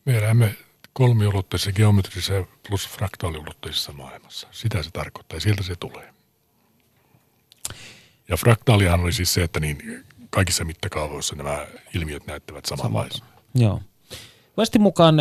Me 0.05 0.18
elämme 0.18 0.55
kolmiulotteisessa 0.93 1.72
geometrisessa 1.72 2.45
plus 2.68 2.89
fraktaaliulotteisessa 2.89 3.93
maailmassa. 3.93 4.49
Sitä 4.51 4.83
se 4.83 4.91
tarkoittaa 4.91 5.37
ja 5.37 5.41
sieltä 5.41 5.62
se 5.62 5.76
tulee. 5.76 6.14
Ja 8.28 8.37
fraktaalihan 8.37 9.01
oli 9.01 9.12
siis 9.12 9.35
se, 9.35 9.43
että 9.43 9.61
niin 9.61 10.05
kaikissa 10.31 10.64
mittakaavoissa 10.64 11.37
nämä 11.37 11.66
ilmiöt 11.95 12.26
näyttävät 12.26 12.66
samanlaisia. 12.66 13.24
Joo. 13.55 13.83
Westin 14.59 14.83
mukaan 14.83 15.16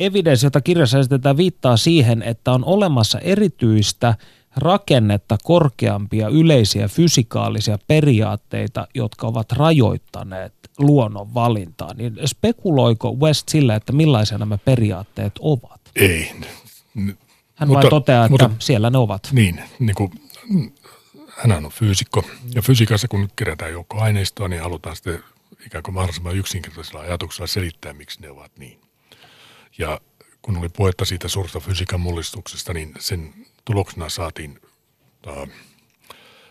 evidenssi, 0.00 0.46
jota 0.46 0.60
kirjassa 0.60 0.98
esitetään, 0.98 1.36
viittaa 1.36 1.76
siihen, 1.76 2.22
että 2.22 2.52
on 2.52 2.64
olemassa 2.64 3.18
erityistä 3.18 4.14
rakennetta 4.56 5.38
korkeampia 5.44 6.28
yleisiä 6.28 6.88
fysikaalisia 6.88 7.78
periaatteita, 7.86 8.88
jotka 8.94 9.26
ovat 9.26 9.52
rajoittaneet 9.52 10.54
luonnon 10.78 11.34
valintaa. 11.34 11.94
Niin 11.94 12.18
spekuloiko 12.26 13.12
West 13.12 13.48
sillä, 13.48 13.74
että 13.74 13.92
millaisia 13.92 14.38
nämä 14.38 14.58
periaatteet 14.58 15.32
ovat? 15.40 15.80
Ei. 15.96 16.30
Hän 17.54 17.68
mutta, 17.68 17.74
vain 17.74 17.90
toteaa, 17.90 18.24
että 18.24 18.30
mutta, 18.30 18.50
siellä 18.58 18.90
ne 18.90 18.98
ovat. 18.98 19.28
Niin, 19.32 19.60
niin 19.78 19.94
kuin, 19.94 20.12
hän 21.28 21.64
on 21.64 21.70
fyysikko. 21.70 22.24
Ja 22.54 22.62
fysiikassa, 22.62 23.08
kun 23.08 23.28
kerätään 23.36 23.72
joukko 23.72 24.00
aineistoa, 24.00 24.48
niin 24.48 24.62
halutaan 24.62 24.96
sitten 24.96 25.24
ikään 25.66 25.82
kuin 25.82 25.94
mahdollisimman 25.94 26.36
yksinkertaisella 26.36 27.00
ajatuksella 27.00 27.46
selittää, 27.46 27.92
miksi 27.92 28.20
ne 28.20 28.30
ovat 28.30 28.50
niin. 28.58 28.83
Ja 29.78 30.00
kun 30.42 30.56
oli 30.56 30.68
puhetta 30.68 31.04
siitä 31.04 31.28
suurta 31.28 31.60
fysiikan 31.60 32.00
mullistuksesta, 32.00 32.72
niin 32.72 32.94
sen 32.98 33.34
tuloksena 33.64 34.08
saatiin 34.08 34.60
äh, 35.28 35.48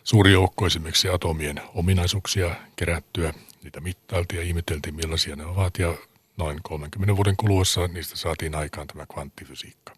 suuri 0.04 0.32
joukko 0.32 0.66
esimerkiksi 0.68 1.10
atomien 1.10 1.62
ominaisuuksia 1.76 2.56
kerättyä. 2.76 3.34
Niitä 3.64 3.82
mittailtiin 3.82 4.38
ja 4.38 4.44
ihmeteltiin, 4.46 4.96
millaisia 4.96 5.36
ne 5.36 5.46
ovat 5.46 5.80
ja 5.80 5.98
noin 6.38 6.60
30 6.64 7.16
vuoden 7.16 7.38
kuluessa 7.38 7.88
niistä 7.88 8.16
saatiin 8.16 8.56
aikaan 8.56 8.88
tämä 8.88 9.06
kvanttifysiikka. 9.06 9.94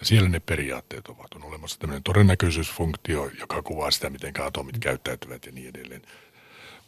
Ja 0.00 0.06
siellä 0.06 0.28
ne 0.28 0.40
periaatteet 0.40 1.08
ovat. 1.08 1.34
On 1.34 1.44
olemassa 1.44 1.78
tämmöinen 1.78 2.02
todennäköisyysfunktio, 2.02 3.30
joka 3.40 3.62
kuvaa 3.62 3.90
sitä, 3.90 4.10
miten 4.10 4.32
atomit 4.42 4.78
käyttäytyvät 4.78 5.46
ja 5.46 5.52
niin 5.52 5.68
edelleen. 5.68 6.02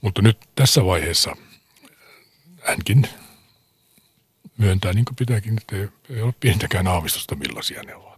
Mutta 0.01 0.23
nyt 0.23 0.39
tässä 0.55 0.85
vaiheessa 0.85 1.37
hänkin 2.63 3.09
myöntää, 4.61 4.93
niin 4.93 5.05
kuin 5.05 5.17
pitääkin, 5.17 5.57
että 5.59 5.77
ei 6.11 6.23
ole 6.23 6.35
pientäkään 6.41 6.87
aavistusta, 6.87 7.37
millaisia 7.37 7.83
ne 7.83 7.95
ovat 7.95 8.11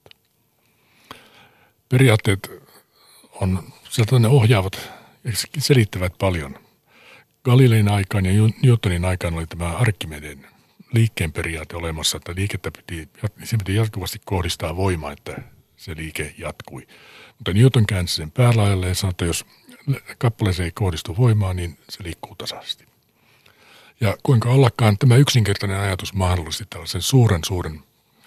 periaatteet 1.93 2.51
on, 3.33 3.73
sieltä 3.91 4.19
ne 4.19 4.29
ohjaavat 4.29 4.91
ja 5.25 5.33
selittävät 5.59 6.13
paljon. 6.19 6.59
Galilein 7.45 7.89
aikaan 7.89 8.27
ja 8.27 8.33
Newtonin 8.63 9.05
aikaan 9.05 9.35
oli 9.35 9.47
tämä 9.47 9.77
Arkkimeden 9.77 10.47
liikkeen 10.93 11.33
periaate 11.33 11.77
olemassa, 11.77 12.17
että 12.17 12.35
liikettä 12.37 12.71
piti, 12.71 13.09
se 13.45 13.57
piti 13.57 13.75
jatkuvasti 13.75 14.19
kohdistaa 14.25 14.77
voimaa, 14.77 15.13
että 15.13 15.43
se 15.77 15.97
liike 15.97 16.35
jatkui. 16.39 16.87
Mutta 17.39 17.53
Newton 17.53 17.87
käänsi 17.87 18.15
sen 18.15 18.31
päälaajalle 18.31 18.89
ja 18.89 18.95
sanoi, 18.95 19.11
että 19.11 19.25
jos 19.25 19.47
kappaleeseen 20.19 20.65
ei 20.65 20.73
kohdistu 20.75 21.17
voimaa, 21.17 21.55
niin 21.55 21.79
se 21.89 22.05
liikkuu 22.05 22.35
tasaisesti. 22.35 22.92
Ja 24.03 24.17
kuinka 24.23 24.49
ollakaan 24.49 24.99
tämä 24.99 25.17
yksinkertainen 25.17 25.79
ajatus 25.79 26.15
mahdollisti 26.15 26.65
tällaisen 26.71 27.03
suuren, 27.03 27.41
suuren 27.47 27.81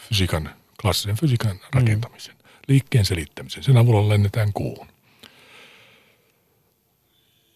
fysiikan, 0.10 0.56
klassisen 0.82 1.16
fysiikan 1.16 1.60
rakentamisen 1.74 2.36
liikkeen 2.68 3.06
selittämisen. 3.06 3.64
Sen 3.64 3.78
avulla 3.78 4.10
lennetään 4.10 4.54
kuuhun. 4.54 4.88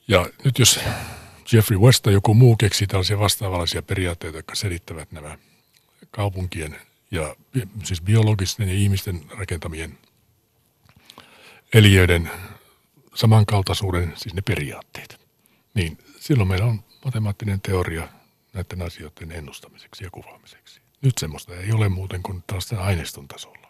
Ja 0.07 0.29
nyt 0.43 0.59
jos 0.59 0.79
Jeffrey 1.51 1.79
West 1.79 2.03
tai 2.03 2.13
joku 2.13 2.33
muu 2.33 2.55
keksii 2.55 2.87
tällaisia 2.87 3.19
vastaavallisia 3.19 3.81
periaatteita, 3.81 4.37
jotka 4.37 4.55
selittävät 4.55 5.11
nämä 5.11 5.37
kaupunkien 6.11 6.75
ja 7.11 7.35
siis 7.83 8.01
biologisten 8.01 8.67
ja 8.67 8.75
ihmisten 8.75 9.21
rakentamien 9.29 9.97
eliöiden 11.73 12.31
samankaltaisuuden, 13.15 14.13
siis 14.15 14.35
ne 14.35 14.41
periaatteet, 14.41 15.19
niin 15.73 15.97
silloin 16.19 16.49
meillä 16.49 16.65
on 16.65 16.83
matemaattinen 17.05 17.61
teoria 17.61 18.07
näiden 18.53 18.81
asioiden 18.81 19.31
ennustamiseksi 19.31 20.03
ja 20.03 20.09
kuvaamiseksi. 20.11 20.81
Nyt 21.01 21.17
semmoista 21.17 21.55
ei 21.55 21.71
ole 21.71 21.89
muuten 21.89 22.23
kuin 22.23 22.43
tällaisten 22.47 22.79
aineiston 22.79 23.27
tasolla. 23.27 23.67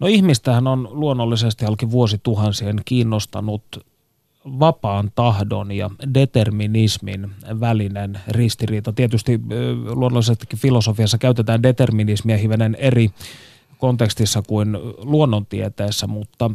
No 0.00 0.06
ihmistähän 0.06 0.66
on 0.66 0.88
luonnollisesti 0.90 1.64
halki 1.64 1.90
vuosituhansien 1.90 2.82
kiinnostanut 2.84 3.86
vapaan 4.44 5.12
tahdon 5.14 5.72
ja 5.72 5.90
determinismin 6.14 7.30
välinen 7.60 8.20
ristiriita. 8.28 8.92
Tietysti 8.92 9.40
luonnollisestikin 9.88 10.58
filosofiassa 10.58 11.18
käytetään 11.18 11.62
determinismia 11.62 12.36
hivenen 12.36 12.74
eri 12.74 13.10
kontekstissa 13.78 14.42
kuin 14.42 14.78
luonnontieteessä, 14.98 16.06
mutta 16.06 16.50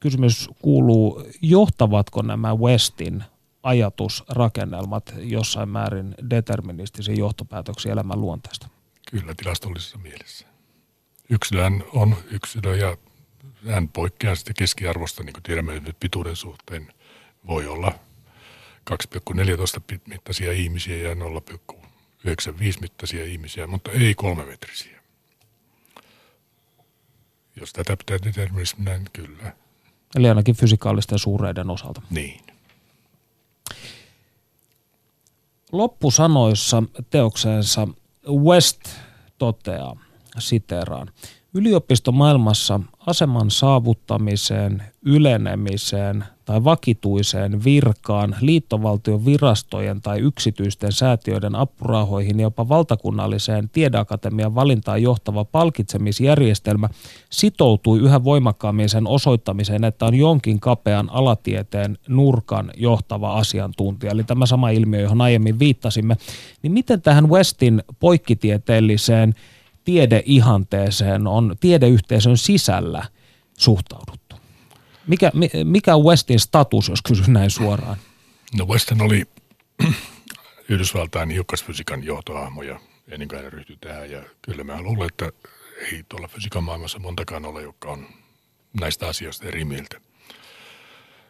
kysymys 0.00 0.50
kuuluu, 0.62 1.22
johtavatko 1.42 2.22
nämä 2.22 2.54
Westin 2.56 3.24
ajatusrakennelmat 3.66 5.14
jossain 5.18 5.68
määrin 5.68 6.14
deterministisiin 6.30 7.18
johtopäätöksiin 7.18 7.92
elämän 7.92 8.20
luonteesta? 8.20 8.68
Kyllä, 9.10 9.34
tilastollisessa 9.34 9.98
mielessä 9.98 10.46
yksilöhän 11.30 11.84
on 11.92 12.16
yksilö 12.30 12.76
ja 12.76 12.96
hän 13.66 13.88
poikkeaa 13.88 14.34
sitten 14.34 14.54
keskiarvosta, 14.58 15.22
niin 15.22 15.32
kuin 15.32 15.42
tiedämme 15.42 15.80
nyt 15.80 15.96
pituuden 16.00 16.36
suhteen. 16.36 16.92
Voi 17.46 17.66
olla 17.66 17.92
2,14 18.90 19.98
mittaisia 20.06 20.52
ihmisiä 20.52 21.08
ja 21.08 21.14
0,95 21.14 21.20
mittaisia 22.80 23.24
ihmisiä, 23.24 23.66
mutta 23.66 23.90
ei 23.90 24.14
kolmemetrisiä. 24.14 25.00
Jos 27.56 27.72
tätä 27.72 27.96
pitää 27.96 28.18
determinisminä, 28.24 28.98
niin 28.98 29.10
kyllä. 29.12 29.52
Eli 30.16 30.28
ainakin 30.28 30.56
fysikaalisten 30.56 31.18
suureiden 31.18 31.70
osalta. 31.70 32.02
Niin. 32.10 32.40
Loppusanoissa 35.72 36.82
teokseensa 37.10 37.88
West 38.28 38.80
toteaa, 39.38 39.96
siteraan. 40.38 41.10
Yliopistomaailmassa 41.56 42.80
aseman 43.06 43.50
saavuttamiseen, 43.50 44.82
ylenemiseen 45.04 46.24
tai 46.44 46.64
vakituiseen 46.64 47.64
virkaan, 47.64 48.36
liittovaltion 48.40 49.24
virastojen 49.24 50.00
tai 50.00 50.20
yksityisten 50.20 50.92
säätiöiden 50.92 51.54
apurahoihin 51.54 52.40
ja 52.40 52.46
jopa 52.46 52.68
valtakunnalliseen 52.68 53.68
tiedeakatemian 53.68 54.54
valintaan 54.54 55.02
johtava 55.02 55.44
palkitsemisjärjestelmä 55.44 56.88
sitoutui 57.30 57.98
yhä 57.98 58.24
voimakkaammin 58.24 58.88
sen 58.88 59.06
osoittamiseen, 59.06 59.84
että 59.84 60.06
on 60.06 60.14
jonkin 60.14 60.60
kapean 60.60 61.10
alatieteen 61.10 61.98
nurkan 62.08 62.70
johtava 62.76 63.38
asiantuntija, 63.38 64.12
eli 64.12 64.24
tämä 64.24 64.46
sama 64.46 64.70
ilmiö, 64.70 65.00
johon 65.00 65.20
aiemmin 65.20 65.58
viittasimme, 65.58 66.16
niin 66.62 66.72
miten 66.72 67.02
tähän 67.02 67.28
Westin 67.28 67.82
poikkitieteelliseen– 68.00 69.34
tiedeihanteeseen 69.86 71.26
on 71.26 71.56
tiedeyhteisön 71.60 72.36
sisällä 72.36 73.04
suhtauduttu? 73.58 74.36
Mikä, 75.06 75.30
mikä 75.64 75.92
Westin 75.98 76.40
status, 76.40 76.88
jos 76.88 77.02
kysyn 77.02 77.32
näin 77.32 77.50
suoraan? 77.50 77.96
No 78.58 78.66
Westin 78.66 79.02
oli 79.02 79.24
Yhdysvaltain 80.68 81.30
hiukkasfysiikan 81.30 82.04
johtoahmo 82.04 82.62
ja 82.62 82.80
ennen 83.08 83.28
kuin 83.28 83.52
ryhtyi 83.52 83.76
tähän. 83.80 84.10
Ja 84.10 84.22
kyllä 84.42 84.64
mä 84.64 84.82
luulen, 84.82 85.06
että 85.06 85.32
ei 85.92 86.04
tuolla 86.08 86.28
fysiikan 86.28 86.64
maailmassa 86.64 86.98
montakaan 86.98 87.44
ole, 87.44 87.62
joka 87.62 87.90
on 87.90 88.06
näistä 88.80 89.08
asioista 89.08 89.46
eri 89.46 89.64
mieltä. 89.64 90.00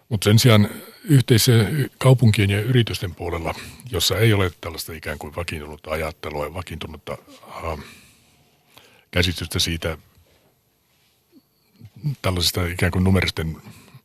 Mutta 0.09 0.25
sen 0.25 0.39
sijaan 0.39 0.69
yhteisö 1.05 1.67
kaupunkien 1.99 2.51
ja 2.51 2.61
yritysten 2.61 3.15
puolella, 3.15 3.55
jossa 3.91 4.19
ei 4.19 4.33
ole 4.33 4.51
tällaista 4.61 4.93
ikään 4.93 5.19
kuin 5.19 5.37
vakiintunutta 5.37 5.91
ajattelua 5.91 6.45
ja 6.45 6.55
vakiintunutta 6.55 7.19
uh, 7.63 7.81
käsitystä 9.11 9.59
siitä 9.59 9.99
tällaisesta 12.23 12.67
ikään 12.67 12.93
kuin 12.93 13.05
numeristen 13.05 13.57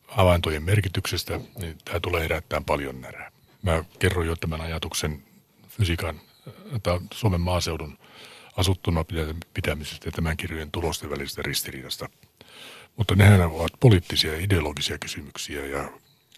havaintojen 0.08 0.62
merkityksestä, 0.62 1.40
niin 1.58 1.78
tämä 1.84 2.00
tulee 2.00 2.22
herättämään 2.22 2.64
paljon 2.64 3.00
närää. 3.00 3.32
Mä 3.62 3.84
kerroin 3.98 4.28
jo 4.28 4.36
tämän 4.36 4.60
ajatuksen 4.60 5.22
fysiikan 5.68 6.20
tai 6.82 7.00
Suomen 7.14 7.40
maaseudun 7.40 7.98
asuttuna 8.56 9.04
pitämisestä 9.54 10.08
ja 10.08 10.12
tämän 10.12 10.36
kirjojen 10.36 10.70
tulosten 10.70 11.10
välisestä 11.10 11.42
ristiriidasta. 11.42 12.08
Mutta 12.96 13.14
nehän 13.14 13.40
ovat 13.40 13.72
poliittisia 13.80 14.32
ja 14.32 14.40
ideologisia 14.40 14.98
kysymyksiä 14.98 15.66
ja, 15.66 15.90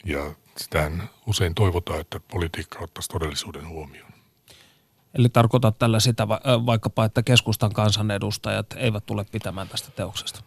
ja 0.04 0.34
sitähän 0.56 1.10
usein 1.26 1.54
toivotaan, 1.54 2.00
että 2.00 2.20
politiikka 2.20 2.78
ottaisi 2.78 3.08
todellisuuden 3.08 3.68
huomioon. 3.68 4.13
Eli 5.14 5.28
tarkoittaa 5.28 5.72
tällä 5.72 6.00
sitä 6.00 6.28
vaikkapa, 6.66 7.04
että 7.04 7.22
keskustan 7.22 7.72
kansanedustajat 7.72 8.66
eivät 8.76 9.06
tule 9.06 9.24
pitämään 9.32 9.68
tästä 9.68 9.90
teoksesta. 9.90 10.40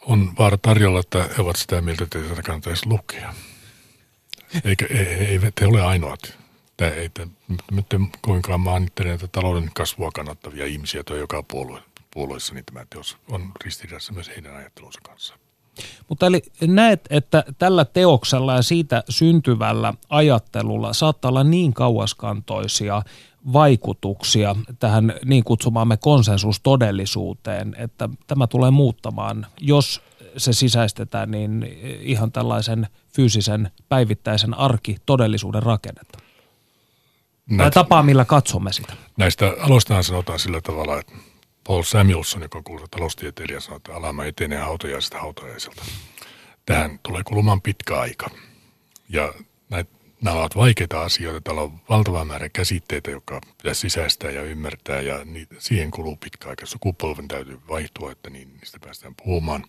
On 0.00 0.32
vaara 0.38 0.56
tarjolla, 0.56 1.00
että 1.00 1.28
he 1.36 1.42
ovat 1.42 1.56
sitä 1.56 1.80
mieltä, 1.80 2.04
että 2.04 2.18
tätä 2.18 2.42
kannattaisi 2.42 2.86
lukea. 2.86 3.34
Eikä, 4.64 4.86
eivät 5.28 5.60
he 5.60 5.66
ole 5.66 5.82
ainoat. 5.82 6.38
Tämä 6.76 6.90
ei 6.90 7.10
nyt 7.70 7.86
kuinkaan 8.22 8.60
maanittele 8.60 9.08
näitä 9.08 9.28
talouden 9.28 9.70
kasvua 9.74 10.10
kannattavia 10.14 10.66
ihmisiä 10.66 11.02
tuo 11.04 11.16
joka 11.16 11.42
puolue, 11.42 11.82
puolueessa, 12.10 12.54
niin 12.54 12.64
tämä 12.64 12.86
teos 12.90 13.16
on 13.30 13.52
ristiriidassa 13.64 14.12
myös 14.12 14.28
heidän 14.28 14.56
ajattelunsa 14.56 15.00
kanssa. 15.02 15.34
Mutta 16.08 16.26
eli 16.26 16.42
näet, 16.66 17.00
että 17.10 17.44
tällä 17.58 17.84
teoksella 17.84 18.54
ja 18.54 18.62
siitä 18.62 19.04
syntyvällä 19.08 19.94
ajattelulla 20.08 20.92
saattaa 20.92 21.28
olla 21.28 21.44
niin 21.44 21.74
kauaskantoisia 21.74 23.02
vaikutuksia 23.52 24.56
tähän 24.78 25.14
niin 25.24 25.44
kutsumaamme 25.44 25.96
konsensustodellisuuteen, 25.96 27.74
että 27.78 28.08
tämä 28.26 28.46
tulee 28.46 28.70
muuttamaan, 28.70 29.46
jos 29.60 30.02
se 30.36 30.52
sisäistetään, 30.52 31.30
niin 31.30 31.78
ihan 32.00 32.32
tällaisen 32.32 32.86
fyysisen 33.14 33.70
päivittäisen 33.88 34.54
arki 34.54 34.96
todellisuuden 35.06 35.62
rakennetta. 35.62 36.18
Näitä, 37.50 37.62
tai 37.62 37.70
tapaa, 37.70 38.02
millä 38.02 38.24
katsomme 38.24 38.72
sitä. 38.72 38.92
Näistä 39.16 39.52
aloistahan 39.60 40.04
sanotaan 40.04 40.38
sillä 40.38 40.60
tavalla, 40.60 40.98
että 40.98 41.12
Paul 41.66 41.82
Samuelson, 41.82 42.42
joka 42.42 42.62
kuuluu 42.62 42.88
taloustieteilijä, 42.88 43.60
sanoo, 43.60 43.76
että 43.76 43.94
alama 43.94 44.24
etenee 44.24 44.58
hautajaisesta 44.58 45.18
hautajaiselta. 45.18 45.82
Tähän 46.66 47.00
tulee 47.02 47.22
kulumaan 47.24 47.62
pitkä 47.62 48.00
aika. 48.00 48.30
Ja 49.08 49.34
näitä 49.70 49.90
nämä 50.22 50.36
ovat 50.36 50.56
vaikeita 50.56 51.02
asioita. 51.02 51.40
Täällä 51.40 51.62
on 51.62 51.80
valtava 51.88 52.24
määrä 52.24 52.48
käsitteitä, 52.48 53.10
joka 53.10 53.40
pitäisi 53.58 53.80
sisäistää 53.80 54.30
ja 54.30 54.42
ymmärtää 54.42 55.00
ja 55.00 55.24
niitä, 55.24 55.54
siihen 55.58 55.90
kuluu 55.90 56.16
pitkä 56.16 56.48
aika. 56.48 56.66
Sukupolven 56.66 57.28
täytyy 57.28 57.58
vaihtua, 57.68 58.12
että 58.12 58.30
niin, 58.30 58.54
niistä 58.54 58.78
päästään 58.84 59.14
puhumaan. 59.14 59.64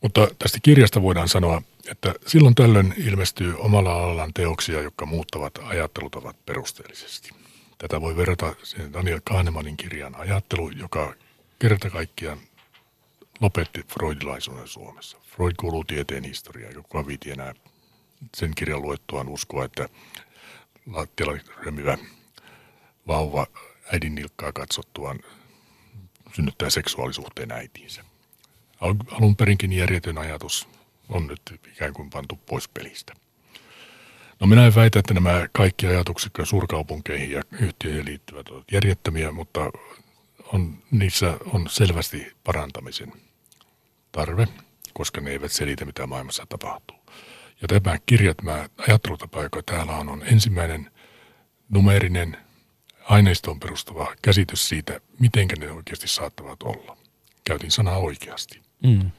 Mutta 0.00 0.28
tästä 0.38 0.58
kirjasta 0.62 1.02
voidaan 1.02 1.28
sanoa, 1.28 1.62
että 1.90 2.14
silloin 2.26 2.54
tällöin 2.54 2.94
ilmestyy 2.96 3.54
omalla 3.58 3.92
alallaan 3.92 4.34
teoksia, 4.34 4.82
jotka 4.82 5.06
muuttavat 5.06 5.58
ajattelutavat 5.62 6.46
perusteellisesti. 6.46 7.30
Tätä 7.78 8.00
voi 8.00 8.16
verrata 8.16 8.54
Daniel 8.92 9.20
Kahnemanin 9.24 9.76
kirjan 9.76 10.14
ajattelu, 10.14 10.70
joka 10.70 11.14
kerta 11.58 11.90
kaikkiaan 11.90 12.38
lopetti 13.40 13.82
freudilaisuuden 13.82 14.68
Suomessa. 14.68 15.18
Freud 15.22 15.52
kuuluu 15.56 15.84
tieteen 15.84 16.24
historiaan, 16.24 16.74
joka 16.74 17.06
viiti 17.06 17.30
enää 17.30 17.54
sen 18.36 18.54
kirjan 18.54 18.82
luettuaan 18.82 19.28
uskoa, 19.28 19.64
että 19.64 19.88
lattialla 20.86 21.38
remivä 21.64 21.98
vauva 23.06 23.46
äidin 23.92 24.14
nilkkaa 24.14 24.52
katsottuaan 24.52 25.18
synnyttää 26.36 26.70
seksuaalisuhteen 26.70 27.52
äitiinsä. 27.52 28.04
Alun 29.10 29.36
perinkin 29.36 29.72
järjetön 29.72 30.18
ajatus 30.18 30.68
on 31.08 31.26
nyt 31.26 31.60
ikään 31.72 31.92
kuin 31.92 32.10
pantu 32.10 32.38
pois 32.46 32.68
pelistä. 32.68 33.14
No 34.40 34.46
minä 34.46 34.66
en 34.66 34.74
väitä, 34.74 34.98
että 34.98 35.14
nämä 35.14 35.48
kaikki 35.52 35.86
ajatukset 35.86 36.32
suurkaupunkeihin 36.44 37.30
ja 37.30 37.42
yhtiöihin 37.60 38.04
liittyvät 38.04 38.48
ovat 38.48 38.72
järjettömiä, 38.72 39.32
mutta 39.32 39.60
on, 40.52 40.82
niissä 40.90 41.38
on 41.46 41.68
selvästi 41.68 42.32
parantamisen 42.44 43.12
tarve, 44.12 44.48
koska 44.92 45.20
ne 45.20 45.30
eivät 45.30 45.52
selitä, 45.52 45.84
mitä 45.84 46.06
maailmassa 46.06 46.46
tapahtuu. 46.48 46.99
Ja 47.62 47.68
tämä 47.68 47.98
kirja, 48.06 48.34
tämä 48.34 48.68
ajattelutapa, 48.88 49.42
joka 49.42 49.62
täällä 49.62 49.92
on, 49.96 50.08
on 50.08 50.22
ensimmäinen 50.26 50.90
numerinen 51.68 52.36
aineistoon 53.04 53.60
perustuva 53.60 54.14
käsitys 54.22 54.68
siitä, 54.68 55.00
miten 55.18 55.48
ne 55.58 55.70
oikeasti 55.70 56.08
saattavat 56.08 56.62
olla. 56.62 56.96
Käytin 57.44 57.70
sanaa 57.70 57.98
oikeasti. 57.98 58.60
Mm. 58.82 59.10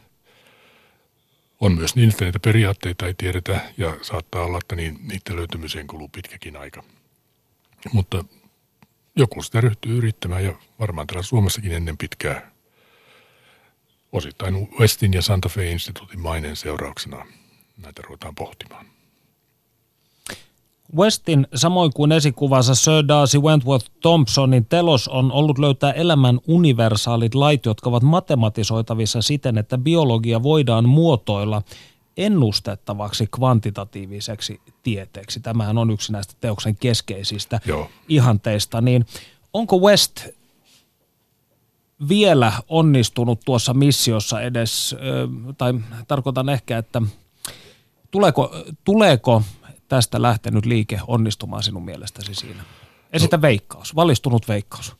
On 1.59 1.73
myös 1.73 1.95
niin, 1.95 2.09
että 2.09 2.25
näitä 2.25 2.39
periaatteita 2.39 3.07
ei 3.07 3.13
tiedetä 3.13 3.73
ja 3.77 3.97
saattaa 4.01 4.43
olla, 4.43 4.57
että 4.57 4.75
niin, 4.75 4.99
niiden 5.01 5.35
löytymiseen 5.35 5.87
kuluu 5.87 6.07
pitkäkin 6.07 6.57
aika. 6.57 6.83
Mutta 7.93 8.25
joku 9.15 9.43
sitä 9.43 9.61
ryhtyy 9.61 9.97
yrittämään 9.97 10.43
ja 10.43 10.53
varmaan 10.79 11.07
täällä 11.07 11.23
Suomessakin 11.23 11.71
ennen 11.71 11.97
pitkää 11.97 12.51
osittain 14.11 14.67
Westin 14.79 15.13
ja 15.13 15.21
Santa 15.21 15.49
Fe-instituutin 15.49 16.19
maineen 16.19 16.55
seurauksena– 16.55 17.25
näitä 17.81 18.01
ruvetaan 18.01 18.35
pohtimaan. 18.35 18.85
Westin, 20.95 21.47
samoin 21.55 21.91
kuin 21.93 22.11
esikuvansa 22.11 22.75
Sir 22.75 23.07
Darcy 23.07 23.39
Wentworth 23.39 23.91
Thompsonin 24.01 24.65
telos 24.65 25.07
on 25.07 25.31
ollut 25.31 25.59
löytää 25.59 25.91
elämän 25.91 26.39
universaalit 26.47 27.35
lait, 27.35 27.65
jotka 27.65 27.89
ovat 27.89 28.03
matematisoitavissa 28.03 29.21
siten, 29.21 29.57
että 29.57 29.77
biologia 29.77 30.43
voidaan 30.43 30.89
muotoilla 30.89 31.61
ennustettavaksi 32.17 33.27
kvantitatiiviseksi 33.27 34.61
tieteeksi. 34.83 35.39
Tämähän 35.39 35.77
on 35.77 35.91
yksi 35.91 36.11
näistä 36.11 36.33
teoksen 36.41 36.75
keskeisistä 36.75 37.59
Joo. 37.65 37.89
ihanteista. 38.09 38.81
Niin 38.81 39.05
onko 39.53 39.79
West 39.79 40.27
vielä 42.09 42.53
onnistunut 42.67 43.39
tuossa 43.45 43.73
missiossa 43.73 44.41
edes, 44.41 44.95
tai 45.57 45.73
tarkoitan 46.07 46.49
ehkä, 46.49 46.77
että– 46.77 47.01
Tuleeko, 48.11 48.55
tuleeko 48.83 49.43
tästä 49.87 50.21
lähtenyt 50.21 50.65
liike 50.65 50.99
onnistumaan 51.07 51.63
sinun 51.63 51.85
mielestäsi 51.85 52.35
siinä? 52.35 52.63
Esitä 53.13 53.37
no, 53.37 53.41
veikkaus, 53.41 53.95
valistunut 53.95 54.47
veikkaus. 54.47 54.95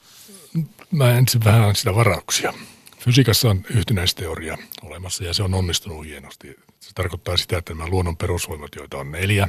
Mä 0.91 1.14
ensin 1.14 1.43
vähän 1.43 1.76
sitä 1.76 1.95
varauksia. 1.95 2.53
Fysiikassa 2.99 3.49
on 3.49 3.64
yhtenäisteoria 3.76 4.57
olemassa 4.82 5.24
ja 5.24 5.34
se 5.34 5.43
on 5.43 5.53
onnistunut 5.53 6.05
hienosti. 6.05 6.55
Se 6.80 6.93
tarkoittaa 6.95 7.38
sitä, 7.38 7.57
että 7.57 7.74
nämä 7.74 7.89
luonnon 7.89 8.18
perusvoimat, 8.18 8.76
joita 8.76 8.97
on 8.97 9.12
neljä, 9.12 9.47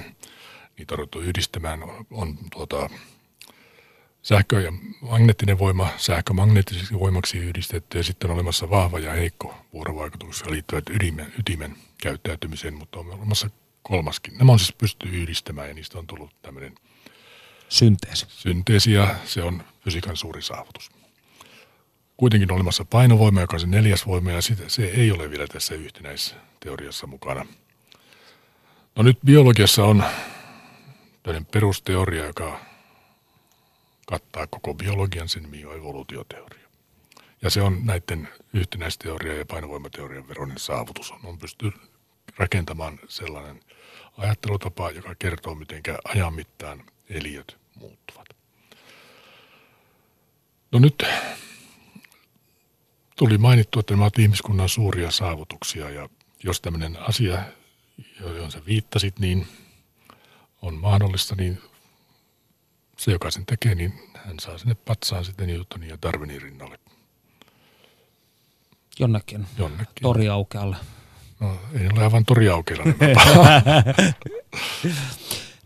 niitä 0.79 0.95
on 0.95 0.99
ruvettu 0.99 1.21
yhdistämään, 1.21 1.83
on, 1.83 2.07
on 2.11 2.39
tuota, 2.53 2.91
sähkö- 4.23 4.61
ja 4.61 4.73
magneettinen 5.01 5.59
voima 5.59 5.89
sähkömagneettiseksi 5.97 6.99
voimaksi 6.99 7.39
yhdistetty 7.39 7.99
ja 7.99 8.05
sitten 8.05 8.31
on 8.31 8.35
olemassa 8.35 8.71
vahva 8.71 8.99
ja 8.99 9.13
heikko 9.13 9.55
vuorovaikutus 9.73 10.47
liittyvät 10.47 10.85
ytimen, 10.91 11.33
ytimen 11.39 11.77
käyttäytymiseen, 12.03 12.75
mutta 12.75 12.99
on 12.99 13.11
olemassa 13.11 13.51
kolmaskin. 13.83 14.39
Nämä 14.39 14.53
on 14.53 14.59
siis 14.59 14.73
pysty 14.73 15.09
yhdistämään 15.09 15.69
ja 15.69 15.75
niistä 15.75 15.99
on 15.99 16.07
tullut 16.07 16.43
tämmöinen 16.43 16.75
synteesi. 17.69 18.27
Synteesi 18.29 18.93
ja 18.93 19.15
se 19.25 19.43
on 19.43 19.63
fysiikan 19.85 20.17
suuri 20.17 20.43
saavutus. 20.43 20.91
kuitenkin 22.17 22.53
olemassa 22.53 22.85
painovoima, 22.85 23.41
joka 23.41 23.57
on 23.57 23.61
se 23.61 23.67
neljäs 23.67 24.07
voima, 24.07 24.31
ja 24.31 24.43
sitä, 24.43 24.69
se 24.69 24.85
ei 24.85 25.13
ole 25.13 25.31
vielä 25.31 25.47
tässä 25.47 25.75
yhtenäisteoriassa 25.75 27.07
mukana. 27.07 27.47
No 28.97 29.03
nyt 29.03 29.19
biologiassa 29.25 29.85
on 29.85 30.05
tämmöinen 31.23 31.47
perusteoria, 31.47 32.27
joka 32.27 32.61
kattaa 34.07 34.47
koko 34.47 34.75
biologian, 34.75 35.29
sen 35.29 35.43
nimi 35.43 35.65
on 35.65 35.77
evoluutioteoria. 35.77 36.69
Ja 37.43 37.51
se 37.51 37.63
on 37.63 37.81
näiden 37.85 38.29
yhtenäisteoria 38.55 39.35
ja 39.35 39.47
painovoimateorian 39.47 40.29
veroinen 40.29 40.59
saavutus. 40.59 41.13
On 41.25 41.39
pysty 41.39 41.73
rakentamaan 42.37 42.99
sellainen 43.09 43.61
ajattelutapa, 44.19 44.91
joka 44.91 45.15
kertoo, 45.15 45.55
miten 45.55 45.83
ajan 46.05 46.35
mittaan 46.35 46.85
eliöt 47.09 47.59
muuttuvat. 47.75 48.27
No 50.73 50.79
nyt 50.79 51.03
tuli 53.17 53.39
mainittu, 53.39 53.81
että 53.81 53.95
nämä 53.95 54.05
ovat 54.05 54.19
ihmiskunnan 54.19 54.69
suuria 54.69 55.11
saavutuksia 55.11 55.91
ja 55.91 56.09
jos 56.45 56.61
tämmöinen 56.61 56.97
asia, 56.97 57.43
johon 58.21 58.53
sä 58.53 58.67
viittasit, 58.67 59.19
niin 59.19 59.49
on 60.63 60.75
mahdollista, 60.75 61.35
niin 61.35 61.63
se, 62.97 63.13
joka 63.13 63.31
sen 63.31 63.47
tekee, 63.47 63.75
niin 63.75 63.93
hän 64.15 64.41
saa 64.41 64.59
sinne 64.59 64.75
patsaan 64.75 65.25
sitten 65.25 65.49
Newtonin 65.49 65.89
ja 65.89 65.99
Darwinin 66.03 66.43
rinnalle. 66.43 66.79
Jonnekin. 68.99 69.47
Jonnekin. 69.59 70.03
Toriaukealle. 70.03 70.77
No 71.43 71.57
ei 71.81 71.87
ole 71.93 72.05
aivan 72.05 72.25
toriaukealla. 72.25 72.85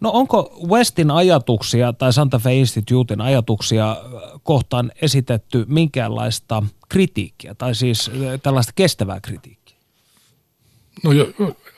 No 0.01 0.11
onko 0.13 0.59
Westin 0.69 1.11
ajatuksia 1.11 1.93
tai 1.93 2.13
Santa 2.13 2.39
Fe 2.39 2.55
Institutein 2.55 3.21
ajatuksia 3.21 3.97
kohtaan 4.43 4.93
esitetty 5.03 5.65
minkäänlaista 5.69 6.63
kritiikkiä 6.89 7.55
tai 7.55 7.75
siis 7.75 8.11
tällaista 8.43 8.73
kestävää 8.77 9.21
kritiikkiä? 9.21 9.77
No 11.05 11.13
jo, 11.13 11.27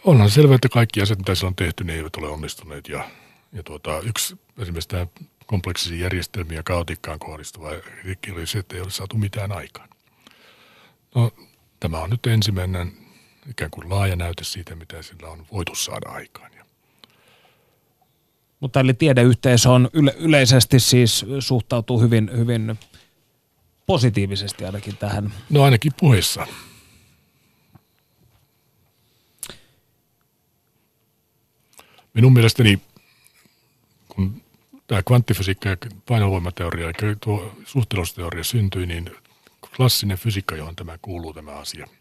onhan 0.04 0.30
selvää, 0.30 0.54
että 0.54 0.68
kaikki 0.68 1.02
asiat, 1.02 1.18
mitä 1.18 1.34
siellä 1.34 1.48
on 1.48 1.54
tehty, 1.54 1.84
ne 1.84 1.94
eivät 1.94 2.16
ole 2.16 2.28
onnistuneet. 2.28 2.88
Ja, 2.88 3.10
ja 3.52 3.62
tuota, 3.62 4.00
yksi 4.00 4.36
esimerkiksi 4.58 4.88
tämä 4.88 5.06
kompleksisiin 5.46 6.00
järjestelmiin 6.00 6.56
ja 6.56 6.62
kaotikkaan 6.62 7.18
kohdistuva 7.18 7.70
kritiikki 7.70 8.32
oli 8.32 8.46
se, 8.46 8.58
että 8.58 8.76
ei 8.76 8.82
ole 8.82 8.90
saatu 8.90 9.16
mitään 9.16 9.52
aikaan. 9.52 9.88
No, 11.14 11.30
tämä 11.80 11.98
on 11.98 12.10
nyt 12.10 12.26
ensimmäinen 12.26 12.92
ikään 13.48 13.70
kuin 13.70 13.90
laaja 13.90 14.16
näyte 14.16 14.44
siitä, 14.44 14.74
mitä 14.74 15.02
sillä 15.02 15.28
on 15.28 15.46
voitu 15.52 15.74
saada 15.74 16.08
aikaan. 16.08 16.50
Mutta 18.60 18.80
eli 18.80 18.94
tiedeyhteisö 18.94 19.70
on 19.70 19.90
yle- 19.92 20.14
yleisesti 20.18 20.80
siis 20.80 21.26
suhtautuu 21.40 22.00
hyvin, 22.00 22.30
hyvin 22.36 22.78
positiivisesti 23.86 24.64
ainakin 24.64 24.96
tähän. 24.96 25.32
No 25.50 25.62
ainakin 25.62 25.92
puheessa. 26.00 26.46
Minun 32.14 32.32
mielestäni, 32.32 32.80
kun 34.08 34.42
tämä 34.86 35.02
kvanttifysiikka 35.02 35.68
ja 35.68 35.76
painovoimateoria 36.06 36.86
ja 36.86 36.92
tuo 37.20 37.54
suhteellisuusteoria 37.64 38.44
syntyi, 38.44 38.86
niin 38.86 39.10
klassinen 39.76 40.18
fysiikka, 40.18 40.56
johon 40.56 40.76
tämä 40.76 40.98
kuuluu 41.02 41.34
tämä 41.34 41.52
asia– 41.52 41.86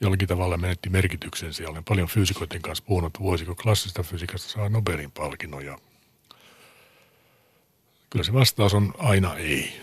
jollakin 0.00 0.28
tavalla 0.28 0.56
menetti 0.56 0.90
merkityksen. 0.90 1.52
Olen 1.66 1.84
paljon 1.84 2.08
fyysikoiden 2.08 2.62
kanssa 2.62 2.84
puhunut, 2.84 3.20
voisiko 3.20 3.54
klassista 3.54 4.02
fysiikasta 4.02 4.48
saa 4.48 4.68
Nobelin 4.68 5.10
palkinnon. 5.10 5.64
Ja 5.64 5.78
kyllä 8.10 8.24
se 8.24 8.32
vastaus 8.32 8.74
on 8.74 8.94
aina 8.98 9.36
ei. 9.36 9.80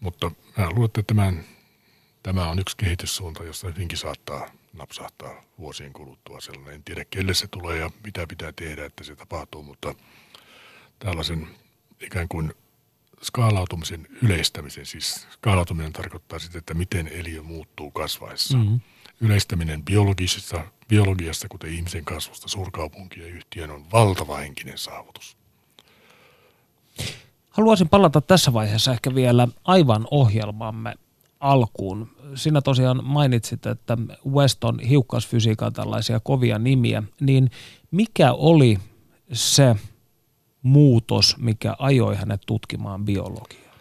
Mutta 0.00 0.30
mä 0.56 0.70
luulen, 0.70 0.84
että 0.84 1.02
tämän, 1.02 1.44
tämä 2.22 2.50
on 2.50 2.58
yksi 2.58 2.76
kehityssuunta, 2.76 3.44
josta 3.44 3.68
hyvinkin 3.68 3.98
saattaa 3.98 4.50
napsahtaa 4.72 5.42
vuosien 5.58 5.92
kuluttua 5.92 6.40
sellainen. 6.40 6.74
En 6.74 6.84
tiedä, 6.84 7.04
kelle 7.04 7.34
se 7.34 7.46
tulee 7.46 7.78
ja 7.78 7.90
mitä 8.04 8.26
pitää 8.26 8.52
tehdä, 8.52 8.84
että 8.84 9.04
se 9.04 9.16
tapahtuu, 9.16 9.62
mutta 9.62 9.94
tällaisen 10.98 11.48
ikään 12.00 12.28
kuin 12.28 12.54
skaalautumisen 13.22 14.06
yleistämisen, 14.22 14.86
siis 14.86 15.26
skaalautuminen 15.30 15.92
tarkoittaa 15.92 16.38
sitä, 16.38 16.58
että 16.58 16.74
miten 16.74 17.08
eliö 17.08 17.42
muuttuu 17.42 17.90
kasvaessa. 17.90 18.58
Mm-hmm 18.58 18.80
yleistäminen 19.20 19.84
biologisesta, 19.84 20.64
biologiasta, 20.88 21.48
kuten 21.48 21.74
ihmisen 21.74 22.04
kasvusta 22.04 22.48
suurkaupunkien 22.48 23.28
yhtiön, 23.28 23.70
on 23.70 23.84
valtava 23.92 24.36
henkinen 24.36 24.78
saavutus. 24.78 25.36
Haluaisin 27.50 27.88
palata 27.88 28.20
tässä 28.20 28.52
vaiheessa 28.52 28.92
ehkä 28.92 29.14
vielä 29.14 29.48
aivan 29.64 30.06
ohjelmamme 30.10 30.94
alkuun. 31.40 32.08
Sinä 32.34 32.60
tosiaan 32.60 33.04
mainitsit, 33.04 33.66
että 33.66 33.98
West 34.30 34.64
on 34.64 34.80
hiukkasfysiikan 34.80 35.72
tällaisia 35.72 36.20
kovia 36.20 36.58
nimiä, 36.58 37.02
niin 37.20 37.50
mikä 37.90 38.32
oli 38.32 38.78
se 39.32 39.76
muutos, 40.62 41.36
mikä 41.38 41.76
ajoi 41.78 42.16
hänet 42.16 42.40
tutkimaan 42.46 43.04
biologiaa? 43.04 43.74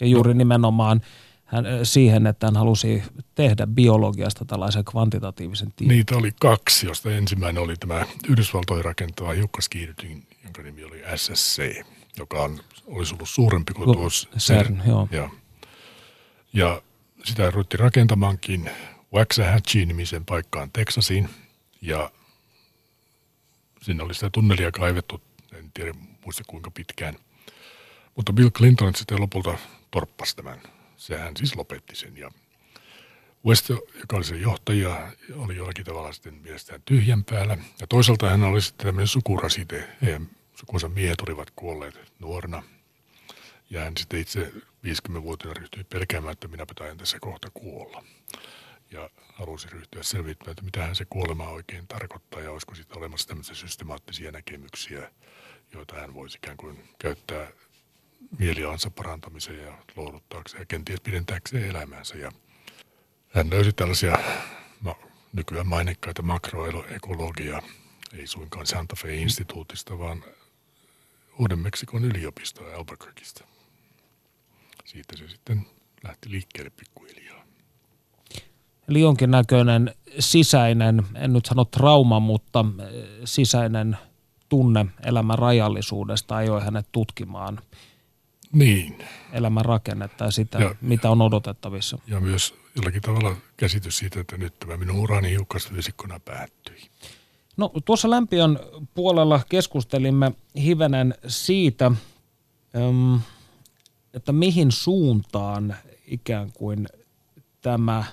Ja 0.00 0.06
juuri 0.06 0.34
no. 0.34 0.38
nimenomaan– 0.38 1.00
hän, 1.56 1.86
siihen, 1.86 2.26
että 2.26 2.46
hän 2.46 2.56
halusi 2.56 3.02
tehdä 3.34 3.66
biologiasta 3.66 4.44
tällaisen 4.44 4.84
kvantitatiivisen 4.84 5.72
tiedon. 5.76 5.96
Niitä 5.96 6.16
oli 6.16 6.32
kaksi, 6.40 6.86
josta 6.86 7.10
ensimmäinen 7.10 7.62
oli 7.62 7.76
tämä 7.76 8.06
Yhdysvaltojen 8.28 8.84
rakentava 8.84 9.32
hiukkaskiihdytin, 9.32 10.26
jonka 10.44 10.62
nimi 10.62 10.84
oli 10.84 11.02
SSC, 11.16 11.84
joka 12.18 12.42
on, 12.42 12.60
olisi 12.86 13.14
ollut 13.14 13.28
suurempi 13.28 13.74
kuin 13.74 13.92
tuo 13.96 14.08
CERN. 14.38 14.82
Joo. 14.86 15.08
Ja, 15.10 15.30
ja 16.52 16.82
sitä 17.24 17.50
ruvettiin 17.50 17.80
rakentamaankin 17.80 18.70
Waxahachie-nimisen 19.14 20.24
paikkaan 20.24 20.70
Texasiin 20.72 21.28
ja 21.82 22.10
sinne 23.82 24.02
oli 24.02 24.14
sitä 24.14 24.30
tunnelia 24.30 24.72
kaivettu, 24.72 25.22
en 25.58 25.70
tiedä 25.74 25.94
muista 26.24 26.42
kuinka 26.46 26.70
pitkään. 26.70 27.16
Mutta 28.16 28.32
Bill 28.32 28.50
Clinton 28.50 28.94
sitten 28.94 29.20
lopulta 29.20 29.58
torppasi 29.90 30.36
tämän 30.36 30.60
sehän 31.06 31.36
siis 31.36 31.56
lopetti 31.56 31.96
sen. 31.96 32.16
Ja 32.16 32.30
West, 33.46 33.68
joka 33.68 34.16
oli 34.16 34.24
se 34.24 34.36
johtaja, 34.36 35.12
oli 35.34 35.56
jollakin 35.56 35.84
tavalla 35.84 36.12
sitten 36.12 36.34
mielestään 36.34 36.82
tyhjän 36.84 37.24
päällä. 37.24 37.58
Ja 37.80 37.86
toisaalta 37.86 38.28
hän 38.30 38.42
oli 38.42 38.62
sitten 38.62 38.86
tämmöinen 38.86 39.08
sukurasite. 39.08 39.88
Heidän 40.02 40.30
sukunsa 40.54 40.88
miehet 40.88 41.20
olivat 41.20 41.50
kuolleet 41.56 42.12
nuorena. 42.18 42.62
Ja 43.70 43.84
hän 43.84 43.96
sitten 43.96 44.20
itse 44.20 44.52
50-vuotiaana 44.86 45.60
ryhtyi 45.60 45.84
pelkäämään, 45.84 46.32
että 46.32 46.48
minä 46.48 46.66
pitää 46.66 46.94
tässä 46.94 47.18
kohta 47.20 47.50
kuolla. 47.54 48.04
Ja 48.90 49.10
halusi 49.32 49.68
ryhtyä 49.70 50.02
selvittämään, 50.02 50.52
että 50.52 50.64
mitä 50.64 50.86
hän 50.86 50.96
se 50.96 51.04
kuolema 51.10 51.48
oikein 51.48 51.88
tarkoittaa 51.88 52.40
ja 52.40 52.50
olisiko 52.50 52.74
sitten 52.74 52.98
olemassa 52.98 53.28
tämmöisiä 53.28 53.54
systemaattisia 53.54 54.32
näkemyksiä, 54.32 55.10
joita 55.72 55.94
hän 56.00 56.14
voisi 56.14 56.38
ikään 56.42 56.56
kuin 56.56 56.88
käyttää 56.98 57.48
mielialansa 58.38 58.90
parantamiseen 58.90 59.62
ja 59.62 59.78
lohduttaakseen 59.96 60.60
ja 60.60 60.66
kenties 60.66 61.00
pidentääkseen 61.00 61.70
elämäänsä. 61.70 62.16
Ja 62.16 62.32
hän 63.28 63.50
löysi 63.50 63.72
tällaisia 63.72 64.18
no, 64.82 64.98
nykyään 65.32 65.66
mainekkaita 65.66 66.22
makroekologia, 66.22 67.62
ei 68.12 68.26
suinkaan 68.26 68.66
Santa 68.66 68.96
Fe-instituutista, 68.96 69.98
vaan 69.98 70.24
Uuden 71.38 71.58
Meksikon 71.58 72.04
yliopisto 72.04 72.64
Albuquerqueista. 72.64 73.44
Siitä 74.84 75.16
se 75.16 75.28
sitten 75.28 75.66
lähti 76.04 76.30
liikkeelle 76.30 76.70
pikkuhiljaa. 76.70 77.44
Eli 78.88 79.00
jonkinnäköinen 79.00 79.94
sisäinen, 80.18 81.02
en 81.14 81.32
nyt 81.32 81.46
sano 81.46 81.64
trauma, 81.64 82.20
mutta 82.20 82.64
sisäinen 83.24 83.96
tunne 84.48 84.86
elämän 85.02 85.38
rajallisuudesta 85.38 86.36
ajoi 86.36 86.62
hänet 86.62 86.86
tutkimaan 86.92 87.58
niin. 88.58 88.98
elämän 89.32 89.64
rakennetta 89.64 90.24
ja 90.24 90.30
sitä, 90.30 90.58
ja, 90.58 90.74
mitä 90.80 91.10
on 91.10 91.22
odotettavissa. 91.22 91.98
Ja 92.06 92.20
myös 92.20 92.54
jollakin 92.76 93.02
tavalla 93.02 93.36
käsitys 93.56 93.98
siitä, 93.98 94.20
että 94.20 94.36
nyt 94.36 94.58
tämä 94.58 94.76
minun 94.76 94.96
urani 94.96 95.30
hiukkasfyysikkona 95.30 96.20
päättyi. 96.20 96.76
No 97.56 97.72
tuossa 97.84 98.10
lämpiön 98.10 98.58
puolella 98.94 99.40
keskustelimme 99.48 100.32
hivenen 100.56 101.14
siitä, 101.26 101.92
että 104.14 104.32
mihin 104.32 104.72
suuntaan 104.72 105.76
ikään 106.06 106.52
kuin 106.52 106.88
tämä 107.60 108.04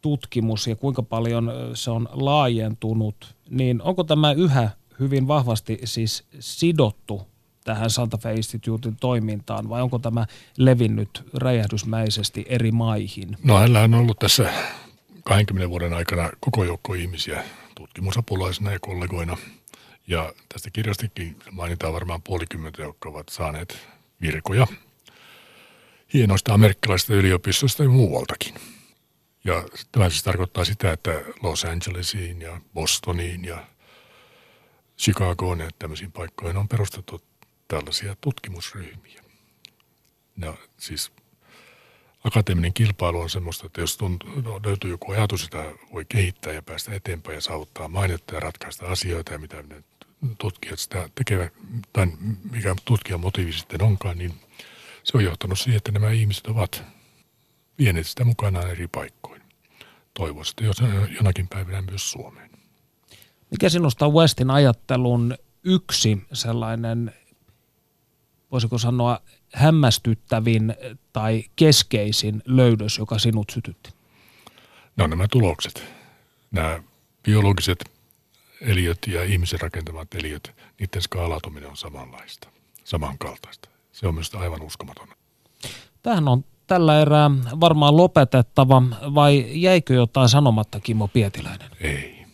tutkimus 0.00 0.66
ja 0.66 0.76
kuinka 0.76 1.02
paljon 1.02 1.52
se 1.74 1.90
on 1.90 2.08
laajentunut, 2.12 3.34
niin 3.50 3.82
onko 3.82 4.04
tämä 4.04 4.32
yhä 4.32 4.70
hyvin 5.00 5.28
vahvasti 5.28 5.78
siis 5.84 6.24
sidottu 6.40 7.31
tähän 7.64 7.90
Santa 7.90 8.18
Fe 8.18 8.32
Instituutin 8.32 8.96
toimintaan 8.96 9.68
vai 9.68 9.82
onko 9.82 9.98
tämä 9.98 10.26
levinnyt 10.56 11.24
räjähdysmäisesti 11.34 12.44
eri 12.48 12.72
maihin? 12.72 13.36
No 13.44 13.58
hänellä 13.58 13.80
on 13.80 13.94
ollut 13.94 14.18
tässä 14.18 14.52
20 15.24 15.70
vuoden 15.70 15.94
aikana 15.94 16.30
koko 16.40 16.64
joukko 16.64 16.94
ihmisiä 16.94 17.44
tutkimusapulaisina 17.74 18.72
ja 18.72 18.78
kollegoina. 18.80 19.36
Ja 20.06 20.32
tästä 20.48 20.70
kirjastakin 20.70 21.36
mainitaan 21.50 21.92
varmaan 21.92 22.22
puolikymmentä, 22.22 22.82
jotka 22.82 23.08
ovat 23.08 23.28
saaneet 23.28 23.78
virkoja. 24.20 24.66
hienoista 26.14 26.54
amerikkalaisista 26.54 27.14
yliopistoista 27.14 27.82
ja 27.82 27.88
muualtakin. 27.88 28.54
Ja 29.44 29.64
tämä 29.92 30.10
siis 30.10 30.22
tarkoittaa 30.22 30.64
sitä, 30.64 30.92
että 30.92 31.10
Los 31.42 31.64
Angelesiin 31.64 32.40
ja 32.40 32.60
Bostoniin 32.74 33.44
ja 33.44 33.66
Chicagoon 34.98 35.60
ja 35.60 35.70
tämmöisiin 35.78 36.12
paikkoihin 36.12 36.56
on 36.56 36.68
perustettu 36.68 37.22
tällaisia 37.76 38.16
tutkimusryhmiä. 38.20 39.22
Ja 40.40 40.54
siis 40.78 41.12
akateeminen 42.24 42.72
kilpailu 42.72 43.20
on 43.20 43.30
semmoista, 43.30 43.66
että 43.66 43.80
jos 43.80 43.96
tuntuu, 43.96 44.40
no, 44.40 44.60
löytyy 44.64 44.90
joku 44.90 45.12
ajatus, 45.12 45.40
sitä 45.40 45.72
voi 45.92 46.04
kehittää 46.08 46.52
ja 46.52 46.62
päästä 46.62 46.94
eteenpäin 46.94 47.34
ja 47.34 47.40
saavuttaa 47.40 47.88
mainetta 47.88 48.34
ja 48.34 48.40
ratkaista 48.40 48.86
asioita 48.86 49.32
ja 49.32 49.38
mitä 49.38 49.62
ne 49.62 49.84
tutkijat 50.38 50.78
sitä 50.78 51.08
tekevät, 51.14 51.52
tai 51.92 52.06
mikä 52.50 52.74
tutkijan 52.84 53.20
motiivi 53.20 53.52
sitten 53.52 53.82
onkaan, 53.82 54.18
niin 54.18 54.34
se 55.04 55.16
on 55.16 55.24
johtanut 55.24 55.58
siihen, 55.58 55.76
että 55.76 55.92
nämä 55.92 56.10
ihmiset 56.10 56.46
ovat 56.46 56.84
vieneet 57.78 58.06
sitä 58.06 58.24
mukanaan 58.24 58.70
eri 58.70 58.88
paikkoihin. 58.88 59.42
Toivoisin, 60.14 60.52
että 60.52 60.64
jos 60.64 60.90
jonakin 61.16 61.48
päivänä 61.48 61.82
myös 61.82 62.10
Suomeen. 62.10 62.50
Mikä 63.50 63.68
sinusta 63.68 64.08
Westin 64.08 64.50
ajattelun 64.50 65.34
yksi 65.64 66.18
sellainen, 66.32 67.12
voisiko 68.52 68.78
sanoa, 68.78 69.20
hämmästyttävin 69.54 70.74
tai 71.12 71.44
keskeisin 71.56 72.42
löydös, 72.46 72.98
joka 72.98 73.18
sinut 73.18 73.50
sytytti? 73.50 73.90
No 74.96 75.06
nämä 75.06 75.28
tulokset. 75.28 75.84
Nämä 76.50 76.82
biologiset 77.22 77.84
eliöt 78.60 78.98
ja 79.06 79.24
ihmisen 79.24 79.60
rakentamat 79.60 80.14
eliöt, 80.14 80.54
niiden 80.80 81.02
skaalautuminen 81.02 81.70
on 81.70 81.76
samanlaista, 81.76 82.48
samankaltaista. 82.84 83.68
Se 83.92 84.06
on 84.06 84.14
myös 84.14 84.34
aivan 84.34 84.62
uskomaton. 84.62 85.08
Tähän 86.02 86.28
on 86.28 86.44
tällä 86.66 87.00
erää 87.00 87.30
varmaan 87.60 87.96
lopetettava, 87.96 88.82
vai 89.14 89.44
jäikö 89.48 89.94
jotain 89.94 90.28
sanomatta 90.28 90.80
Kimmo 90.80 91.08
Pietiläinen? 91.08 91.70
Ei. 91.80 92.24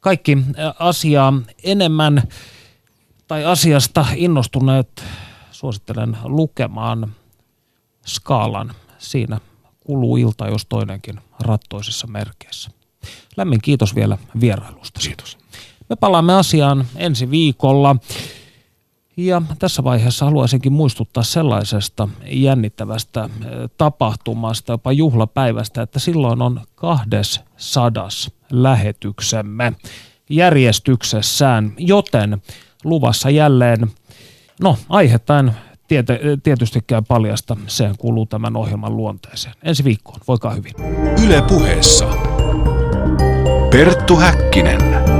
Kaikki 0.00 0.38
asiaa 0.78 1.32
enemmän 1.64 2.22
tai 3.28 3.44
asiasta 3.44 4.06
innostuneet 4.16 5.04
suosittelen 5.50 6.16
lukemaan 6.24 7.12
skaalan. 8.06 8.72
Siinä 8.98 9.40
kuluu 9.80 10.16
ilta, 10.16 10.48
jos 10.48 10.66
toinenkin 10.66 11.20
rattoisissa 11.40 12.06
merkeissä. 12.06 12.70
Lämmin 13.36 13.60
kiitos 13.62 13.94
vielä 13.94 14.18
vierailusta. 14.40 15.00
Kiitos. 15.00 15.38
Me 15.88 15.96
palaamme 15.96 16.34
asiaan 16.34 16.86
ensi 16.96 17.30
viikolla. 17.30 17.96
Ja 19.16 19.42
tässä 19.58 19.84
vaiheessa 19.84 20.24
haluaisinkin 20.24 20.72
muistuttaa 20.72 21.22
sellaisesta 21.22 22.08
jännittävästä 22.26 23.24
eh, 23.24 23.50
tapahtumasta, 23.78 24.72
jopa 24.72 24.92
juhlapäivästä, 24.92 25.82
että 25.82 25.98
silloin 25.98 26.42
on 26.42 26.60
kahdes 26.74 27.40
sadas 27.56 28.30
lähetyksemme 28.50 29.72
järjestyksessään, 30.30 31.72
joten 31.78 32.42
luvassa 32.84 33.30
jälleen, 33.30 33.90
no 34.60 34.76
aihetta 34.88 35.38
en 35.38 35.52
tietystikään 36.42 37.04
paljasta, 37.04 37.56
se 37.66 37.90
kuuluu 37.98 38.26
tämän 38.26 38.56
ohjelman 38.56 38.96
luonteeseen. 38.96 39.54
Ensi 39.62 39.84
viikkoon, 39.84 40.20
voikaa 40.28 40.54
hyvin. 40.54 40.72
Yle 41.24 41.42
puheessa. 41.42 42.06
Perttu 43.70 44.16
Häkkinen. 44.16 45.17